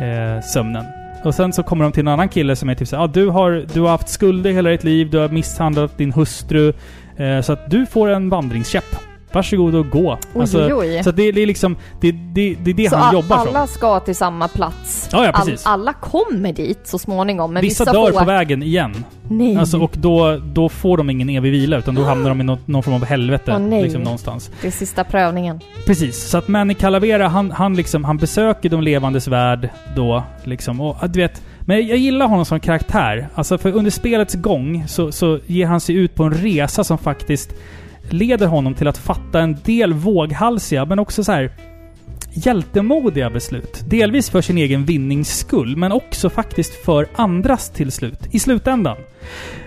[0.00, 0.84] eh, sömnen.
[1.24, 3.28] Och sen så kommer de till en annan kille som är typ såhär, ah, du,
[3.28, 6.72] har, du har haft skulder hela ditt liv, du har misshandlat din hustru.
[7.16, 9.07] Eh, så att du får en vandringskäpp.
[9.38, 10.18] Varsågod och gå.
[10.38, 11.04] Alltså, Oj, oj.
[11.04, 13.68] Så det, det är liksom, det, det, det är det Så han jobbar alla från.
[13.68, 15.08] ska till samma plats.
[15.12, 15.66] Ja, ja, precis.
[15.66, 18.18] alla kommer dit så småningom men Vissa, vissa, dör får...
[18.18, 19.04] på vägen igen.
[19.30, 19.56] Nej.
[19.56, 22.68] Alltså, och då, då får de ingen evig vila, utan då hamnar de i något,
[22.68, 23.52] någon form av helvete.
[23.54, 23.82] Åh, nej.
[23.82, 24.50] liksom någonstans.
[24.60, 25.60] Det är sista prövningen.
[25.86, 26.30] Precis.
[26.30, 30.22] Så att Manny Calavera, han, han, liksom, han besöker de levandes värld då.
[30.44, 33.28] Liksom, och, du vet, men jag gillar honom som karaktär.
[33.34, 36.98] Alltså för under spelets gång så, så ger han sig ut på en resa som
[36.98, 37.54] faktiskt
[38.12, 41.50] leder honom till att fatta en del våghalsiga, men också så här
[42.32, 43.84] hjältemodiga beslut.
[43.86, 48.18] Delvis för sin egen vinnings skull, men också faktiskt för andras till slut.
[48.30, 48.96] I slutändan.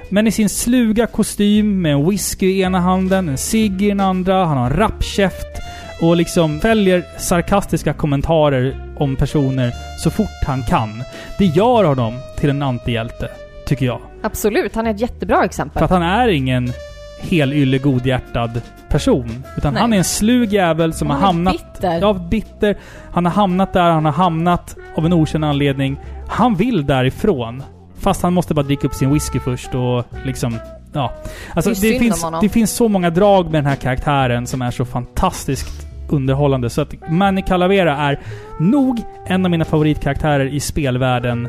[0.09, 3.99] Men i sin sluga kostym med en whisky i ena handen, en cigg i den
[3.99, 5.61] andra, han har en rappkäft
[6.01, 11.03] och liksom fäller sarkastiska kommentarer om personer så fort han kan.
[11.37, 13.29] Det gör honom till en antihjälte,
[13.67, 14.01] tycker jag.
[14.23, 15.79] Absolut, han är ett jättebra exempel.
[15.79, 16.73] För att han är ingen
[17.21, 19.43] helylle godhjärtad person.
[19.57, 19.81] Utan Nej.
[19.81, 21.53] han är en slug jävel som Han har hamnat...
[21.53, 21.99] bitter.
[22.01, 22.77] Ja, bitter.
[23.11, 25.99] Han har hamnat där han har hamnat av en okänd anledning.
[26.27, 27.63] Han vill därifrån.
[27.99, 30.57] Fast han måste bara dricka upp sin whisky först och liksom...
[30.93, 31.13] Ja.
[31.53, 34.71] Alltså Det det, finns, det finns så många drag med den här karaktären som är
[34.71, 36.69] så fantastiskt underhållande.
[36.69, 38.19] Så att Manny Calavera är
[38.59, 41.47] nog en av mina favoritkaraktärer i spelvärlden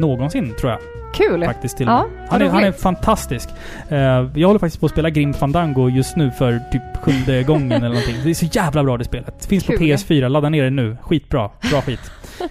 [0.00, 0.99] någonsin, tror jag.
[1.14, 1.44] Kul!
[1.44, 2.06] Faktiskt till Ja.
[2.30, 3.48] Han är, han är fantastisk.
[3.88, 3.98] Eh,
[4.34, 7.88] jag håller faktiskt på att spela Grim Fandango just nu för typ sjunde gången eller
[7.88, 8.16] någonting.
[8.24, 9.46] Det är så jävla bra det spelet.
[9.46, 9.80] Finns på Kul.
[9.80, 10.28] PS4.
[10.28, 10.96] Ladda ner det nu.
[11.02, 11.50] Skitbra.
[11.70, 12.00] Bra skit.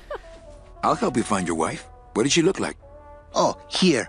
[0.84, 1.84] I'll help you find your wife.
[2.16, 2.76] What does she look like?
[3.34, 4.08] Oh, here.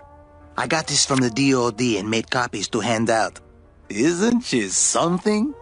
[0.65, 3.41] I got this from the DOD and made copies to hand out.
[3.89, 5.53] Isn't she something?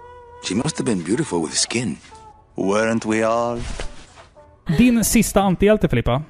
[0.48, 1.98] She must have been beautiful with skin.
[2.56, 3.60] Weren't we all?
[4.78, 6.24] Din sista antihjälte Filippa?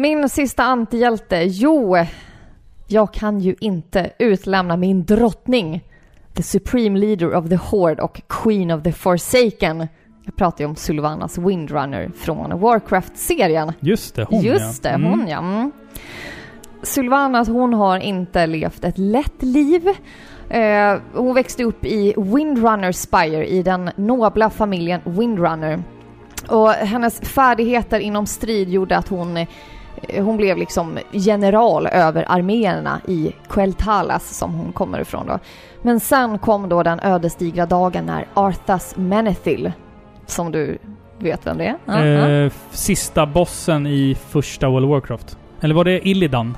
[0.00, 1.96] Min sista antihjälte, jo.
[2.86, 5.84] Jag kan ju inte utlämna min drottning.
[6.34, 9.88] The Supreme Leader of the Horde och Queen of the Forsaken.
[10.24, 13.72] Jag pratar ju om Sylvanas Windrunner från Warcraft-serien.
[13.80, 14.90] Just det, hon Just ja.
[14.90, 15.38] det, hon ja.
[15.38, 15.72] Mm.
[16.82, 19.88] Sylvanas hon har inte levt ett lätt liv.
[20.48, 25.82] Eh, hon växte upp i Windrunner Spire i den nobla familjen Windrunner.
[26.48, 29.46] Och hennes färdigheter inom strid gjorde att hon,
[30.18, 35.38] hon blev liksom general över arméerna i Queltalas som hon kommer ifrån då.
[35.82, 39.72] Men sen kom då den ödesdigra dagen när Arthas Menethil,
[40.26, 40.78] som du
[41.18, 41.76] vet vem det är?
[41.84, 42.28] Ja, ja.
[42.28, 45.38] Eh, sista bossen i första World of Warcraft.
[45.60, 46.56] Eller var det Illidan?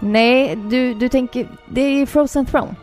[0.00, 1.46] Nej, du, du tänker...
[1.68, 2.74] Det är Frozen Throne.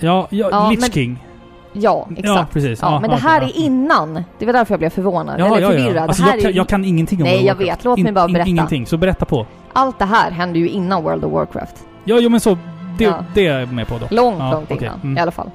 [0.00, 1.24] Ja, ja, Ja, Lich men- King.
[1.72, 2.26] Ja, exakt.
[2.26, 2.78] Ja, precis.
[2.82, 4.24] Ja, Ja, men det här är innan.
[4.38, 5.40] Det var därför jag blev förvånad.
[5.40, 5.96] Eller förvirrad.
[6.08, 6.54] Alltså, jag, kan, är...
[6.56, 7.78] jag kan ingenting om Nej, World jag Warcraft.
[7.78, 7.84] vet.
[7.84, 8.48] Låt mig In- bara in- berätta.
[8.50, 9.46] Ingenting, så berätta på.
[9.72, 11.76] Allt det här hände ju innan World of Warcraft.
[12.04, 12.58] Ja, jo men så.
[12.98, 14.06] Det, det är jag med på då.
[14.10, 14.76] Långt, långt okej.
[14.86, 15.16] innan Mm.
[15.18, 15.50] i alla fall.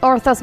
[0.00, 0.42] Arthas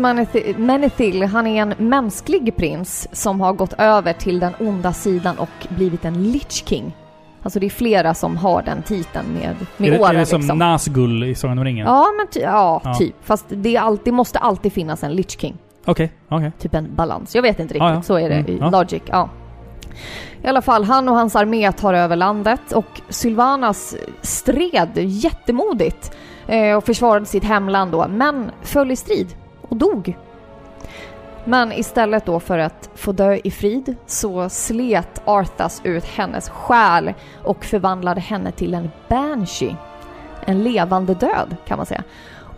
[0.58, 5.50] Menethil, han är en mänsklig prins som har gått över till den onda sidan och
[5.70, 6.96] blivit en Lich King.
[7.44, 10.26] Alltså det är flera som har den titeln med, med är, det, åren är det
[10.26, 10.58] som liksom.
[10.60, 11.88] Nazgul i Sagan om ringen?
[11.88, 12.94] Ja, men ty- ja, Ja.
[12.94, 13.16] typ.
[13.22, 15.58] Fast det, är alltid, det måste alltid finnas en Lich King.
[15.86, 16.52] Okej, okej.
[16.60, 17.36] Typ en balans.
[17.36, 18.02] Jag vet inte riktigt, Ja, ja.
[18.02, 18.70] så är det Mm, i ja.
[18.70, 19.02] Logic.
[19.06, 19.30] Ja.
[20.44, 26.12] I alla fall, han och hans armé tar över landet och Sylvanas stred jättemodigt
[26.48, 29.28] eh, och försvarade sitt hemland då, men föll i strid
[29.62, 30.18] och dog.
[31.46, 37.14] Men istället då för att få dö i frid så slet Arthas ut hennes själ
[37.44, 39.76] och förvandlade henne till en banshee.
[40.46, 42.04] En levande död kan man säga.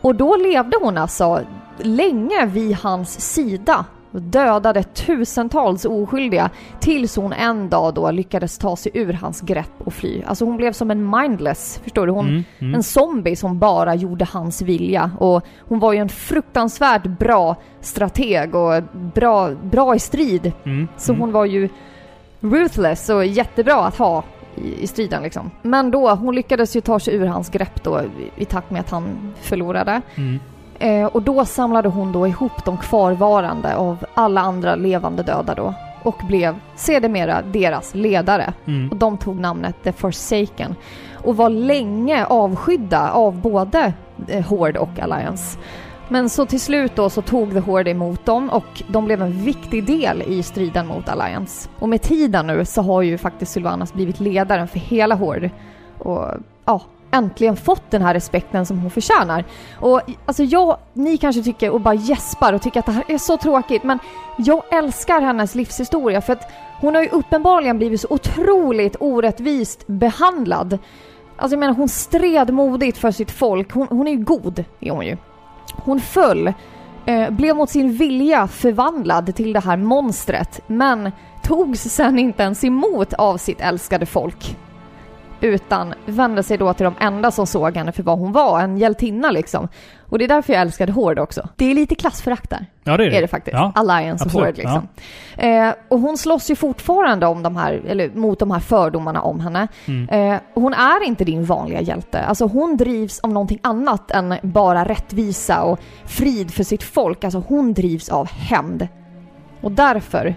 [0.01, 1.41] Och då levde hon alltså
[1.77, 8.75] länge vid hans sida och dödade tusentals oskyldiga tills hon en dag då lyckades ta
[8.75, 10.21] sig ur hans grepp och fly.
[10.25, 12.13] Alltså hon blev som en mindless, förstår du?
[12.13, 12.75] Hon, Mm, mm.
[12.75, 15.11] En zombie som bara gjorde hans vilja.
[15.19, 18.83] Och hon var ju en fruktansvärt bra strateg och
[19.13, 20.51] bra, bra i strid.
[20.63, 21.21] Mm, Så mm.
[21.21, 21.69] hon var ju
[22.39, 24.23] ruthless och jättebra att ha
[24.55, 25.51] i, i striden liksom.
[25.61, 28.81] Men då, hon lyckades ju ta sig ur hans grepp då i, i takt med
[28.81, 30.01] att han förlorade.
[30.15, 30.39] Mm.
[30.81, 35.73] Eh, och då samlade hon då ihop de kvarvarande av alla andra levande döda då
[36.03, 38.53] och blev sedermera deras ledare.
[38.65, 38.89] Mm.
[38.89, 40.75] Och de tog namnet The Forsaken
[41.13, 43.93] och var länge avskydda av både
[44.27, 45.59] eh, Horde och Alliance.
[46.09, 49.43] Men så till slut då så tog The Horde emot dem och de blev en
[49.43, 51.69] viktig del i striden mot Alliance.
[51.79, 55.51] Och med tiden nu så har ju faktiskt Sylvanas blivit ledaren för hela Horde.
[55.97, 56.27] Och
[56.65, 59.45] ja, äntligen fått den här respekten som hon förtjänar.
[59.79, 63.17] Och alltså jag, ni kanske tycker och bara gäspar och tycker att det här är
[63.17, 63.99] så tråkigt men
[64.37, 70.77] jag älskar hennes livshistoria för att hon har ju uppenbarligen blivit så otroligt orättvist behandlad.
[71.37, 73.71] Alltså jag menar hon stred modigt för sitt folk.
[73.71, 75.17] Hon, hon är ju god, är hon ju.
[75.75, 76.53] Hon föll,
[77.05, 81.11] eh, blev mot sin vilja förvandlad till det här monstret men
[81.43, 84.57] togs sen inte ens emot av sitt älskade folk
[85.41, 88.77] utan vände sig då till de enda som såg henne för vad hon var, en
[88.77, 89.67] hjältinna liksom.
[90.11, 91.49] Och det är därför jag älskade Horde också.
[91.55, 92.65] Det är lite klassförakt där.
[92.83, 93.17] Ja, det är det.
[93.17, 93.53] Är det faktiskt.
[93.53, 94.87] Ja, Alliance och absolut, Horde liksom.
[95.37, 99.39] Eh, och hon slåss ju fortfarande om de här, eller mot de här fördomarna om
[99.39, 99.67] henne.
[99.85, 100.09] Mm.
[100.09, 102.21] Eh, och hon är inte din vanliga hjälte.
[102.21, 107.23] Alltså hon drivs av någonting annat än bara rättvisa och frid för sitt folk.
[107.23, 108.87] Alltså hon drivs av hämnd.
[109.61, 110.35] Och därför,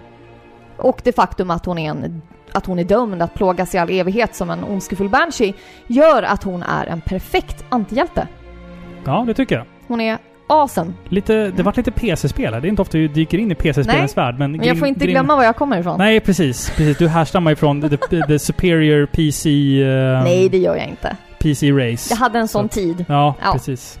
[0.77, 2.21] och det faktum att hon är en
[2.55, 5.53] att hon är dömd att plågas i all evighet som en ondskefull banshee
[5.87, 8.27] gör att hon är en perfekt antihjälte.
[9.05, 9.65] Ja, det tycker jag.
[9.87, 10.17] Hon är
[10.47, 10.93] awesome.
[11.09, 12.61] Lite, det vart lite PC-spel här.
[12.61, 14.35] Det är inte ofta du dyker in i PC-spelens värld.
[14.39, 15.97] Men, Men jag får inte Grim- glömma var jag kommer ifrån.
[15.97, 16.69] Nej, precis.
[16.69, 16.97] precis.
[16.97, 19.49] Du härstammar ifrån the, the superior PC...
[19.83, 19.87] eh,
[20.23, 21.15] Nej, det gör jag inte.
[21.39, 22.07] PC Race.
[22.13, 23.05] Jag hade en sån Så tid.
[23.07, 23.51] Ja, Ja.
[23.53, 23.99] precis.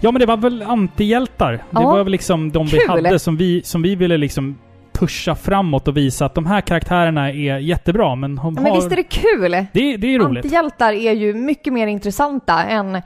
[0.00, 1.52] Ja, men det var väl antihjältar.
[1.52, 1.80] Det Ja.
[1.82, 2.88] var väl liksom de vi Kul.
[2.88, 4.58] hade som vi, som vi ville liksom
[4.98, 8.62] pusha framåt och visa att de här karaktärerna är jättebra, men de Ja, har...
[8.62, 9.50] Men visst är det kul?
[9.72, 10.44] det, det är roligt.
[10.44, 13.02] Antihjältar är ju mycket mer intressanta än,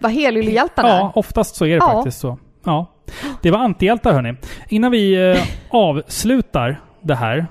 [0.00, 1.92] vad helyllehjältarna Ja, oftast så är det Ja.
[1.92, 2.38] faktiskt så.
[2.64, 2.86] Ja.
[3.42, 4.34] Det var antihjältar hörni.
[4.68, 7.46] Innan vi eh, avslutar det här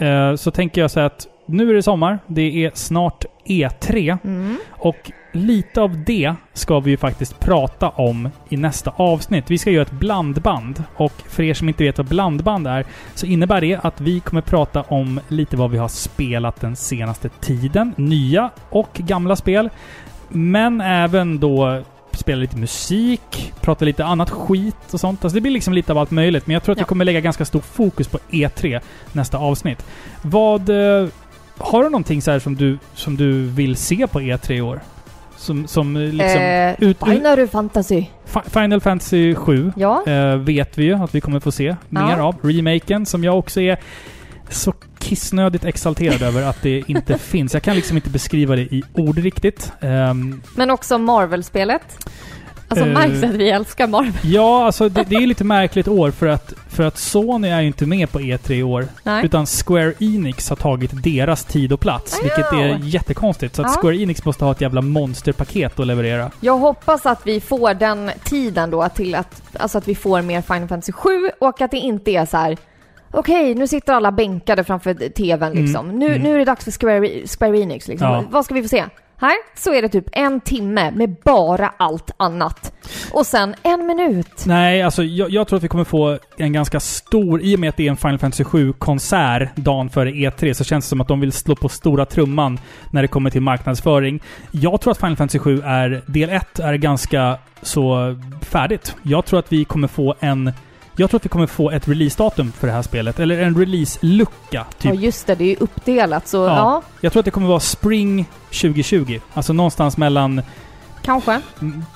[0.00, 2.18] eh, så tänker jag säga att nu är det sommar.
[2.26, 4.18] Det är snart E3.
[4.24, 4.58] Mm.
[4.70, 9.50] Och lite av det ska vi ju faktiskt prata om i nästa avsnitt.
[9.50, 10.84] Vi ska göra ett blandband.
[10.96, 14.42] Och för er som inte vet vad blandband är så innebär det att vi kommer
[14.42, 17.94] prata om lite vad vi har spelat den senaste tiden.
[17.96, 19.70] Nya och gamla spel.
[20.28, 25.24] Men även då spela lite musik, prata lite annat skit och sånt.
[25.24, 26.46] Alltså det blir liksom lite av allt möjligt.
[26.46, 26.86] Men jag tror att vi Ja.
[26.86, 28.80] kommer lägga ganska stor fokus på E3
[29.12, 29.86] nästa avsnitt.
[30.22, 30.70] Vad...
[31.58, 34.80] Har du någonting så här som du, som du vill se på E3 i år?
[35.36, 36.42] Som, som eh, liksom...
[36.42, 38.04] eh, ut- Final Fantasy.
[38.26, 40.04] Fi- Final Fantasy 7 Ja.
[40.06, 42.22] eh, vet vi ju att vi kommer få se mer Ja.
[42.22, 42.34] av.
[42.42, 43.78] Remaken som jag också är
[44.50, 47.54] så kissnödigt exalterad över att det inte finns.
[47.54, 49.72] Jag kan liksom inte beskriva det i ord riktigt.
[49.80, 52.08] Ehm, Men också Marvel-spelet.
[52.68, 54.12] Alltså Eh, märks att vi älskar Marvel.
[54.22, 57.66] Ja, alltså det, det är lite märkligt år för att, för att Sony är ju
[57.66, 58.86] inte med på E3 i år.
[59.02, 59.24] Nej.
[59.24, 62.20] Utan Square Enix har tagit deras tid och plats.
[62.22, 63.56] Vilket är jättekonstigt.
[63.56, 63.80] Så att Ja.
[63.80, 66.30] Square Enix måste ha ett jävla monsterpaket att leverera.
[66.40, 70.42] Jag hoppas att vi får den tiden då till att, alltså att vi får mer
[70.42, 72.56] Final Fantasy 7 och att det inte är så här.
[73.10, 75.86] Okej, nu sitter alla bänkade framför TVn liksom.
[75.86, 76.22] Mm, Nu, mm.
[76.22, 78.08] nu är det dags för Square, Square Enix liksom.
[78.08, 78.24] Ja.
[78.30, 78.84] Vad ska vi få se?
[79.20, 82.72] Här så är det typ en timme med bara allt annat.
[83.12, 84.44] Och sen en minut.
[84.46, 87.42] Nej, alltså jag, jag tror att vi kommer få en ganska stor...
[87.42, 90.84] I och med att det är en Final Fantasy 7-konsert dagen före E3 så känns
[90.84, 94.22] det som att de vill slå på stora trumman när det kommer till marknadsföring.
[94.50, 96.02] Jag tror att Final Fantasy 7 är...
[96.06, 98.96] Del 1 är ganska så färdigt.
[99.02, 100.52] Jag tror att vi kommer få en...
[100.98, 103.20] Jag tror att vi kommer få ett releasedatum för det här spelet.
[103.20, 104.66] Eller en release-lucka.
[104.78, 106.82] Typ Ja just det, det är ju uppdelat så ja, Ja.
[107.00, 109.20] Jag tror att det kommer vara Spring 2020.
[109.34, 110.42] Alltså någonstans mellan
[111.02, 111.40] kanske.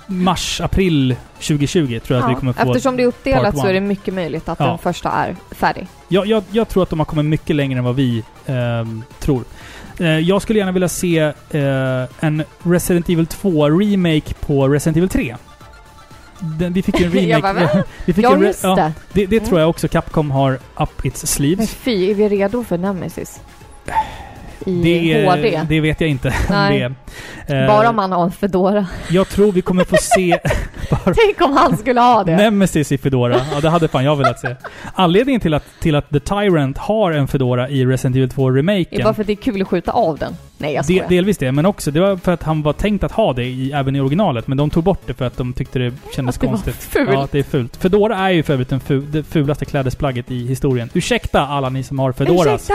[0.07, 3.73] mars, april 2020 tror jag att vi kommer få Eftersom det är uppdelat så är
[3.73, 4.67] det mycket möjligt att Ja.
[4.67, 5.87] den första är färdig.
[6.09, 9.45] Jag, jag, jag tror att de har kommit mycket längre än vad vi ehm, tror.
[9.99, 11.19] Eh, jag skulle gärna vilja se
[11.51, 15.37] eh, en Resident Evil 2-remake på Resident Evil 3.
[16.43, 17.29] Den, vi fick ju en remake...
[17.29, 18.93] Jag bara, vi fick Ja, en just det.
[19.13, 19.27] det.
[19.27, 19.49] Det Mm.
[19.49, 21.75] tror jag också Capcom har up its Men sleeves.
[21.75, 23.41] fy, är vi redo för Nemesis?
[24.67, 25.61] I Det, HD?
[25.69, 26.79] det vet jag inte om Nej.
[27.47, 27.67] det är.
[27.67, 28.87] Bara om man har en Fedora.
[29.09, 30.39] Jag tror vi kommer få se...
[31.05, 32.37] Tänk om han skulle ha det.
[32.37, 33.41] Nemesis i Fedora.
[33.55, 34.57] Ja, det hade fan jag velat se.
[34.95, 38.55] Anledningen till att, till att The Tyrant har en Fedora i Resident Evil 2 Det
[38.55, 40.37] är remaken bara för att det är kul att skjuta av den.
[40.63, 41.09] Nej, jag De, skojar.
[41.09, 43.73] delvis det, men också det var för att han var tänkt att ha det i,
[43.73, 46.41] även i originalet, men de tog bort det för att de tyckte det kändes Att
[46.41, 46.75] det var konstigt.
[46.75, 47.11] fult.
[47.13, 47.77] Ja, att det är fult.
[47.77, 50.91] Fedora är ju för övrigt den fu, det fulaste klädesplagget i historien.
[50.95, 52.47] Ursäkta alla ni som har Fedoras.
[52.55, 52.75] Ursäkta!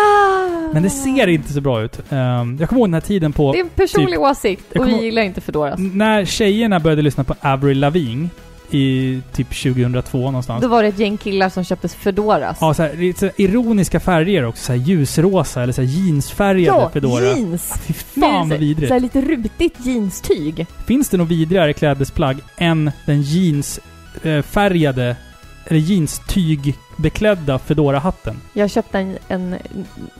[0.73, 1.99] Men det ser inte så bra ut.
[2.09, 3.51] Ehm, jag kommer ihåg den här tiden på...
[3.51, 5.79] Det är en personlig typ, åsikt och vi gillar inte Fedoras.
[5.79, 8.29] när tjejerna började lyssna på Avril Lavigne
[8.71, 10.61] i typ 2002 någonstans.
[10.61, 12.57] Då var det ett gäng killar som köpte Fedoras.
[12.61, 14.63] Ja, så här, lite ironiska färger också.
[14.63, 17.23] Så här ljusrosa eller så här jeansfärgade Ja, Fedora.
[17.23, 17.73] jeans!
[17.87, 18.87] Fy fan vad vidrigt.
[18.87, 20.65] Så här lite rutigt jeanstyg.
[20.85, 25.15] Finns det något vidrigare klädesplagg än den jeansfärgade,
[25.65, 28.41] eller jeanstygbeklädda Fedora-hatten?
[28.53, 29.55] Jag köpte en, en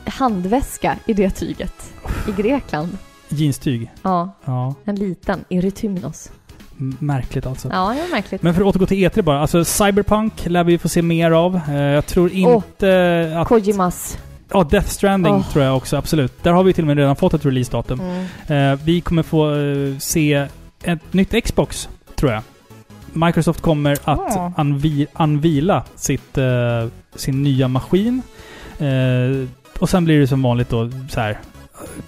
[0.05, 1.93] handväska i det tyget.
[2.27, 2.97] I Grekland.
[3.29, 3.91] Jeanstyg?
[4.01, 4.37] Ja.
[4.45, 4.75] Ja.
[4.85, 5.45] En liten.
[5.49, 6.29] I Retymnos.
[6.99, 7.67] Märkligt alltså.
[7.71, 8.43] Ja, det var märkligt.
[8.43, 9.39] Men för att återgå till E3 bara.
[9.39, 11.59] Alltså Cyberpunk lär vi få se mer av.
[11.69, 13.47] Eh, jag tror inte att...
[13.47, 14.17] Kojimas.
[14.53, 15.49] Ja, Death Stranding Åh.
[15.51, 16.43] tror jag också, absolut.
[16.43, 17.99] Där har vi till och med redan fått ett releasedatum.
[17.99, 18.73] Mm.
[18.73, 20.47] Eh, vi kommer få eh, se
[20.83, 22.41] ett nytt Xbox, tror jag.
[23.13, 24.53] Microsoft kommer att Ja.
[24.57, 26.45] anvi- anvila sitt, eh,
[27.15, 28.21] sin nya maskin.
[28.79, 29.47] Eh,
[29.79, 31.39] och sen blir det som vanligt då så här.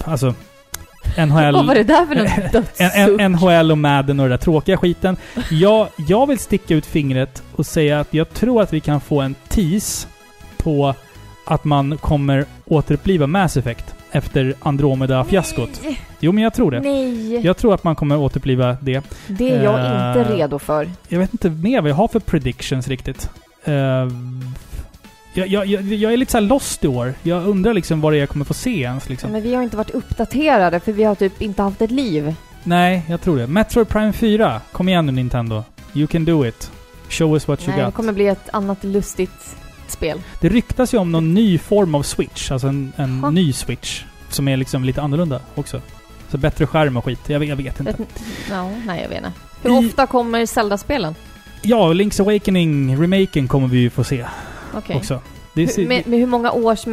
[0.04, 0.34] Alltså...
[1.18, 1.54] NHL...
[1.54, 3.42] Vad var det där för någon En- dödssuck?
[3.42, 5.18] NHL och Madden och den där tråkiga skiten.
[5.52, 9.22] Jag, jag vill sticka ut fingret och säga att jag tror att vi kan få
[9.22, 10.08] en tease
[10.58, 10.94] på
[11.46, 15.82] att man kommer återuppliva Mass Effect efter Andromeda-fiaskot.
[16.20, 16.80] Jo, men jag tror det.
[16.80, 17.46] Nej!
[17.46, 19.02] Jag tror att man kommer återuppliva det.
[19.28, 19.86] Det är jag Eh,
[20.20, 20.90] inte redo för.
[21.08, 23.30] Jag vet inte mer vad jag har för predictions riktigt.
[23.64, 23.74] Eh,
[25.34, 27.14] jag, jag, jag, är lite så lost i år.
[27.24, 29.32] Jag undrar liksom vad det är jag kommer få se ens liksom.
[29.32, 32.36] Men vi har inte varit uppdaterade för vi har typ inte haft ett liv.
[32.64, 33.48] Nej, jag tror det.
[33.48, 34.62] Metroid Prime 4.
[34.72, 35.64] Kom igen nu Nintendo.
[35.94, 36.72] You can do it.
[37.10, 37.94] Show us what you Nej, det got.
[37.94, 39.56] kommer bli ett annat lustigt
[39.88, 40.22] spel.
[40.42, 42.52] Det ryktas ju om någon ny form av Switch.
[42.52, 44.04] Alltså en, en ny Switch.
[44.30, 45.82] Som är liksom lite annorlunda också.
[46.32, 47.20] Så bättre skärm och skit.
[47.30, 47.96] Jag jag vet inte.
[48.50, 49.32] Ja, nej, jag vet inte.
[49.64, 51.16] Hur I- ofta kommer Zelda-spelen?
[51.62, 54.26] Ja, Link's Awakening, remaken kommer vi ju få se
[54.78, 54.96] Okej.
[54.96, 55.22] också.
[55.56, 56.86] Ser- med, med hur många års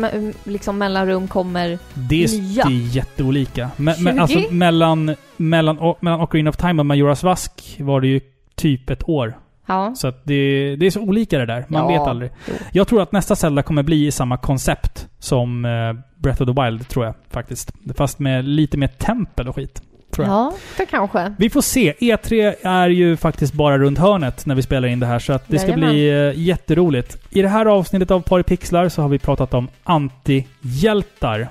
[0.44, 2.64] liksom mellanrum kommer det, är, nya?
[2.64, 3.70] det är jätteolika.
[3.76, 4.18] Me, me, 20?
[4.20, 8.20] alltså mellan, mellan, o- mellan Ocarina of Time och Majora's Mask var det ju
[8.54, 9.38] typ ett år.
[9.66, 9.94] Ja.
[9.96, 11.64] Så att det, det är så olika det där.
[11.68, 12.30] Man Ja, vet aldrig.
[12.72, 15.92] Jag tror att nästa Zelda kommer bli i samma koncept som eh,
[16.22, 17.72] Breath of the Wild, tror jag faktiskt.
[17.96, 19.82] Fast med lite mer tempel och skit.
[20.16, 20.36] Tror jag.
[20.36, 21.34] Ja, det kanske.
[21.38, 21.92] Vi får se.
[22.00, 25.44] E3 är ju faktiskt bara runt hörnet när vi spelar in det här, så att
[25.46, 25.90] det ska Jajamän.
[25.90, 27.18] bli eh, jätteroligt.
[27.30, 31.48] I det här avsnittet av Paripixlar så har vi pratat om antihjältar.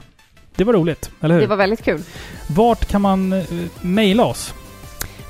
[0.56, 1.42] Det var roligt, eller hur?
[1.42, 2.02] Det var väldigt kul.
[2.48, 3.44] Vart kan man eh,
[3.82, 4.54] mejla oss?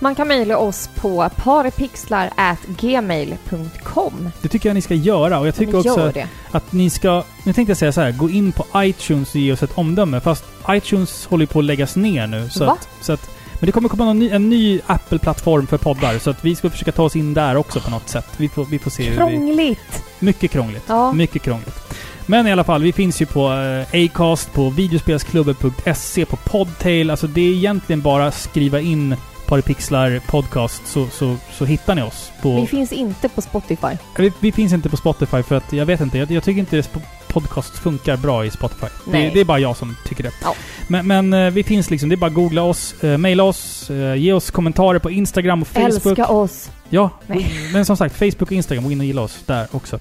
[0.05, 4.29] Man kan mejla oss på paripixlar@gmail.com.
[4.41, 6.27] Det tycker jag ni ska göra och jag tycker också det.
[6.51, 7.23] att ni ska...
[7.43, 10.19] Nu tänkte jag säga så här, gå in på iTunes och ge oss ett omdöme.
[10.19, 12.49] Fast iTunes håller ju på att läggas ner nu.
[12.49, 12.71] Så Va?
[12.71, 16.19] att, så att, men det kommer komma någon ny, en ny Apple-plattform för poddar.
[16.19, 18.27] Så att vi ska försöka ta oss in där också på något sätt.
[18.37, 19.17] Vi får, vi får se hur vi...
[19.17, 20.03] Krångligt!
[20.19, 20.83] Mycket krångligt.
[20.87, 21.13] Ja.
[21.13, 21.79] Mycket krångligt.
[22.25, 27.09] Men i alla fall, vi finns ju på eh, Acast, på videospelsklubben.se, på Podtail.
[27.09, 29.15] Alltså det är egentligen bara skriva in
[29.47, 32.31] Paripixlar podcast så, så, så hittar ni oss.
[32.41, 33.97] På, Vi finns inte på Spotify.
[34.17, 36.17] vi, vi finns inte på Spotify för att jag vet inte.
[36.17, 37.01] Jag, jag tycker inte sp-
[37.41, 38.87] podcast funkar bra i Spotify.
[39.11, 40.31] Det, det är bara jag som tycker det.
[40.43, 40.55] Ja.
[40.87, 42.09] Men, men eh, vi finns liksom.
[42.09, 45.61] Det är bara att googla oss, eh, mejla oss, eh, ge oss kommentarer på Instagram
[45.61, 46.05] och Facebook.
[46.05, 46.69] Älska oss!
[46.89, 47.69] Ja, Nej.
[47.73, 49.99] men som sagt, Facebook och Instagram, gå in och gilla oss där också.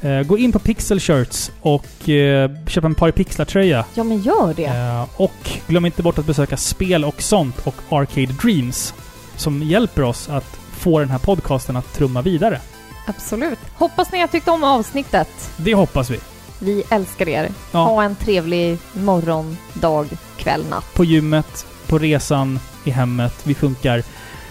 [0.00, 3.84] Eh, gå in på Pixel Shirts och eh, köp en Paripixlar-tröja.
[3.94, 4.64] Ja, men gör det.
[4.64, 8.94] Eh, och glöm inte bort att besöka Spel och sånt och Arcade Dreams
[9.36, 12.60] som hjälper oss att få den här podcasten att trumma vidare.
[13.06, 13.58] Absolut.
[13.74, 15.50] Hoppas ni har tyckt om avsnittet.
[15.56, 16.18] Det hoppas vi.
[16.62, 17.48] Vi älskar er.
[17.72, 17.78] Ja.
[17.78, 20.94] Ha en trevlig morgon, dag, kväll, natt.
[20.94, 23.34] På gymmet, på resan, i hemmet.
[23.44, 24.02] Vi funkar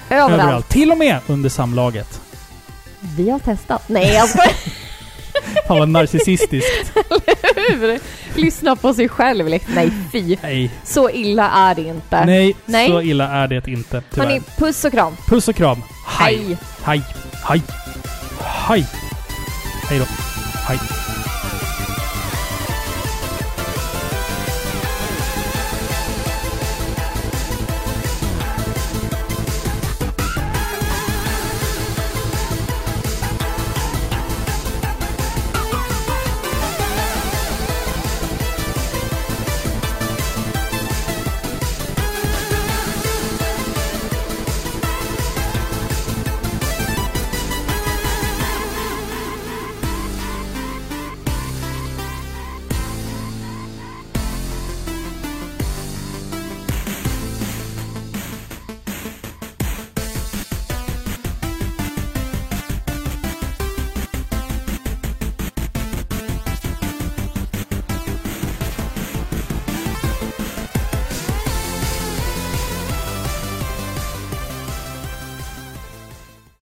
[0.09, 0.69] Överallt.
[0.69, 2.21] Till och med under samlaget.
[3.17, 3.89] Vi har testat.
[3.89, 4.53] Nej, jag skojar.
[5.67, 6.91] Fan vad narcissistiskt.
[7.55, 7.99] Hur?
[8.35, 9.49] Lyssna på sig själv.
[9.49, 10.37] Nej, fy.
[10.41, 10.71] Nej.
[10.83, 12.25] Så illa är det inte.
[12.25, 12.87] Nej, Nej.
[12.87, 14.03] så illa är det inte.
[14.13, 14.27] Tyvärr.
[14.27, 15.15] Hörni, puss och kram.
[15.27, 15.83] Puss och kram.
[16.07, 16.57] Hej.
[16.83, 17.01] Hej.
[17.43, 17.61] Hej.
[18.41, 18.85] Hej.
[19.89, 20.05] Hej då.
[20.67, 20.79] Hej.